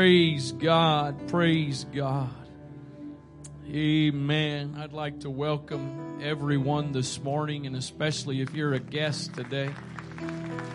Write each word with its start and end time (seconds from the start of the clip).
Praise 0.00 0.52
God. 0.52 1.28
Praise 1.28 1.84
God. 1.94 2.30
Amen. 3.68 4.74
I'd 4.78 4.94
like 4.94 5.20
to 5.20 5.30
welcome 5.30 6.20
everyone 6.22 6.92
this 6.92 7.22
morning, 7.22 7.66
and 7.66 7.76
especially 7.76 8.40
if 8.40 8.54
you're 8.54 8.72
a 8.72 8.80
guest 8.80 9.34
today. 9.34 9.68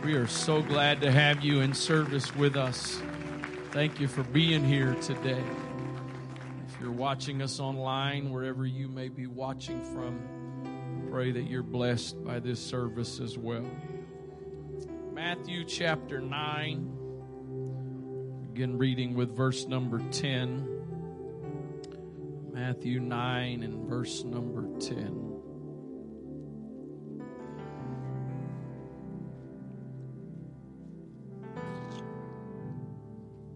We 0.03 0.13
are 0.13 0.27
so 0.27 0.61
glad 0.61 1.01
to 1.01 1.11
have 1.11 1.43
you 1.43 1.61
in 1.61 1.73
service 1.73 2.35
with 2.35 2.55
us. 2.55 3.01
Thank 3.71 3.99
you 3.99 4.07
for 4.07 4.21
being 4.21 4.63
here 4.63 4.93
today. 5.01 5.43
If 6.67 6.79
you're 6.79 6.91
watching 6.91 7.41
us 7.41 7.59
online, 7.59 8.29
wherever 8.29 8.63
you 8.63 8.87
may 8.87 9.09
be 9.09 9.25
watching 9.25 9.81
from, 9.91 11.07
pray 11.09 11.31
that 11.31 11.49
you're 11.49 11.63
blessed 11.63 12.23
by 12.23 12.37
this 12.37 12.63
service 12.63 13.19
as 13.19 13.39
well. 13.39 13.65
Matthew 15.11 15.63
chapter 15.63 16.21
9. 16.21 17.04
Begin 18.55 18.77
reading 18.77 19.15
with 19.15 19.35
verse 19.35 19.67
number 19.67 19.99
10. 20.11 20.65
Matthew 22.53 23.01
9 23.01 23.63
and 23.63 23.89
verse 23.89 24.23
number 24.23 24.65
10. 24.79 25.33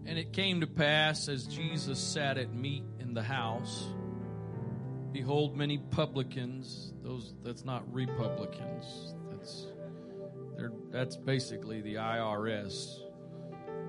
And 0.04 0.18
it 0.18 0.34
came 0.34 0.60
to 0.60 0.66
pass 0.66 1.30
as 1.30 1.46
Jesus 1.46 1.98
sat 1.98 2.36
at 2.36 2.52
meat 2.52 2.84
in 2.98 3.14
the 3.14 3.22
house, 3.22 3.86
behold, 5.12 5.56
many 5.56 5.78
publicans, 5.78 6.92
those 7.02 7.32
that's 7.42 7.64
not 7.64 7.90
republicans, 7.90 9.14
that's 9.30 9.66
that's 10.92 11.16
basically 11.16 11.80
the 11.80 11.94
IRS. 11.94 12.99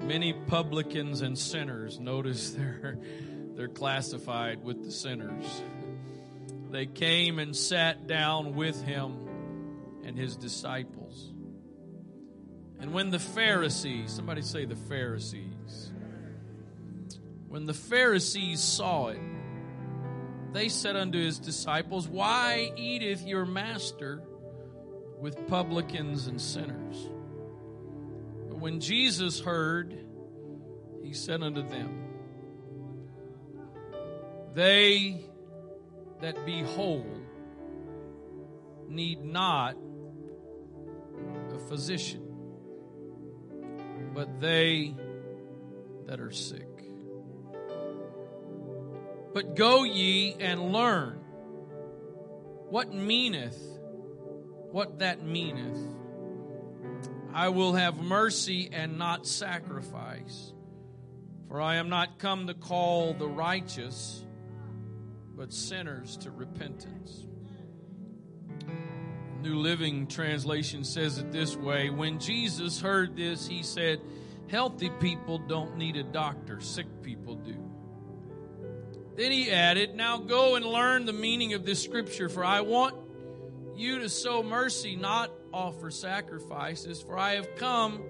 Many 0.03 0.33
publicans 0.33 1.21
and 1.21 1.37
sinners, 1.37 1.99
notice 1.99 2.51
they're 2.57 2.97
they're 3.55 3.67
classified 3.67 4.63
with 4.63 4.83
the 4.83 4.91
sinners. 4.91 5.61
They 6.71 6.85
came 6.85 7.37
and 7.37 7.55
sat 7.55 8.07
down 8.07 8.55
with 8.55 8.81
him 8.81 10.01
and 10.03 10.17
his 10.17 10.35
disciples. 10.37 11.31
And 12.79 12.93
when 12.93 13.11
the 13.11 13.19
Pharisees, 13.19 14.11
somebody 14.11 14.41
say 14.41 14.65
the 14.65 14.75
Pharisees, 14.75 15.91
when 17.47 17.65
the 17.65 17.73
Pharisees 17.73 18.61
saw 18.61 19.09
it, 19.09 19.19
they 20.53 20.69
said 20.69 20.95
unto 20.95 21.19
his 21.19 21.37
disciples, 21.37 22.07
Why 22.07 22.71
eateth 22.75 23.25
your 23.27 23.45
master 23.45 24.23
with 25.19 25.47
publicans 25.47 26.27
and 26.27 26.41
sinners? 26.41 27.09
When 28.61 28.79
Jesus 28.79 29.39
heard, 29.39 30.05
he 31.01 31.13
said 31.13 31.41
unto 31.41 31.67
them, 31.67 32.03
They 34.53 35.25
that 36.21 36.45
be 36.45 36.61
whole 36.61 37.09
need 38.87 39.25
not 39.25 39.75
a 41.55 41.59
physician, 41.69 42.21
but 44.13 44.39
they 44.39 44.93
that 46.05 46.19
are 46.19 46.31
sick. 46.31 46.69
But 49.33 49.55
go 49.55 49.85
ye 49.85 50.35
and 50.39 50.71
learn 50.71 51.17
what 52.69 52.93
meaneth, 52.93 53.59
what 54.69 54.99
that 54.99 55.25
meaneth. 55.25 55.79
I 57.33 57.49
will 57.49 57.73
have 57.73 57.97
mercy 57.97 58.69
and 58.71 58.97
not 58.97 59.25
sacrifice, 59.25 60.53
for 61.47 61.61
I 61.61 61.75
am 61.75 61.89
not 61.89 62.19
come 62.19 62.47
to 62.47 62.53
call 62.53 63.13
the 63.13 63.27
righteous, 63.27 64.25
but 65.35 65.53
sinners 65.53 66.17
to 66.17 66.31
repentance. 66.31 67.25
New 69.41 69.55
Living 69.55 70.07
Translation 70.07 70.83
says 70.83 71.17
it 71.17 71.31
this 71.31 71.55
way 71.55 71.89
When 71.89 72.19
Jesus 72.19 72.79
heard 72.79 73.15
this, 73.15 73.47
he 73.47 73.63
said, 73.63 74.01
Healthy 74.49 74.89
people 74.99 75.37
don't 75.39 75.77
need 75.77 75.95
a 75.95 76.03
doctor, 76.03 76.59
sick 76.59 76.87
people 77.01 77.35
do. 77.35 77.57
Then 79.15 79.31
he 79.31 79.51
added, 79.51 79.95
Now 79.95 80.17
go 80.17 80.55
and 80.55 80.65
learn 80.65 81.05
the 81.05 81.13
meaning 81.13 81.53
of 81.53 81.65
this 81.65 81.81
scripture, 81.81 82.29
for 82.29 82.43
I 82.43 82.61
want 82.61 82.95
you 83.75 83.99
to 83.99 84.09
sow 84.09 84.43
mercy, 84.43 84.95
not 84.95 85.31
offer 85.53 85.91
sacrifices, 85.91 87.01
for 87.01 87.17
I 87.17 87.33
have 87.33 87.55
come. 87.55 88.01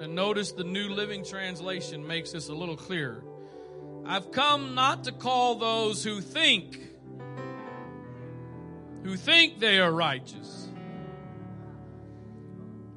And 0.00 0.14
notice 0.14 0.52
the 0.52 0.64
New 0.64 0.88
Living 0.88 1.24
Translation 1.24 2.06
makes 2.06 2.32
this 2.32 2.48
a 2.48 2.54
little 2.54 2.76
clearer. 2.76 3.22
I've 4.06 4.30
come 4.30 4.74
not 4.74 5.04
to 5.04 5.12
call 5.12 5.56
those 5.56 6.02
who 6.02 6.20
think, 6.20 6.78
who 9.02 9.16
think 9.16 9.58
they 9.58 9.78
are 9.80 9.92
righteous, 9.92 10.68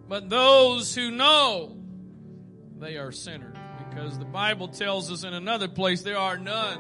but 0.08 0.30
those 0.30 0.96
who 0.96 1.12
know 1.12 1.78
they 2.78 2.98
are 2.98 3.12
sinners. 3.12 3.58
Because 3.90 4.18
the 4.20 4.26
Bible 4.26 4.68
tells 4.68 5.12
us 5.12 5.24
in 5.24 5.34
another 5.34 5.68
place 5.68 6.04
there 6.04 6.18
are 6.18 6.38
none 6.38 6.80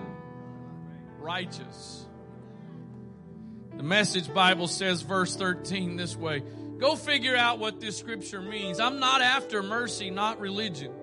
righteous. 1.17 2.05
The 3.75 3.83
message 3.83 4.33
Bible 4.33 4.67
says, 4.67 5.01
verse 5.01 5.35
13, 5.35 5.97
this 5.97 6.15
way 6.15 6.43
Go 6.79 6.95
figure 6.95 7.35
out 7.35 7.59
what 7.59 7.81
this 7.81 7.97
scripture 7.97 8.41
means. 8.41 8.79
I'm 8.79 8.99
not 8.99 9.21
after 9.21 9.61
mercy, 9.61 10.09
not 10.09 10.39
religion. 10.39 10.93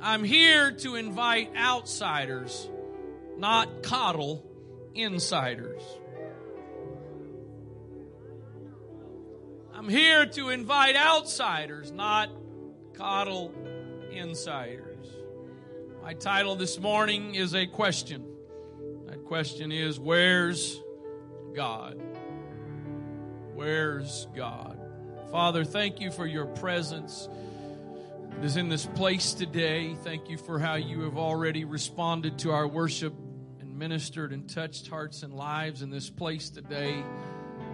I'm 0.00 0.22
here 0.22 0.70
to 0.70 0.94
invite 0.94 1.50
outsiders, 1.56 2.70
not 3.36 3.82
coddle 3.82 4.46
insiders. 4.94 5.82
I'm 9.74 9.88
here 9.88 10.24
to 10.26 10.50
invite 10.50 10.94
outsiders, 10.94 11.90
not 11.90 12.30
coddle 12.92 13.52
insiders. 14.12 15.06
My 16.00 16.14
title 16.14 16.54
this 16.54 16.78
morning 16.78 17.34
is 17.34 17.54
a 17.54 17.66
question. 17.66 18.24
That 19.06 19.24
question 19.24 19.72
is 19.72 19.98
Where's 19.98 20.80
God? 21.56 22.03
Where's 23.54 24.26
God? 24.34 24.76
Father, 25.30 25.64
thank 25.64 26.00
you 26.00 26.10
for 26.10 26.26
your 26.26 26.46
presence 26.46 27.28
that 28.30 28.44
is 28.44 28.56
in 28.56 28.68
this 28.68 28.84
place 28.84 29.32
today. 29.32 29.94
Thank 30.02 30.28
you 30.28 30.36
for 30.36 30.58
how 30.58 30.74
you 30.74 31.02
have 31.02 31.16
already 31.16 31.64
responded 31.64 32.40
to 32.40 32.50
our 32.50 32.66
worship 32.66 33.14
and 33.60 33.78
ministered 33.78 34.32
and 34.32 34.48
touched 34.48 34.88
hearts 34.88 35.22
and 35.22 35.32
lives 35.32 35.82
in 35.82 35.90
this 35.90 36.10
place 36.10 36.50
today. 36.50 37.00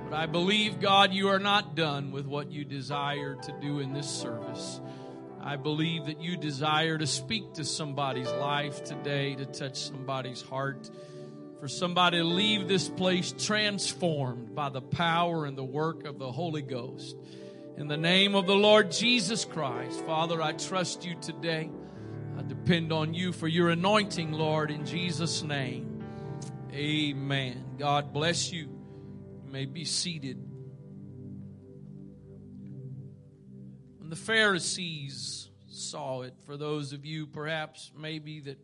But 0.04 0.16
I 0.16 0.26
believe, 0.26 0.80
God, 0.80 1.14
you 1.14 1.28
are 1.28 1.38
not 1.38 1.74
done 1.74 2.12
with 2.12 2.26
what 2.26 2.50
you 2.52 2.66
desire 2.66 3.36
to 3.36 3.52
do 3.62 3.80
in 3.80 3.94
this 3.94 4.08
service. 4.08 4.82
I 5.40 5.56
believe 5.56 6.06
that 6.06 6.20
you 6.20 6.36
desire 6.36 6.98
to 6.98 7.06
speak 7.06 7.54
to 7.54 7.64
somebody's 7.64 8.30
life 8.30 8.84
today, 8.84 9.34
to 9.34 9.46
touch 9.46 9.78
somebody's 9.78 10.42
heart 10.42 10.90
for 11.60 11.68
somebody 11.68 12.16
to 12.16 12.24
leave 12.24 12.68
this 12.68 12.88
place 12.88 13.34
transformed 13.36 14.54
by 14.54 14.70
the 14.70 14.80
power 14.80 15.44
and 15.44 15.58
the 15.58 15.64
work 15.64 16.06
of 16.06 16.18
the 16.18 16.32
Holy 16.32 16.62
Ghost. 16.62 17.14
In 17.76 17.86
the 17.86 17.98
name 17.98 18.34
of 18.34 18.46
the 18.46 18.54
Lord 18.54 18.90
Jesus 18.90 19.44
Christ, 19.44 20.02
Father, 20.06 20.40
I 20.40 20.52
trust 20.52 21.04
you 21.04 21.16
today. 21.20 21.70
I 22.38 22.42
depend 22.42 22.94
on 22.94 23.12
you 23.12 23.32
for 23.32 23.46
your 23.46 23.68
anointing, 23.68 24.32
Lord, 24.32 24.70
in 24.70 24.86
Jesus' 24.86 25.42
name. 25.42 26.02
Amen. 26.72 27.62
God 27.78 28.14
bless 28.14 28.50
you. 28.50 28.62
You 29.44 29.50
may 29.52 29.66
be 29.66 29.84
seated. 29.84 30.38
When 33.98 34.08
the 34.08 34.16
Pharisees 34.16 35.50
saw 35.68 36.22
it, 36.22 36.32
for 36.46 36.56
those 36.56 36.94
of 36.94 37.04
you 37.04 37.26
perhaps 37.26 37.92
maybe 37.94 38.40
that 38.40 38.58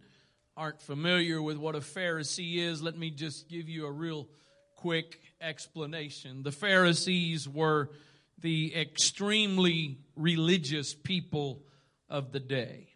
aren't 0.56 0.80
familiar 0.80 1.42
with 1.42 1.58
what 1.58 1.74
a 1.74 1.80
Pharisee 1.80 2.56
is, 2.56 2.82
let 2.82 2.96
me 2.96 3.10
just 3.10 3.48
give 3.48 3.68
you 3.68 3.86
a 3.86 3.92
real 3.92 4.28
quick 4.74 5.20
explanation. 5.40 6.42
The 6.42 6.52
Pharisees 6.52 7.48
were 7.48 7.90
the 8.38 8.74
extremely 8.74 9.98
religious 10.14 10.94
people 10.94 11.62
of 12.08 12.32
the 12.32 12.40
day. 12.40 12.88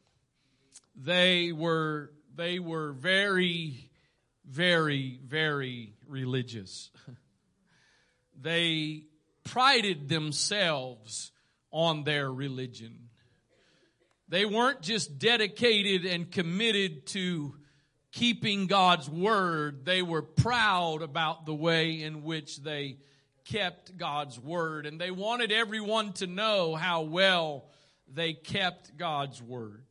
They 0.97 1.53
were 1.53 2.13
they 2.35 2.59
were 2.59 2.93
very 2.93 3.91
very 4.47 5.21
very 5.25 5.95
religious. 6.07 6.91
they 8.41 9.05
prided 9.45 10.09
themselves 10.09 11.33
on 11.71 12.05
their 12.05 12.33
religion. 12.33 13.10
They 14.31 14.47
weren't 14.47 14.81
just 14.81 15.19
dedicated 15.19 16.07
and 16.07 16.31
committed 16.31 17.07
to 17.09 17.57
keeping 18.13 18.69
God's 18.69 19.11
word, 19.11 19.85
they 19.85 20.03
were 20.03 20.23
proud 20.23 21.03
about 21.03 21.47
the 21.47 21.55
way 21.55 22.03
in 22.03 22.23
which 22.23 22.59
they 22.59 22.99
kept 23.45 23.97
God's 23.97 24.39
word. 24.39 24.87
And 24.87 25.01
they 25.01 25.11
wanted 25.11 25.53
everyone 25.53 26.13
to 26.15 26.27
know 26.27 26.77
how 26.77 27.03
well 27.03 27.67
they 28.13 28.33
kept 28.33 28.97
God's 28.97 29.43
word. 29.43 29.85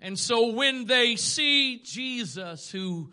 And 0.00 0.18
so 0.18 0.48
when 0.48 0.86
they 0.86 1.16
see 1.16 1.78
Jesus, 1.82 2.70
who 2.70 3.10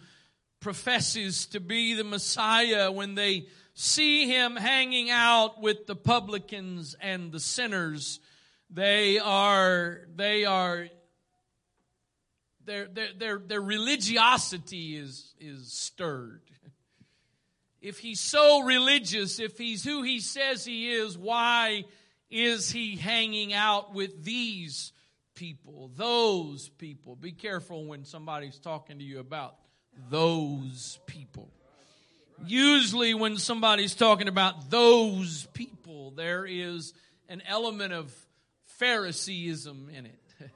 professes 0.60 1.46
to 1.48 1.62
be 1.62 1.94
the 1.94 2.04
Messiah, 2.04 2.92
when 2.92 3.16
they 3.16 3.48
see 3.74 4.28
him 4.28 4.58
hanging 4.58 5.10
out 5.10 5.62
with 5.62 5.86
the 5.88 5.96
publicans 5.96 6.96
and 7.00 7.32
the 7.32 7.40
sinners, 7.40 8.20
they 8.72 9.20
are, 9.20 10.02
they 10.16 10.46
are, 10.46 10.88
their, 12.66 12.88
their, 12.88 13.08
their, 13.18 13.38
their 13.40 13.62
religiosity 13.62 14.96
is, 14.96 15.34
is 15.40 15.72
stirred. 15.72 16.42
If 17.82 18.00
he's 18.00 18.20
so 18.20 18.62
religious, 18.62 19.40
if 19.40 19.58
he's 19.58 19.84
who 19.84 20.04
he 20.04 20.20
says 20.20 20.64
he 20.64 20.92
is, 20.92 21.18
why 21.18 21.86
is 22.30 22.72
he 22.72 22.96
hanging 22.96 23.54
out 23.54 23.94
with 23.94 24.24
these 24.24 24.94
people, 25.36 25.92
those 25.96 26.70
people. 26.70 27.16
Be 27.16 27.32
careful 27.32 27.86
when 27.86 28.06
somebody's 28.06 28.60
talking 28.60 29.00
to 29.00 29.04
you 29.04 29.20
about 29.20 29.56
those 30.10 31.00
people. 31.08 31.50
Usually, 32.46 33.14
when 33.14 33.38
somebody's 33.38 33.96
talking 33.96 34.28
about 34.28 34.70
those 34.70 35.48
people, 35.54 36.12
there 36.12 36.46
is 36.46 36.94
an 37.28 37.42
element 37.48 37.92
of 37.94 38.14
Phariseeism 38.82 39.90
in 39.96 40.08
it. 40.08 40.20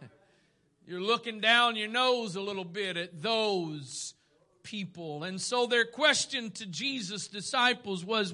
You're 0.88 1.02
looking 1.02 1.40
down 1.40 1.76
your 1.76 1.88
nose 1.88 2.36
a 2.36 2.42
little 2.42 2.66
bit 2.66 2.98
at 2.98 3.22
those 3.22 4.16
people. 4.64 5.24
And 5.24 5.40
so 5.40 5.68
their 5.68 5.86
question 5.86 6.50
to 6.52 6.66
Jesus' 6.66 7.28
disciples 7.28 8.04
was, 8.04 8.34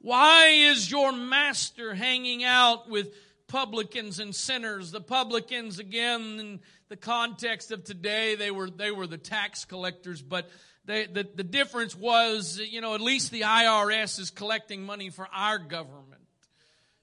Why 0.00 0.46
is 0.46 0.90
your 0.90 1.12
master 1.12 1.94
hanging 1.94 2.44
out 2.44 2.90
with 2.90 3.14
publicans 3.50 4.20
and 4.20 4.34
sinners. 4.34 4.92
The 4.92 5.00
publicans, 5.00 5.80
again, 5.80 6.38
in 6.38 6.60
the 6.88 6.96
context 6.96 7.72
of 7.72 7.82
today, 7.82 8.36
they 8.36 8.52
were, 8.52 8.70
they 8.70 8.92
were 8.92 9.08
the 9.08 9.18
tax 9.18 9.64
collectors, 9.64 10.22
but 10.22 10.48
they, 10.84 11.06
the, 11.06 11.26
the 11.34 11.42
difference 11.42 11.96
was, 11.96 12.60
you 12.60 12.80
know, 12.80 12.94
at 12.94 13.00
least 13.00 13.32
the 13.32 13.42
IRS 13.42 14.20
is 14.20 14.30
collecting 14.30 14.84
money 14.84 15.10
for 15.10 15.28
our 15.34 15.58
government. 15.58 16.22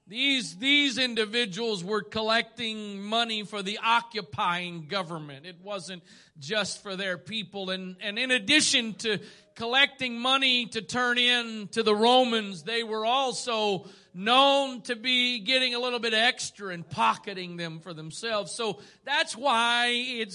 These, 0.10 0.56
these 0.56 0.98
individuals 0.98 1.84
were 1.84 2.02
collecting 2.02 3.02
money 3.02 3.44
for 3.44 3.62
the 3.62 3.80
occupying 3.84 4.88
government. 4.88 5.46
It 5.46 5.58
wasn't 5.62 6.02
just 6.40 6.82
for 6.82 6.96
their 6.96 7.18
people. 7.18 7.72
And, 7.72 7.98
and 8.00 8.18
in 8.18 8.32
addition 8.32 8.94
to 8.96 9.20
collecting 9.56 10.18
money 10.18 10.68
to 10.68 10.82
turn 10.82 11.18
in 11.18 11.68
to 11.74 11.84
the 11.84 11.94
Romans, 11.94 12.64
they 12.64 12.84
were 12.84 13.06
also 13.06 13.86
known 14.14 14.82
to 14.84 14.96
be 14.96 15.40
getting 15.40 15.76
a 15.76 15.80
little 15.80 16.00
bit 16.00 16.14
extra 16.14 16.70
and 16.74 16.90
pocketing 16.90 17.58
them 17.58 17.82
for 17.82 17.94
themselves. 17.94 18.54
So 18.54 18.80
that's 19.04 19.36
why 19.36 19.90
it 19.90 20.34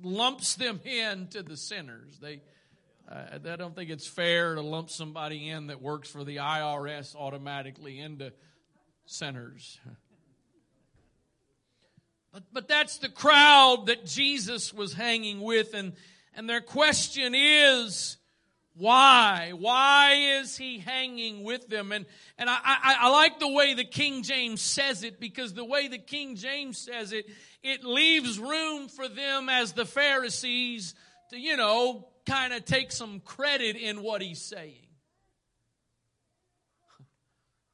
lumps 0.00 0.54
them 0.54 0.80
in 0.84 1.26
to 1.28 1.42
the 1.42 1.56
sinners. 1.56 2.18
They, 2.20 2.40
uh, 3.10 3.38
I 3.50 3.56
don't 3.56 3.74
think 3.74 3.90
it's 3.90 4.06
fair 4.06 4.54
to 4.54 4.60
lump 4.60 4.90
somebody 4.90 5.48
in 5.48 5.66
that 5.66 5.82
works 5.82 6.08
for 6.08 6.22
the 6.22 6.36
IRS 6.36 7.16
automatically 7.16 7.98
into 7.98 8.32
sinners. 9.06 9.78
But, 12.32 12.44
but 12.52 12.68
that's 12.68 12.98
the 12.98 13.08
crowd 13.08 13.86
that 13.86 14.06
Jesus 14.06 14.72
was 14.72 14.94
hanging 14.94 15.40
with, 15.40 15.74
and, 15.74 15.92
and 16.34 16.48
their 16.48 16.62
question 16.62 17.34
is, 17.36 18.16
why? 18.74 19.52
Why 19.54 20.38
is 20.40 20.56
he 20.56 20.78
hanging 20.78 21.44
with 21.44 21.68
them? 21.68 21.92
And, 21.92 22.06
and 22.38 22.48
I, 22.48 22.58
I, 22.64 22.96
I, 23.00 23.10
like 23.10 23.38
the 23.38 23.52
way 23.52 23.74
the 23.74 23.84
King 23.84 24.22
James 24.22 24.62
says 24.62 25.04
it 25.04 25.20
because 25.20 25.52
the 25.52 25.64
way 25.64 25.88
the 25.88 25.98
King 25.98 26.36
James 26.36 26.78
says 26.78 27.12
it, 27.12 27.26
it 27.62 27.84
leaves 27.84 28.38
room 28.38 28.88
for 28.88 29.08
them 29.08 29.50
as 29.50 29.74
the 29.74 29.84
Pharisees 29.84 30.94
to, 31.30 31.38
you 31.38 31.58
know, 31.58 32.08
kind 32.24 32.54
of 32.54 32.64
take 32.64 32.92
some 32.92 33.20
credit 33.20 33.76
in 33.76 34.02
what 34.02 34.22
he's 34.22 34.40
saying. 34.40 34.81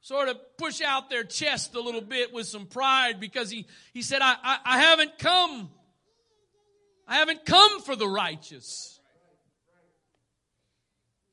Sort 0.09 0.27
of 0.27 0.57
push 0.57 0.81
out 0.81 1.11
their 1.11 1.23
chest 1.23 1.75
a 1.75 1.79
little 1.79 2.01
bit 2.01 2.33
with 2.33 2.47
some 2.47 2.65
pride 2.65 3.19
because 3.19 3.51
he, 3.51 3.67
he 3.93 4.01
said, 4.01 4.23
I, 4.23 4.35
I, 4.43 4.57
I 4.65 4.79
haven't 4.79 5.19
come. 5.19 5.69
I 7.07 7.17
haven't 7.17 7.45
come 7.45 7.79
for 7.81 7.95
the 7.95 8.07
righteous. 8.07 8.99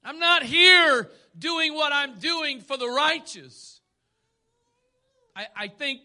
I'm 0.05 0.19
not 0.19 0.43
here 0.43 1.09
doing 1.39 1.73
what 1.73 1.91
I'm 1.91 2.19
doing 2.19 2.61
for 2.61 2.77
the 2.77 2.87
righteous. 2.87 3.81
I, 5.35 5.47
I 5.57 5.69
think 5.69 6.01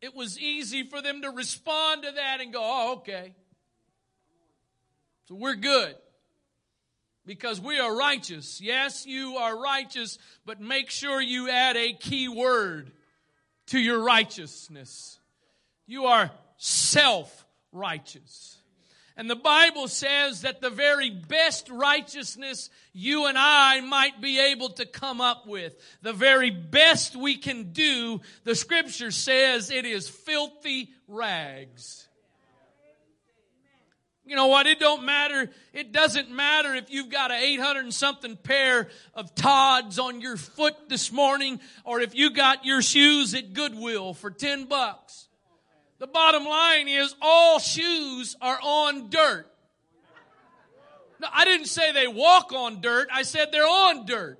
it 0.00 0.14
was 0.14 0.38
easy 0.38 0.84
for 0.84 1.02
them 1.02 1.22
to 1.22 1.30
respond 1.30 2.04
to 2.04 2.12
that 2.12 2.40
and 2.40 2.52
go, 2.52 2.60
oh, 2.62 2.92
okay. 2.98 3.34
So 5.24 5.34
we're 5.34 5.56
good 5.56 5.96
because 7.26 7.60
we 7.60 7.78
are 7.78 7.94
righteous. 7.94 8.60
Yes, 8.60 9.04
you 9.06 9.36
are 9.36 9.60
righteous, 9.60 10.18
but 10.44 10.60
make 10.60 10.90
sure 10.90 11.20
you 11.20 11.50
add 11.50 11.76
a 11.76 11.92
key 11.92 12.28
word 12.28 12.92
to 13.66 13.78
your 13.78 13.98
righteousness. 14.02 15.18
You 15.86 16.06
are 16.06 16.30
self 16.56 17.44
righteous. 17.72 18.58
And 19.18 19.30
the 19.30 19.36
Bible 19.36 19.88
says 19.88 20.42
that 20.42 20.60
the 20.60 20.68
very 20.68 21.08
best 21.08 21.70
righteousness 21.70 22.68
you 22.92 23.26
and 23.26 23.38
I 23.38 23.80
might 23.80 24.20
be 24.20 24.38
able 24.38 24.68
to 24.70 24.84
come 24.84 25.22
up 25.22 25.46
with, 25.46 25.74
the 26.02 26.12
very 26.12 26.50
best 26.50 27.16
we 27.16 27.38
can 27.38 27.72
do, 27.72 28.20
the 28.44 28.54
scripture 28.54 29.10
says 29.10 29.70
it 29.70 29.86
is 29.86 30.06
filthy 30.06 30.90
rags. 31.08 32.05
You 34.26 34.34
know 34.34 34.48
what? 34.48 34.66
It 34.66 34.80
don't 34.80 35.04
matter. 35.04 35.48
It 35.72 35.92
doesn't 35.92 36.30
matter 36.30 36.74
if 36.74 36.90
you've 36.90 37.10
got 37.10 37.30
an 37.30 37.38
800 37.40 37.84
and 37.84 37.94
something 37.94 38.36
pair 38.36 38.88
of 39.14 39.34
Tod's 39.36 40.00
on 40.00 40.20
your 40.20 40.36
foot 40.36 40.88
this 40.88 41.12
morning 41.12 41.60
or 41.84 42.00
if 42.00 42.14
you 42.14 42.30
got 42.30 42.64
your 42.64 42.82
shoes 42.82 43.34
at 43.34 43.52
Goodwill 43.52 44.14
for 44.14 44.32
10 44.32 44.64
bucks. 44.64 45.28
The 45.98 46.08
bottom 46.08 46.44
line 46.44 46.88
is 46.88 47.14
all 47.22 47.60
shoes 47.60 48.36
are 48.42 48.58
on 48.60 49.10
dirt. 49.10 49.50
No, 51.20 51.28
I 51.32 51.44
didn't 51.44 51.68
say 51.68 51.92
they 51.92 52.08
walk 52.08 52.52
on 52.52 52.80
dirt. 52.80 53.08
I 53.12 53.22
said 53.22 53.50
they're 53.52 53.62
on 53.62 54.06
dirt. 54.06 54.38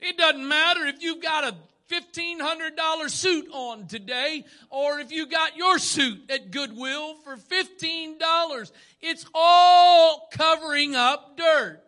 It 0.00 0.18
doesn't 0.18 0.46
matter 0.46 0.84
if 0.84 1.00
you've 1.00 1.22
got 1.22 1.44
a 1.44 1.56
$1,500 1.90 3.10
suit 3.10 3.48
on 3.52 3.86
today 3.86 4.44
or 4.70 5.00
if 5.00 5.12
you 5.12 5.26
got 5.26 5.56
your 5.56 5.78
suit 5.78 6.30
at 6.30 6.50
Goodwill 6.50 7.14
for 7.16 7.36
$15. 7.36 8.72
It's 9.00 9.26
all 9.34 10.28
covering 10.32 10.94
up 10.94 11.36
dirt. 11.36 11.82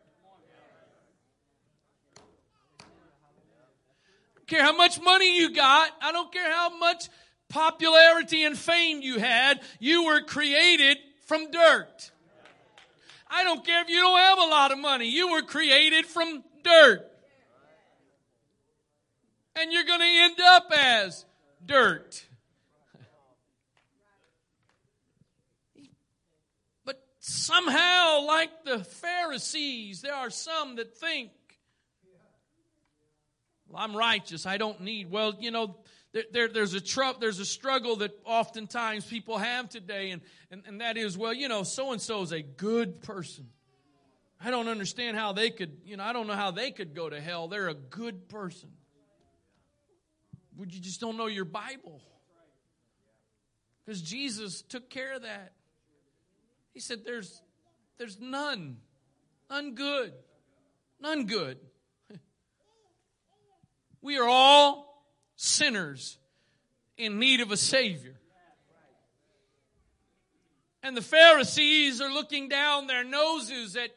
Care 4.47 4.63
how 4.63 4.77
much 4.77 5.01
money 5.01 5.39
you 5.39 5.53
got. 5.53 5.91
I 6.01 6.11
don't 6.11 6.33
care 6.33 6.51
how 6.51 6.77
much 6.79 7.09
popularity 7.49 8.45
and 8.45 8.57
fame 8.57 9.01
you 9.01 9.19
had, 9.19 9.61
you 9.79 10.05
were 10.05 10.21
created 10.21 10.99
from 11.27 11.51
dirt. 11.51 12.11
I 13.31 13.45
don't 13.45 13.65
care 13.65 13.83
if 13.83 13.89
you 13.89 14.01
don't 14.01 14.19
have 14.19 14.39
a 14.39 14.47
lot 14.47 14.73
of 14.73 14.79
money, 14.79 15.09
you 15.09 15.33
were 15.33 15.43
created 15.43 16.07
from 16.07 16.43
dirt. 16.63 17.08
And 19.61 19.73
you're 19.73 19.85
going 19.85 20.01
to 20.01 20.07
end 20.07 20.41
up 20.41 20.71
as 20.73 21.25
dirt. 21.65 22.25
But 26.85 27.05
somehow, 27.19 28.25
like 28.25 28.51
the 28.65 28.85
Pharisees, 28.85 30.01
there 30.01 30.15
are 30.15 30.31
some 30.31 30.77
that 30.77 30.97
think, 30.97 31.31
well, 33.69 33.83
I'm 33.83 33.97
righteous. 33.97 34.47
I 34.47 34.59
don't 34.59 34.81
need. 34.81 35.11
Well, 35.11 35.35
you 35.41 35.51
know, 35.51 35.77
there, 36.13 36.25
there, 36.33 36.49
there's 36.49 36.75
a 36.75 36.81
tr- 36.81 37.19
there's 37.19 37.41
a 37.41 37.45
struggle 37.45 37.97
that 37.97 38.13
oftentimes 38.25 39.07
people 39.07 39.39
have 39.39 39.69
today, 39.69 40.13
and, 40.13 40.23
and, 40.53 40.63
and 40.67 40.81
that 40.81 40.97
is, 40.97 41.19
well, 41.19 41.35
you 41.35 41.49
know, 41.49 41.65
so 41.65 41.91
and 41.93 42.01
so 42.01 42.23
is 42.23 42.33
a 42.33 42.43
good 42.43 43.03
person. 43.03 43.49
I 44.41 44.53
don't 44.53 44.69
understand 44.69 45.17
how 45.17 45.33
they 45.33 45.51
could, 45.51 45.79
you 45.85 45.97
know, 45.97 46.05
I 46.05 46.13
don't 46.13 46.29
know 46.29 46.35
how 46.35 46.53
they 46.53 46.71
could 46.71 46.95
go 46.95 47.11
to 47.11 47.21
hell. 47.21 47.49
They're 47.49 47.69
a 47.69 47.75
good 47.75 48.29
person. 48.29 48.71
You 50.59 50.81
just 50.81 51.01
don't 51.01 51.17
know 51.17 51.27
your 51.27 51.45
Bible? 51.45 52.01
Because 53.85 54.03
Jesus 54.03 54.63
took 54.63 54.91
care 54.91 55.15
of 55.15 55.23
that. 55.23 55.53
He 56.75 56.81
said, 56.81 57.05
"There's, 57.05 57.41
there's 57.97 58.19
none, 58.19 58.79
none 59.49 59.75
good, 59.75 60.13
none 61.01 61.27
good." 61.27 61.59
We 64.01 64.17
are 64.19 64.29
all 64.29 65.05
sinners 65.35 66.19
in 66.97 67.19
need 67.19 67.41
of 67.41 67.51
a 67.51 67.57
Savior. 67.57 68.15
And 70.83 70.97
the 70.97 71.03
Pharisees 71.03 72.01
are 72.01 72.13
looking 72.13 72.49
down 72.49 72.87
their 72.87 73.05
noses 73.05 73.77
at 73.77 73.91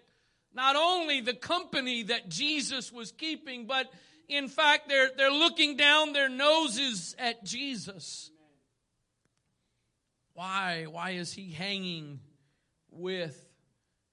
not 0.54 0.76
only 0.76 1.22
the 1.22 1.34
company 1.34 2.04
that 2.04 2.30
Jesus 2.30 2.92
was 2.92 3.12
keeping, 3.12 3.66
but 3.66 3.92
in 4.32 4.48
fact, 4.48 4.88
they're, 4.88 5.10
they're 5.18 5.30
looking 5.30 5.76
down 5.76 6.14
their 6.14 6.30
noses 6.30 7.16
at 7.20 7.44
Jesus. 7.44 8.32
Why? 10.34 10.86
Why 10.90 11.12
is 11.12 11.34
he 11.34 11.52
hanging 11.52 12.20
with 12.90 13.40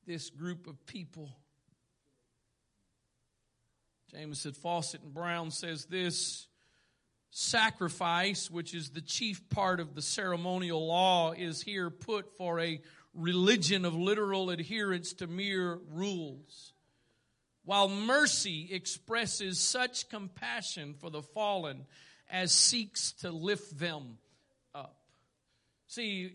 this 0.06 0.30
group 0.30 0.66
of 0.66 0.84
people? 0.86 1.30
Jamieson, 4.10 4.52
Fausset 4.52 5.02
and 5.02 5.14
Brown 5.14 5.50
says 5.50 5.84
this 5.84 6.48
sacrifice, 7.30 8.50
which 8.50 8.74
is 8.74 8.90
the 8.90 9.00
chief 9.00 9.48
part 9.50 9.80
of 9.80 9.94
the 9.94 10.02
ceremonial 10.02 10.86
law, 10.86 11.32
is 11.32 11.62
here 11.62 11.90
put 11.90 12.36
for 12.36 12.58
a 12.58 12.80
religion 13.14 13.84
of 13.84 13.94
literal 13.94 14.50
adherence 14.50 15.12
to 15.14 15.26
mere 15.26 15.78
rules. 15.90 16.72
While 17.68 17.90
mercy 17.90 18.70
expresses 18.70 19.60
such 19.60 20.08
compassion 20.08 20.94
for 20.94 21.10
the 21.10 21.20
fallen 21.20 21.84
as 22.30 22.50
seeks 22.50 23.12
to 23.20 23.30
lift 23.30 23.78
them 23.78 24.16
up. 24.74 24.96
See, 25.86 26.32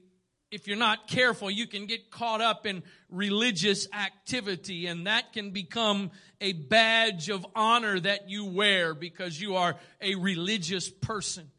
if 0.51 0.67
you're 0.67 0.77
not 0.77 1.07
careful, 1.07 1.49
you 1.49 1.65
can 1.65 1.87
get 1.87 2.11
caught 2.11 2.41
up 2.41 2.67
in 2.67 2.83
religious 3.09 3.87
activity 3.91 4.85
and 4.85 5.07
that 5.07 5.33
can 5.33 5.49
become 5.49 6.11
a 6.39 6.53
badge 6.53 7.29
of 7.29 7.43
honor 7.55 7.99
that 7.99 8.29
you 8.29 8.45
wear 8.45 8.93
because 8.93 9.41
you 9.41 9.55
are 9.55 9.75
a 10.01 10.13
religious 10.13 10.87
person. 10.87 11.49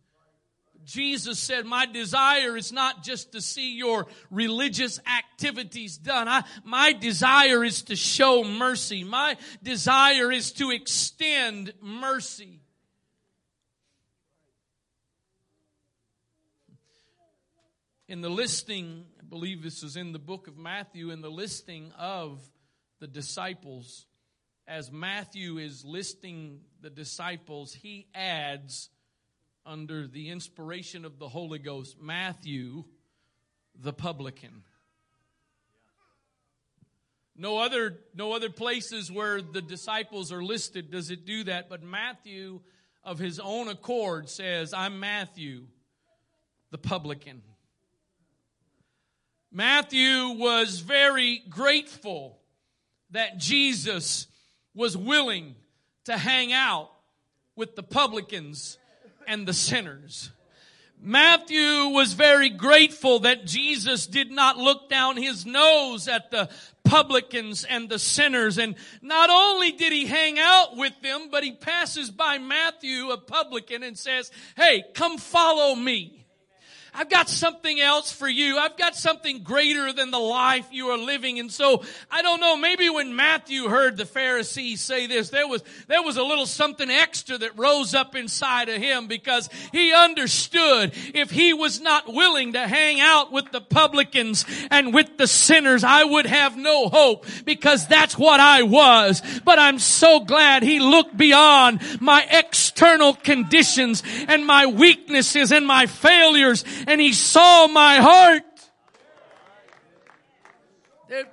Jesus 0.85 1.39
said, 1.39 1.67
my 1.67 1.87
desire 1.87 2.57
is 2.57 2.73
not 2.73 3.03
just 3.03 3.33
to 3.33 3.41
see 3.41 3.77
your 3.77 4.07
religious 4.31 5.01
activities 5.07 5.97
done. 5.97 6.29
I, 6.29 6.45
my 6.65 6.93
desire 6.93 7.65
is 7.65 7.83
to 7.83 7.97
show 7.97 8.45
mercy. 8.45 9.05
My 9.05 9.37
desire 9.63 10.31
is 10.31 10.53
to 10.53 10.71
extend 10.71 11.73
mercy. 11.81 12.61
in 18.09 18.21
the 18.21 18.29
listing, 18.29 19.05
I 19.21 19.25
believe 19.25 19.63
this 19.63 19.83
is 19.83 19.97
in 19.97 20.13
the 20.13 20.19
book 20.19 20.47
of 20.47 20.57
Matthew, 20.57 21.11
in 21.11 21.21
the 21.21 21.31
listing 21.31 21.93
of 21.99 22.41
the 23.01 23.07
disciples, 23.07 24.07
as 24.67 24.93
Matthew 24.93 25.59
is 25.59 25.85
listing 25.85 26.61
the 26.81 26.91
disciples, 26.91 27.75
he 27.75 28.07
adds, 28.15 28.91
under 29.67 30.07
the 30.07 30.31
inspiration 30.31 31.05
of 31.05 31.19
the 31.19 31.29
Holy 31.29 31.59
Ghost, 31.59 31.97
Matthew, 32.01 32.85
the 33.75 33.93
publican. 33.93 34.63
No 37.37 37.59
other, 37.59 37.99
no 38.15 38.33
other 38.33 38.51
places 38.51 39.11
where 39.11 39.43
the 39.43 39.63
disciples 39.63 40.31
are 40.31 40.43
listed 40.43 40.91
does 40.91 41.11
it 41.11 41.27
do 41.27 41.45
that, 41.45 41.69
but 41.69 41.83
Matthew, 41.83 42.61
of 43.03 43.19
his 43.19 43.41
own 43.41 43.69
accord, 43.69 44.29
says, 44.29 44.73
I'm 44.73 45.01
Matthew, 45.01 45.65
the 46.71 46.79
publican. 46.79 47.43
Matthew 49.51 50.31
was 50.37 50.81
very 50.81 51.43
grateful 51.49 52.39
that 53.11 53.39
Jesus 53.39 54.27
was 54.75 54.97
willing 54.97 55.55
to 56.05 56.17
hang 56.17 56.53
out 56.53 56.91
with 57.57 57.77
the 57.77 57.83
publicans 57.83 58.79
and 59.27 59.47
the 59.47 59.53
sinners. 59.53 60.31
Matthew 61.01 61.89
was 61.89 62.15
very 62.15 62.49
grateful 62.49 63.21
that 63.21 63.45
Jesus 63.45 64.07
did 64.07 64.31
not 64.31 64.57
look 64.57 64.89
down 64.89 65.19
his 65.19 65.45
nose 65.45 66.09
at 66.09 66.31
the 66.31 66.49
publicans 66.83 67.65
and 67.65 67.91
the 67.91 67.99
sinners. 67.99 68.57
And 68.57 68.75
not 69.03 69.29
only 69.29 69.73
did 69.73 69.93
he 69.93 70.07
hang 70.07 70.39
out 70.39 70.77
with 70.77 70.99
them, 71.03 71.29
but 71.31 71.45
he 71.45 71.53
passes 71.53 72.11
by 72.11 72.39
Matthew, 72.39 73.11
a 73.11 73.19
publican, 73.19 73.83
and 73.83 73.99
says, 73.99 74.31
Hey, 74.57 74.85
come 74.95 75.19
follow 75.19 75.75
me. 75.75 76.24
I've 76.97 77.11
got 77.11 77.29
something 77.29 77.81
else 77.81 78.13
for 78.13 78.29
you. 78.29 78.57
I've 78.57 78.77
got 78.77 78.95
something 78.95 79.43
greater 79.43 79.93
than 79.93 80.13
the 80.13 80.19
life 80.21 80.69
you 80.71 80.89
are 80.89 80.99
living. 80.99 81.41
And 81.41 81.51
so, 81.51 81.83
I 82.09 82.23
don't 82.23 82.41
know, 82.41 82.57
maybe 82.57 82.89
when 82.89 83.17
Matthew 83.17 83.67
heard 83.69 83.97
the 83.97 84.05
Pharisees 84.05 84.81
say 84.81 85.09
this, 85.09 85.31
there 85.31 85.49
was, 85.49 85.65
there 85.89 86.05
was 86.05 86.17
a 86.17 86.23
little 86.23 86.47
something 86.47 86.89
extra 86.89 87.37
that 87.39 87.59
rose 87.59 87.95
up 87.95 88.15
inside 88.15 88.69
of 88.69 88.81
him 88.81 89.09
because 89.09 89.49
he 89.73 89.93
understood 89.93 90.93
if 91.15 91.33
he 91.33 91.53
was 91.53 91.81
not 91.81 92.13
willing 92.13 92.53
to 92.53 92.67
hang 92.69 93.01
out 93.01 93.33
with 93.33 93.51
the 93.51 93.61
publicans 93.61 94.45
and 94.71 94.95
with 94.95 95.19
the 95.19 95.27
sinners, 95.27 95.83
I 95.83 96.05
would 96.05 96.27
have 96.27 96.57
no 96.57 96.89
hope 96.89 97.27
because 97.45 97.89
that's 97.89 98.17
what 98.17 98.39
I 98.39 98.63
was. 98.63 99.21
But 99.45 99.59
I'm 99.59 99.81
so 99.81 100.21
glad 100.21 100.63
he 100.63 100.79
looked 100.79 101.17
beyond 101.17 101.81
my 102.01 102.25
external 102.31 103.15
conditions 103.15 104.05
and 104.29 104.47
my 104.47 104.67
weaknesses 104.67 105.51
and 105.51 105.67
my 105.67 105.87
failures 105.87 106.65
and 106.87 107.01
he 107.01 107.13
saw 107.13 107.67
my 107.67 107.97
heart. 107.97 108.43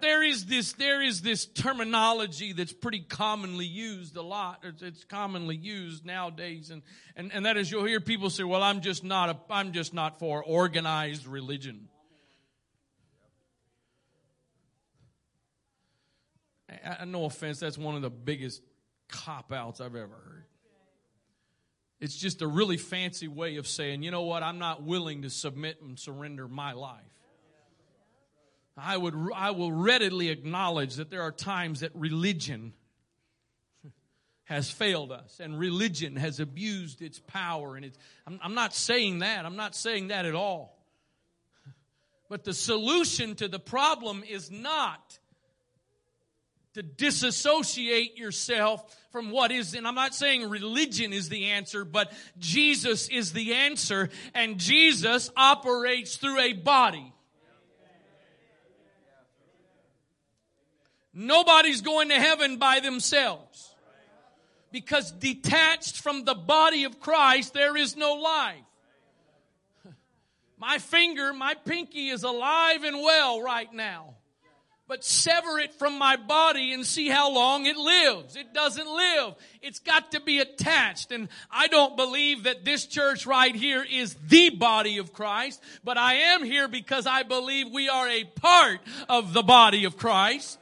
There, 0.01 0.22
is 0.22 0.46
this, 0.46 0.74
there 0.74 1.01
is 1.01 1.22
this 1.22 1.46
terminology 1.46 2.53
that's 2.53 2.74
pretty 2.74 3.00
commonly 3.00 3.65
used 3.65 4.15
a 4.15 4.22
lot. 4.22 4.60
It's, 4.63 4.81
it's 4.84 5.03
commonly 5.05 5.55
used 5.55 6.05
nowadays. 6.05 6.70
And, 6.70 6.84
and, 7.15 7.31
and 7.34 7.46
that 7.46 7.58
is 7.58 7.72
you'll 7.72 7.86
hear 7.86 8.00
people 8.00 8.29
say, 8.29 8.43
well, 8.43 8.62
I'm 8.62 8.81
just 8.81 9.03
not 9.03 9.29
a, 9.29 9.38
I'm 9.50 9.72
just 9.72 9.93
not 9.93 10.20
for 10.20 10.43
organized 10.43 11.25
religion. 11.25 11.88
I, 16.70 17.05
no 17.05 17.25
offense, 17.25 17.60
that's 17.60 17.77
one 17.77 17.96
of 17.96 18.01
the 18.01 18.10
biggest 18.10 18.62
cop 19.08 19.51
outs 19.51 19.81
I've 19.81 19.96
ever 19.96 20.13
heard. 20.13 20.40
It's 22.01 22.15
just 22.15 22.41
a 22.41 22.48
really 22.48 22.77
fancy 22.77 23.27
way 23.27 23.58
of 23.58 23.67
saying, 23.67 24.01
you 24.01 24.10
know 24.10 24.24
what, 24.24 24.41
I'm 24.41 24.58
not 24.58 24.81
willing 24.81 25.22
to 25.22 25.29
submit 25.29 25.77
and 25.84 26.00
surrender 26.00 26.48
my 26.48 26.74
life. 26.74 27.00
I 28.75 28.98
would 28.98 29.13
I 29.36 29.51
will 29.51 29.72
readily 29.72 30.29
acknowledge 30.29 30.96
that 30.96 31.12
there 31.12 31.22
are 31.22 31.31
times 31.31 31.81
that 31.81 31.91
religion 31.93 32.74
has 34.46 34.72
failed 34.72 35.12
us 35.12 35.39
and 35.39 35.60
religion 35.60 36.15
has 36.15 36.39
abused 36.39 37.01
its 37.03 37.20
power 37.20 37.75
and 37.75 37.86
it's 37.86 37.98
I'm, 38.25 38.39
I'm 38.41 38.55
not 38.55 38.74
saying 38.74 39.20
that. 39.20 39.46
I'm 39.46 39.55
not 39.55 39.75
saying 39.75 40.08
that 40.08 40.25
at 40.25 40.34
all. 40.34 40.79
But 42.29 42.46
the 42.46 42.53
solution 42.53 43.36
to 43.36 43.48
the 43.48 43.60
problem 43.60 44.24
is 44.27 44.50
not 44.50 45.20
to 46.74 46.81
disassociate 46.81 48.17
yourself 48.17 48.96
from 49.12 49.30
what 49.30 49.51
is, 49.51 49.74
and 49.74 49.86
I'm 49.86 49.96
not 49.96 50.15
saying 50.15 50.50
religion 50.50 51.13
is 51.13 51.30
the 51.30 51.51
answer, 51.51 51.84
but 51.84 52.12
Jesus 52.39 53.10
is 53.10 53.34
the 53.34 53.53
answer, 53.53 54.10
and 54.34 54.58
Jesus 54.58 55.30
operates 55.36 56.15
through 56.15 56.39
a 56.39 56.53
body. 56.53 57.13
Nobody's 61.13 61.82
going 61.82 62.08
to 62.10 62.15
heaven 62.15 62.58
by 62.58 62.80
themselves. 62.80 63.75
Because 64.72 65.12
detached 65.12 65.98
from 65.98 66.24
the 66.24 66.34
body 66.34 66.86
of 66.86 67.01
Christ, 67.01 67.53
there 67.53 67.75
is 67.75 67.98
no 67.98 68.13
life. 68.13 68.56
My 70.58 70.77
finger, 70.77 71.34
my 71.34 71.56
pinky 71.56 72.08
is 72.08 72.24
alive 72.24 72.86
and 72.86 73.01
well 73.01 73.41
right 73.41 73.72
now 73.74 74.15
but 74.88 75.04
sever 75.04 75.60
it 75.60 75.74
from 75.74 75.98
my 75.98 76.16
body 76.16 76.74
and 76.74 76.86
see 76.86 77.08
how 77.08 77.34
long 77.34 77.66
it 77.66 77.78
lives. 77.78 78.36
It 78.36 78.54
doesn't 78.54 78.88
live. 78.88 79.36
It's 79.62 79.80
got 79.80 80.12
to 80.12 80.20
be 80.20 80.40
attached. 80.40 81.12
And 81.12 81.30
I 81.50 81.68
don't 81.68 81.96
believe 81.96 82.44
that 82.44 82.66
this 82.66 82.86
church 82.86 83.26
right 83.26 83.56
here 83.56 83.86
is 83.90 84.16
the 84.28 84.50
body 84.50 84.98
of 84.98 85.14
Christ, 85.14 85.62
but 85.84 85.98
I 85.98 86.16
am 86.16 86.44
here 86.44 86.68
because 86.68 87.08
I 87.08 87.24
believe 87.24 87.72
we 87.72 87.90
are 87.90 88.08
a 88.08 88.24
part 88.24 88.80
of 89.08 89.34
the 89.34 89.44
body 89.44 89.86
of 89.86 89.98
Christ. 89.98 90.60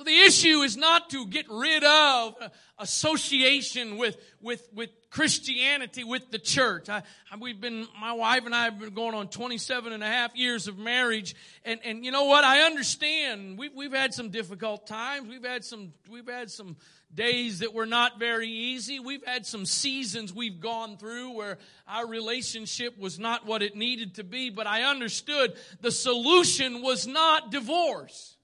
So 0.00 0.04
the 0.04 0.18
issue 0.18 0.62
is 0.62 0.78
not 0.78 1.10
to 1.10 1.26
get 1.26 1.44
rid 1.50 1.84
of 1.84 2.34
association 2.78 3.98
with, 3.98 4.16
with, 4.40 4.66
with 4.72 4.88
Christianity, 5.10 6.04
with 6.04 6.30
the 6.30 6.38
church. 6.38 6.88
I, 6.88 7.02
we've 7.38 7.60
been, 7.60 7.86
my 8.00 8.14
wife 8.14 8.46
and 8.46 8.54
I 8.54 8.64
have 8.64 8.78
been 8.78 8.94
going 8.94 9.14
on 9.14 9.28
27 9.28 9.92
and 9.92 10.02
a 10.02 10.06
half 10.06 10.34
years 10.34 10.68
of 10.68 10.78
marriage. 10.78 11.34
And, 11.66 11.80
and 11.84 12.02
you 12.02 12.12
know 12.12 12.24
what? 12.24 12.44
I 12.44 12.62
understand. 12.62 13.58
We've, 13.58 13.74
we've 13.74 13.92
had 13.92 14.14
some 14.14 14.30
difficult 14.30 14.86
times. 14.86 15.28
We've 15.28 15.44
had 15.44 15.66
some, 15.66 15.92
we've 16.08 16.26
had 16.26 16.50
some 16.50 16.78
days 17.14 17.58
that 17.58 17.74
were 17.74 17.84
not 17.84 18.18
very 18.18 18.48
easy. 18.48 19.00
We've 19.00 19.26
had 19.26 19.44
some 19.44 19.66
seasons 19.66 20.32
we've 20.32 20.60
gone 20.60 20.96
through 20.96 21.32
where 21.36 21.58
our 21.86 22.06
relationship 22.06 22.98
was 22.98 23.18
not 23.18 23.44
what 23.44 23.62
it 23.62 23.76
needed 23.76 24.14
to 24.14 24.24
be, 24.24 24.48
but 24.48 24.66
I 24.66 24.84
understood 24.84 25.52
the 25.82 25.90
solution 25.90 26.80
was 26.80 27.06
not 27.06 27.50
divorce. 27.50 28.38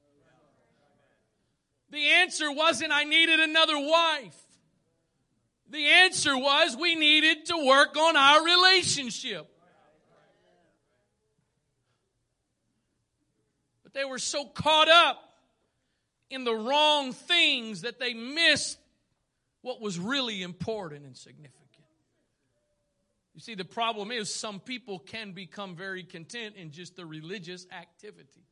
The 1.90 2.04
answer 2.04 2.50
wasn't, 2.50 2.92
I 2.92 3.04
needed 3.04 3.40
another 3.40 3.78
wife. 3.78 4.42
The 5.70 5.86
answer 5.86 6.36
was, 6.36 6.76
we 6.76 6.94
needed 6.94 7.46
to 7.46 7.64
work 7.64 7.96
on 7.96 8.16
our 8.16 8.44
relationship. 8.44 9.48
But 13.82 13.94
they 13.94 14.04
were 14.04 14.18
so 14.18 14.44
caught 14.44 14.88
up 14.88 15.22
in 16.30 16.44
the 16.44 16.54
wrong 16.54 17.12
things 17.12 17.82
that 17.82 17.98
they 17.98 18.14
missed 18.14 18.78
what 19.62 19.80
was 19.80 19.98
really 19.98 20.42
important 20.42 21.04
and 21.04 21.16
significant. 21.16 21.62
You 23.34 23.40
see, 23.40 23.54
the 23.54 23.64
problem 23.64 24.10
is 24.10 24.34
some 24.34 24.60
people 24.60 24.98
can 24.98 25.32
become 25.32 25.76
very 25.76 26.04
content 26.04 26.56
in 26.56 26.70
just 26.70 26.96
the 26.96 27.04
religious 27.04 27.66
activity. 27.70 28.46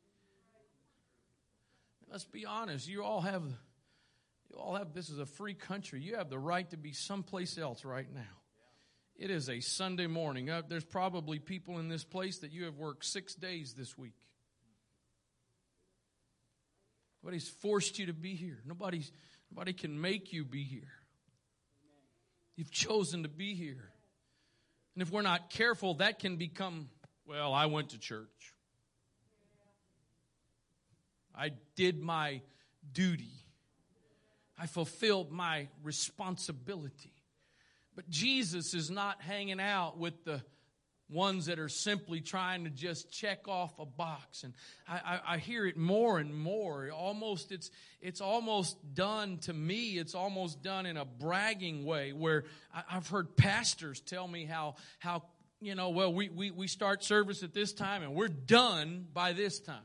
Let's 2.10 2.24
be 2.24 2.46
honest, 2.46 2.88
you 2.88 3.02
all 3.02 3.20
have 3.20 3.42
you 3.42 4.56
all 4.58 4.76
have 4.76 4.92
this 4.92 5.08
is 5.08 5.18
a 5.18 5.26
free 5.26 5.54
country. 5.54 6.00
You 6.00 6.16
have 6.16 6.30
the 6.30 6.38
right 6.38 6.68
to 6.70 6.76
be 6.76 6.92
someplace 6.92 7.58
else 7.58 7.84
right 7.84 8.12
now. 8.12 8.20
It 9.16 9.30
is 9.30 9.48
a 9.48 9.60
Sunday 9.60 10.06
morning. 10.06 10.50
Uh, 10.50 10.62
there's 10.68 10.84
probably 10.84 11.38
people 11.38 11.78
in 11.78 11.88
this 11.88 12.04
place 12.04 12.38
that 12.38 12.52
you 12.52 12.64
have 12.64 12.76
worked 12.76 13.04
six 13.04 13.34
days 13.34 13.74
this 13.74 13.96
week. 13.96 14.14
Nobody's 17.22 17.48
forced 17.48 17.98
you 17.98 18.06
to 18.06 18.12
be 18.12 18.34
here. 18.34 18.60
Nobody's, 18.66 19.10
nobody 19.50 19.72
can 19.72 20.00
make 20.00 20.32
you 20.32 20.44
be 20.44 20.64
here. 20.64 20.92
You've 22.56 22.70
chosen 22.70 23.22
to 23.22 23.28
be 23.28 23.54
here. 23.54 23.90
And 24.94 25.02
if 25.02 25.10
we're 25.10 25.22
not 25.22 25.50
careful, 25.50 25.94
that 25.94 26.18
can 26.18 26.36
become, 26.36 26.88
well, 27.26 27.52
I 27.52 27.66
went 27.66 27.90
to 27.90 27.98
church. 27.98 28.53
I 31.36 31.52
did 31.76 32.00
my 32.00 32.40
duty. 32.92 33.32
I 34.58 34.66
fulfilled 34.66 35.32
my 35.32 35.68
responsibility. 35.82 37.12
But 37.96 38.08
Jesus 38.08 38.74
is 38.74 38.90
not 38.90 39.20
hanging 39.22 39.60
out 39.60 39.98
with 39.98 40.24
the 40.24 40.42
ones 41.10 41.46
that 41.46 41.58
are 41.58 41.68
simply 41.68 42.20
trying 42.20 42.64
to 42.64 42.70
just 42.70 43.10
check 43.12 43.46
off 43.46 43.78
a 43.78 43.84
box 43.84 44.42
and 44.42 44.54
I, 44.88 44.94
I, 44.94 45.34
I, 45.34 45.38
hear 45.38 45.66
it 45.66 45.76
more 45.76 46.18
and 46.18 46.34
more 46.34 46.90
almost 46.90 47.52
it's 47.52 47.70
it's 48.00 48.22
almost 48.22 48.78
done 48.94 49.36
to 49.42 49.52
me 49.52 49.98
it's 49.98 50.14
almost 50.14 50.62
done 50.62 50.86
in 50.86 50.96
a 50.96 51.04
bragging 51.04 51.84
way 51.84 52.14
where 52.14 52.44
I, 52.74 52.84
i've 52.92 53.06
heard 53.08 53.36
pastors 53.36 54.00
tell 54.00 54.26
me 54.26 54.46
how 54.46 54.76
how 54.98 55.24
you 55.60 55.74
know 55.74 55.90
well 55.90 56.12
we, 56.12 56.30
we 56.30 56.50
we 56.50 56.68
start 56.68 57.04
service 57.04 57.42
at 57.42 57.52
this 57.52 57.74
time 57.74 58.02
and 58.02 58.14
we're 58.14 58.28
done 58.28 59.06
by 59.12 59.34
this 59.34 59.60
time 59.60 59.76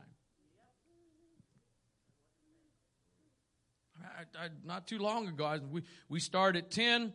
I, 4.38 4.48
not 4.64 4.86
too 4.86 4.98
long 4.98 5.28
ago 5.28 5.58
we 5.70 5.82
we 6.08 6.20
start 6.20 6.56
at 6.56 6.70
10 6.70 7.12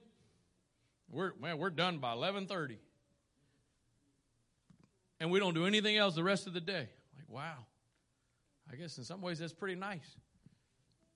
we're 1.09 1.31
man, 1.39 1.57
we're 1.57 1.69
done 1.69 1.99
by 1.99 2.13
eleven 2.13 2.47
thirty, 2.47 2.79
and 5.19 5.31
we 5.31 5.39
don't 5.39 5.53
do 5.53 5.65
anything 5.65 5.97
else 5.97 6.15
the 6.15 6.23
rest 6.23 6.47
of 6.47 6.53
the 6.53 6.61
day. 6.61 6.89
Like 7.15 7.29
wow, 7.29 7.65
I 8.71 8.75
guess 8.75 8.97
in 8.97 9.03
some 9.03 9.21
ways 9.21 9.39
that's 9.39 9.53
pretty 9.53 9.75
nice. 9.75 10.15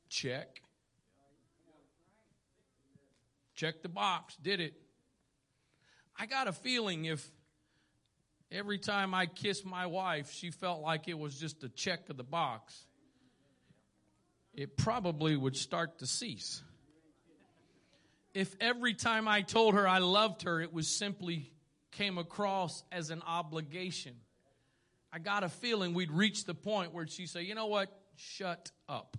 Check. 0.10 0.62
Check 3.56 3.82
the 3.82 3.90
box. 3.90 4.38
Did 4.42 4.62
it. 4.62 4.74
I 6.18 6.26
got 6.26 6.48
a 6.48 6.54
feeling 6.54 7.06
if 7.06 7.30
every 8.52 8.78
time 8.78 9.14
I 9.14 9.26
kissed 9.26 9.66
my 9.66 9.86
wife, 9.86 10.32
she 10.32 10.50
felt 10.50 10.82
like 10.82 11.08
it 11.08 11.18
was 11.18 11.38
just 11.40 11.64
a 11.64 11.70
check 11.70 12.10
of 12.10 12.18
the 12.18 12.24
box, 12.24 12.86
it 14.54 14.78
probably 14.78 15.36
would 15.36 15.56
start 15.56 16.00
to 16.00 16.08
cease 16.08 16.64
if 18.34 18.56
every 18.60 18.94
time 18.94 19.28
I 19.28 19.42
told 19.42 19.74
her 19.74 19.88
I 19.88 20.00
loved 20.00 20.44
her, 20.44 20.62
it 20.62 20.72
was 20.74 20.88
simply 20.88 21.52
came 21.92 22.18
across 22.18 22.84
as 22.92 23.10
an 23.10 23.22
obligation. 23.26 24.16
I 25.12 25.20
got 25.20 25.44
a 25.44 25.50
feeling 25.50 25.94
we'd 25.94 26.12
reach 26.12 26.46
the 26.46 26.54
point 26.54 26.94
where 26.94 27.08
she'd 27.08 27.30
say, 27.30 27.42
you 27.42 27.56
know 27.56 27.66
what? 27.66 27.90
Shut 28.16 28.72
up. 28.88 29.18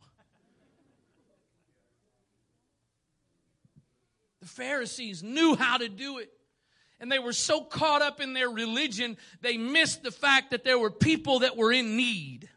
The 4.40 4.46
Pharisees 4.46 5.22
knew 5.22 5.56
how 5.56 5.78
to 5.78 5.88
do 5.88 6.18
it. 6.18 6.30
And 7.00 7.10
they 7.10 7.18
were 7.18 7.32
so 7.32 7.62
caught 7.62 8.02
up 8.02 8.20
in 8.20 8.34
their 8.34 8.48
religion, 8.48 9.16
they 9.40 9.56
missed 9.56 10.02
the 10.02 10.10
fact 10.10 10.50
that 10.50 10.64
there 10.64 10.78
were 10.78 10.90
people 10.90 11.40
that 11.40 11.56
were 11.56 11.72
in 11.72 11.96
need. 11.96 12.48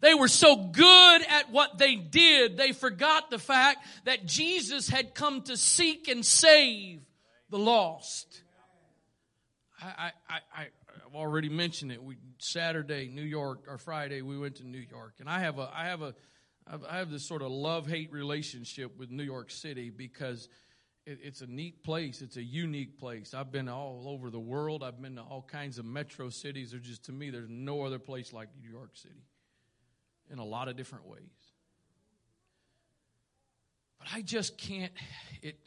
They 0.00 0.14
were 0.14 0.28
so 0.28 0.56
good 0.56 1.22
at 1.28 1.50
what 1.50 1.78
they 1.78 1.96
did, 1.96 2.56
they 2.56 2.72
forgot 2.72 3.30
the 3.30 3.38
fact 3.38 3.86
that 4.04 4.26
Jesus 4.26 4.88
had 4.88 5.14
come 5.14 5.42
to 5.42 5.56
seek 5.56 6.08
and 6.08 6.24
save 6.24 7.02
the 7.50 7.58
lost. 7.58 8.42
I, 9.82 10.12
I, 10.28 10.38
I, 10.56 10.66
I've 11.06 11.14
already 11.14 11.48
mentioned 11.48 11.92
it. 11.92 12.02
We 12.02 12.16
Saturday, 12.38 13.10
New 13.12 13.22
York, 13.22 13.64
or 13.68 13.78
Friday, 13.78 14.22
we 14.22 14.38
went 14.38 14.56
to 14.56 14.66
New 14.66 14.84
York, 14.90 15.14
and 15.20 15.28
I 15.28 15.40
have 15.40 15.58
a, 15.58 15.70
I 15.74 15.84
have 15.84 16.02
a, 16.02 16.14
I 16.88 16.98
have 16.98 17.10
this 17.10 17.26
sort 17.26 17.42
of 17.42 17.50
love 17.50 17.86
hate 17.86 18.12
relationship 18.12 18.98
with 18.98 19.10
New 19.10 19.22
York 19.22 19.50
City 19.50 19.90
because 19.90 20.48
it, 21.04 21.18
it's 21.22 21.40
a 21.40 21.46
neat 21.46 21.82
place. 21.82 22.22
It's 22.22 22.36
a 22.36 22.42
unique 22.42 22.98
place. 22.98 23.34
I've 23.34 23.52
been 23.52 23.68
all 23.68 24.04
over 24.06 24.30
the 24.30 24.40
world. 24.40 24.82
I've 24.82 25.00
been 25.00 25.16
to 25.16 25.22
all 25.22 25.42
kinds 25.42 25.78
of 25.78 25.84
metro 25.84 26.30
cities. 26.30 26.70
There's 26.70 26.86
just 26.86 27.04
to 27.06 27.12
me, 27.12 27.30
there's 27.30 27.50
no 27.50 27.82
other 27.82 27.98
place 27.98 28.32
like 28.32 28.48
New 28.62 28.70
York 28.70 28.92
City 28.94 29.24
in 30.30 30.38
a 30.38 30.44
lot 30.44 30.68
of 30.68 30.76
different 30.76 31.06
ways. 31.06 31.20
But 33.98 34.08
I 34.14 34.22
just 34.22 34.56
can't, 34.56 34.92
it, 35.42 35.58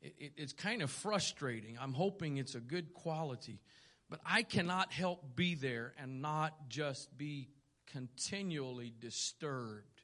it, 0.00 0.32
it's 0.36 0.52
kind 0.52 0.82
of 0.82 0.90
frustrating. 0.90 1.76
I'm 1.80 1.92
hoping 1.92 2.38
it's 2.38 2.54
a 2.54 2.60
good 2.60 2.94
quality, 2.94 3.60
but 4.08 4.20
I 4.24 4.42
cannot 4.42 4.92
help 4.92 5.36
be 5.36 5.54
there 5.54 5.92
and 5.98 6.22
not 6.22 6.68
just 6.68 7.16
be 7.16 7.48
continually 7.92 8.92
disturbed 9.00 10.02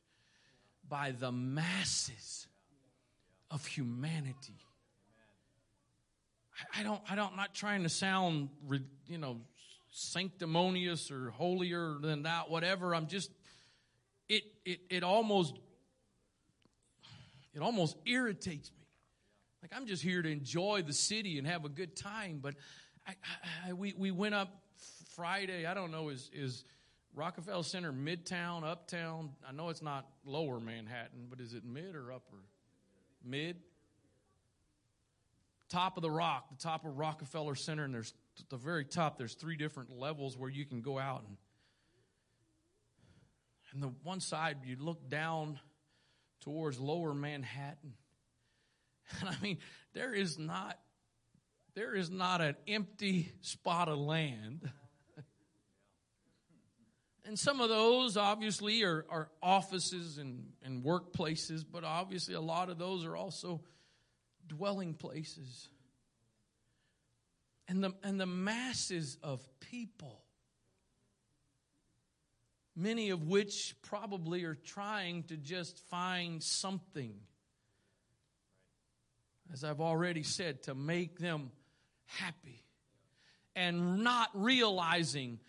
by 0.89 1.13
the 1.13 1.33
masses 1.33 2.47
of 3.51 3.65
humanity. 3.65 4.59
I, 6.77 6.83
don't, 6.83 7.01
I 7.09 7.15
don't, 7.15 7.31
I'm 7.31 7.37
not 7.37 7.55
trying 7.55 7.85
to 7.85 7.89
sound, 7.89 8.51
you 9.07 9.19
know, 9.19 9.39
sanctimonious 9.91 11.11
or 11.11 11.31
holier 11.31 11.95
than 12.01 12.25
that, 12.25 12.51
whatever. 12.51 12.95
I'm 12.95 13.07
just 13.07 13.31
it, 14.31 14.45
it, 14.65 14.81
it 14.89 15.03
almost 15.03 15.59
it 17.53 17.61
almost 17.61 17.97
irritates 18.07 18.71
me. 18.71 18.87
Like 19.61 19.73
I'm 19.75 19.87
just 19.87 20.03
here 20.03 20.23
to 20.23 20.31
enjoy 20.31 20.83
the 20.87 20.93
city 20.93 21.37
and 21.37 21.47
have 21.47 21.65
a 21.65 21.69
good 21.69 21.97
time, 21.97 22.39
but 22.41 22.55
I, 23.07 23.15
I, 23.67 23.73
we 23.73 23.93
we 23.99 24.13
went 24.13 24.35
up 24.35 24.63
Friday. 25.17 25.67
I 25.67 25.75
don't 25.75 25.91
know 25.91 26.09
is 26.09 26.31
is 26.33 26.65
Rockefeller 27.15 27.65
Center 27.65 27.93
Midtown, 27.93 28.63
Uptown. 28.63 29.31
I 29.47 29.53
know 29.53 29.69
it's 29.69 29.83
not 29.83 30.07
Lower 30.25 30.61
Manhattan, 30.61 31.27
but 31.29 31.41
is 31.41 31.53
it 31.53 31.65
mid 31.65 31.97
or 31.97 32.13
upper? 32.13 32.37
Mid. 33.25 33.57
Top 35.69 35.97
of 35.97 36.03
the 36.03 36.11
rock, 36.11 36.49
the 36.51 36.63
top 36.63 36.85
of 36.85 36.97
Rockefeller 36.99 37.55
Center, 37.55 37.85
and 37.85 37.95
there's 37.95 38.15
at 38.39 38.49
the 38.49 38.57
very 38.57 38.85
top. 38.85 39.19
There's 39.19 39.35
three 39.35 39.57
different 39.57 39.91
levels 39.91 40.39
where 40.39 40.51
you 40.51 40.65
can 40.65 40.83
go 40.83 40.99
out 40.99 41.25
and 41.27 41.37
and 43.73 43.83
the 43.83 43.93
one 44.03 44.21
side, 44.21 44.59
you 44.65 44.77
look 44.79 45.09
down 45.09 45.59
towards 46.41 46.79
lower 46.79 47.15
Manhattan. 47.15 47.95
And 49.21 49.29
I 49.29 49.35
mean, 49.43 49.59
there 49.93 50.15
is 50.15 50.39
not 50.39 50.79
there 51.75 51.95
is 51.95 52.11
not 52.11 52.41
an 52.41 52.57
empty 52.69 53.33
spot 53.41 53.89
of 53.89 53.99
land. 53.99 54.71
and 57.25 57.39
some 57.39 57.61
of 57.61 57.69
those 57.69 58.17
obviously 58.17 58.83
are, 58.83 59.05
are 59.09 59.29
offices 59.43 60.19
and, 60.19 60.47
and 60.65 60.85
workplaces, 60.85 61.65
but 61.71 61.85
obviously 61.85 62.35
a 62.35 62.41
lot 62.41 62.71
of 62.71 62.79
those 62.79 63.05
are 63.05 63.17
also 63.17 63.61
dwelling 64.47 64.95
places. 64.95 65.69
And 67.69 67.85
the, 67.85 67.93
and 68.03 68.21
the 68.21 68.27
masses 68.27 69.17
of 69.23 69.41
people 69.61 70.23
many 72.81 73.11
of 73.11 73.25
which 73.29 73.75
probably 73.83 74.45
are 74.45 74.55
trying 74.55 75.25
to 75.25 75.37
just 75.37 75.79
find 75.91 76.43
something, 76.43 77.15
as 79.53 79.65
I've 79.65 79.81
already 79.81 80.23
said, 80.23 80.63
to 80.65 80.75
make 80.75 81.19
them 81.19 81.51
happy. 82.07 82.65
And 83.55 84.03
not 84.03 84.31
realizing 84.35 85.41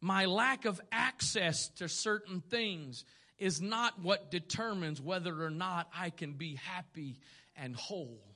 my 0.00 0.24
lack 0.24 0.64
of 0.64 0.80
access 0.90 1.68
to 1.76 1.88
certain 1.88 2.40
things 2.40 3.04
is 3.38 3.60
not 3.60 4.00
what 4.00 4.30
determines 4.30 5.00
whether 5.00 5.42
or 5.42 5.50
not 5.50 5.88
I 5.96 6.10
can 6.10 6.32
be 6.32 6.56
happy 6.56 7.20
and 7.56 7.76
whole. 7.76 8.33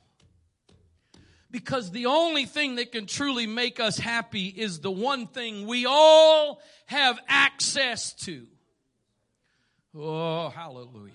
Because 1.51 1.91
the 1.91 2.07
only 2.07 2.45
thing 2.45 2.77
that 2.77 2.93
can 2.93 3.07
truly 3.07 3.47
make 3.47 3.81
us 3.81 3.99
happy 3.99 4.47
is 4.49 4.81
the 4.81 4.91
one 4.91 5.27
thing 5.27 5.67
we 5.67 5.87
all 5.87 6.61
have 6.87 7.19
access 7.27 8.13
to. 8.25 8.47
Oh, 9.97 10.51
hallelujah. 10.51 11.13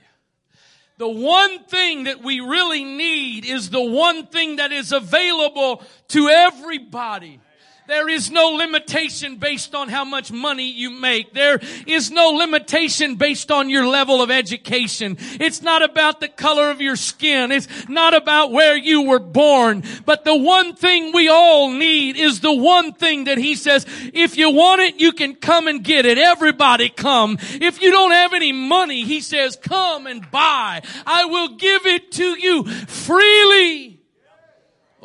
The 0.97 1.09
one 1.09 1.63
thing 1.65 2.05
that 2.05 2.23
we 2.23 2.39
really 2.39 2.83
need 2.83 3.45
is 3.45 3.69
the 3.69 3.83
one 3.83 4.27
thing 4.27 4.57
that 4.57 4.71
is 4.71 4.91
available 4.91 5.83
to 6.09 6.29
everybody. 6.29 7.39
There 7.85 8.07
is 8.07 8.31
no 8.31 8.49
limitation 8.49 9.35
based 9.37 9.75
on 9.75 9.89
how 9.89 10.05
much 10.05 10.31
money 10.31 10.71
you 10.71 10.89
make. 10.89 11.33
There 11.33 11.59
is 11.85 12.11
no 12.11 12.29
limitation 12.29 13.15
based 13.15 13.51
on 13.51 13.69
your 13.69 13.85
level 13.85 14.21
of 14.21 14.31
education. 14.31 15.17
It's 15.19 15.61
not 15.61 15.81
about 15.81 16.21
the 16.21 16.29
color 16.29 16.71
of 16.71 16.79
your 16.79 16.95
skin. 16.95 17.51
It's 17.51 17.89
not 17.89 18.13
about 18.13 18.51
where 18.51 18.77
you 18.77 19.01
were 19.01 19.19
born. 19.19 19.83
But 20.05 20.23
the 20.23 20.35
one 20.35 20.75
thing 20.75 21.11
we 21.13 21.27
all 21.27 21.71
need 21.71 22.15
is 22.15 22.39
the 22.39 22.53
one 22.53 22.93
thing 22.93 23.25
that 23.25 23.37
he 23.37 23.55
says, 23.55 23.85
if 24.13 24.37
you 24.37 24.51
want 24.51 24.81
it, 24.81 25.01
you 25.01 25.11
can 25.11 25.35
come 25.35 25.67
and 25.67 25.83
get 25.83 26.05
it. 26.05 26.17
Everybody 26.17 26.87
come. 26.87 27.37
If 27.41 27.81
you 27.81 27.91
don't 27.91 28.11
have 28.11 28.33
any 28.33 28.53
money, 28.53 29.03
he 29.03 29.19
says, 29.19 29.57
come 29.57 30.07
and 30.07 30.29
buy. 30.31 30.81
I 31.05 31.25
will 31.25 31.57
give 31.57 31.85
it 31.85 32.13
to 32.13 32.39
you 32.39 32.63
freely. 32.63 33.92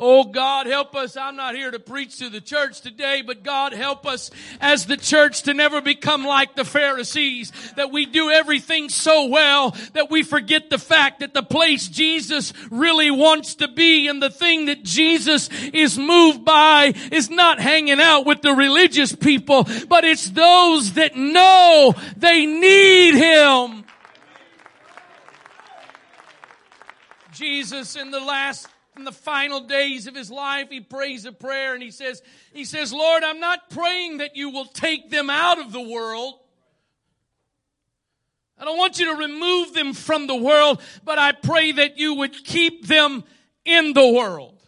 Oh 0.01 0.23
God, 0.23 0.65
help 0.65 0.95
us. 0.95 1.17
I'm 1.17 1.35
not 1.35 1.55
here 1.55 1.71
to 1.71 1.79
preach 1.79 2.19
to 2.19 2.29
the 2.29 2.39
church 2.39 2.79
today, 2.79 3.21
but 3.21 3.43
God 3.43 3.73
help 3.73 4.05
us 4.05 4.31
as 4.61 4.85
the 4.85 4.95
church 4.95 5.43
to 5.43 5.53
never 5.53 5.81
become 5.81 6.23
like 6.23 6.55
the 6.55 6.63
Pharisees, 6.63 7.51
that 7.75 7.91
we 7.91 8.05
do 8.05 8.29
everything 8.29 8.87
so 8.87 9.25
well 9.25 9.75
that 9.91 10.09
we 10.09 10.23
forget 10.23 10.69
the 10.69 10.77
fact 10.77 11.19
that 11.19 11.33
the 11.33 11.43
place 11.43 11.89
Jesus 11.89 12.53
really 12.71 13.11
wants 13.11 13.55
to 13.55 13.67
be 13.67 14.07
and 14.07 14.23
the 14.23 14.29
thing 14.29 14.67
that 14.67 14.83
Jesus 14.83 15.49
is 15.73 15.97
moved 15.97 16.45
by 16.45 16.93
is 17.11 17.29
not 17.29 17.59
hanging 17.59 17.99
out 17.99 18.25
with 18.25 18.41
the 18.41 18.53
religious 18.53 19.13
people, 19.13 19.67
but 19.89 20.05
it's 20.05 20.29
those 20.29 20.93
that 20.93 21.17
know 21.17 21.93
they 22.15 22.45
need 22.45 23.15
Him. 23.15 23.83
Jesus 27.33 27.97
in 27.97 28.11
the 28.11 28.19
last 28.21 28.67
in 28.99 29.05
the 29.05 29.11
final 29.11 29.61
days 29.61 30.05
of 30.05 30.15
his 30.15 30.29
life, 30.29 30.69
he 30.69 30.81
prays 30.81 31.25
a 31.25 31.31
prayer 31.31 31.73
and 31.73 31.81
he 31.81 31.89
says, 31.91 32.21
he 32.53 32.65
says, 32.65 32.93
Lord, 32.93 33.23
I'm 33.23 33.39
not 33.39 33.69
praying 33.69 34.17
that 34.17 34.35
you 34.35 34.49
will 34.49 34.65
take 34.65 35.09
them 35.09 35.29
out 35.29 35.57
of 35.59 35.71
the 35.71 35.81
world. 35.81 36.35
I 38.57 38.65
don't 38.65 38.77
want 38.77 38.99
you 38.99 39.13
to 39.13 39.17
remove 39.17 39.73
them 39.73 39.93
from 39.93 40.27
the 40.27 40.35
world, 40.35 40.81
but 41.03 41.17
I 41.17 41.31
pray 41.31 41.71
that 41.71 41.97
you 41.97 42.15
would 42.15 42.43
keep 42.43 42.87
them 42.87 43.23
in 43.63 43.93
the 43.93 44.07
world. 44.07 44.59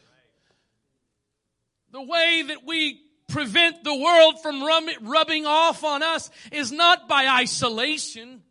The 1.91 2.01
way 2.01 2.43
that 2.47 2.65
we 2.65 3.01
prevent 3.27 3.83
the 3.83 3.95
world 3.95 4.41
from 4.41 4.63
rubbing 5.01 5.45
off 5.45 5.83
on 5.83 6.03
us 6.03 6.29
is 6.51 6.71
not 6.71 7.09
by 7.09 7.27
isolation. 7.27 8.43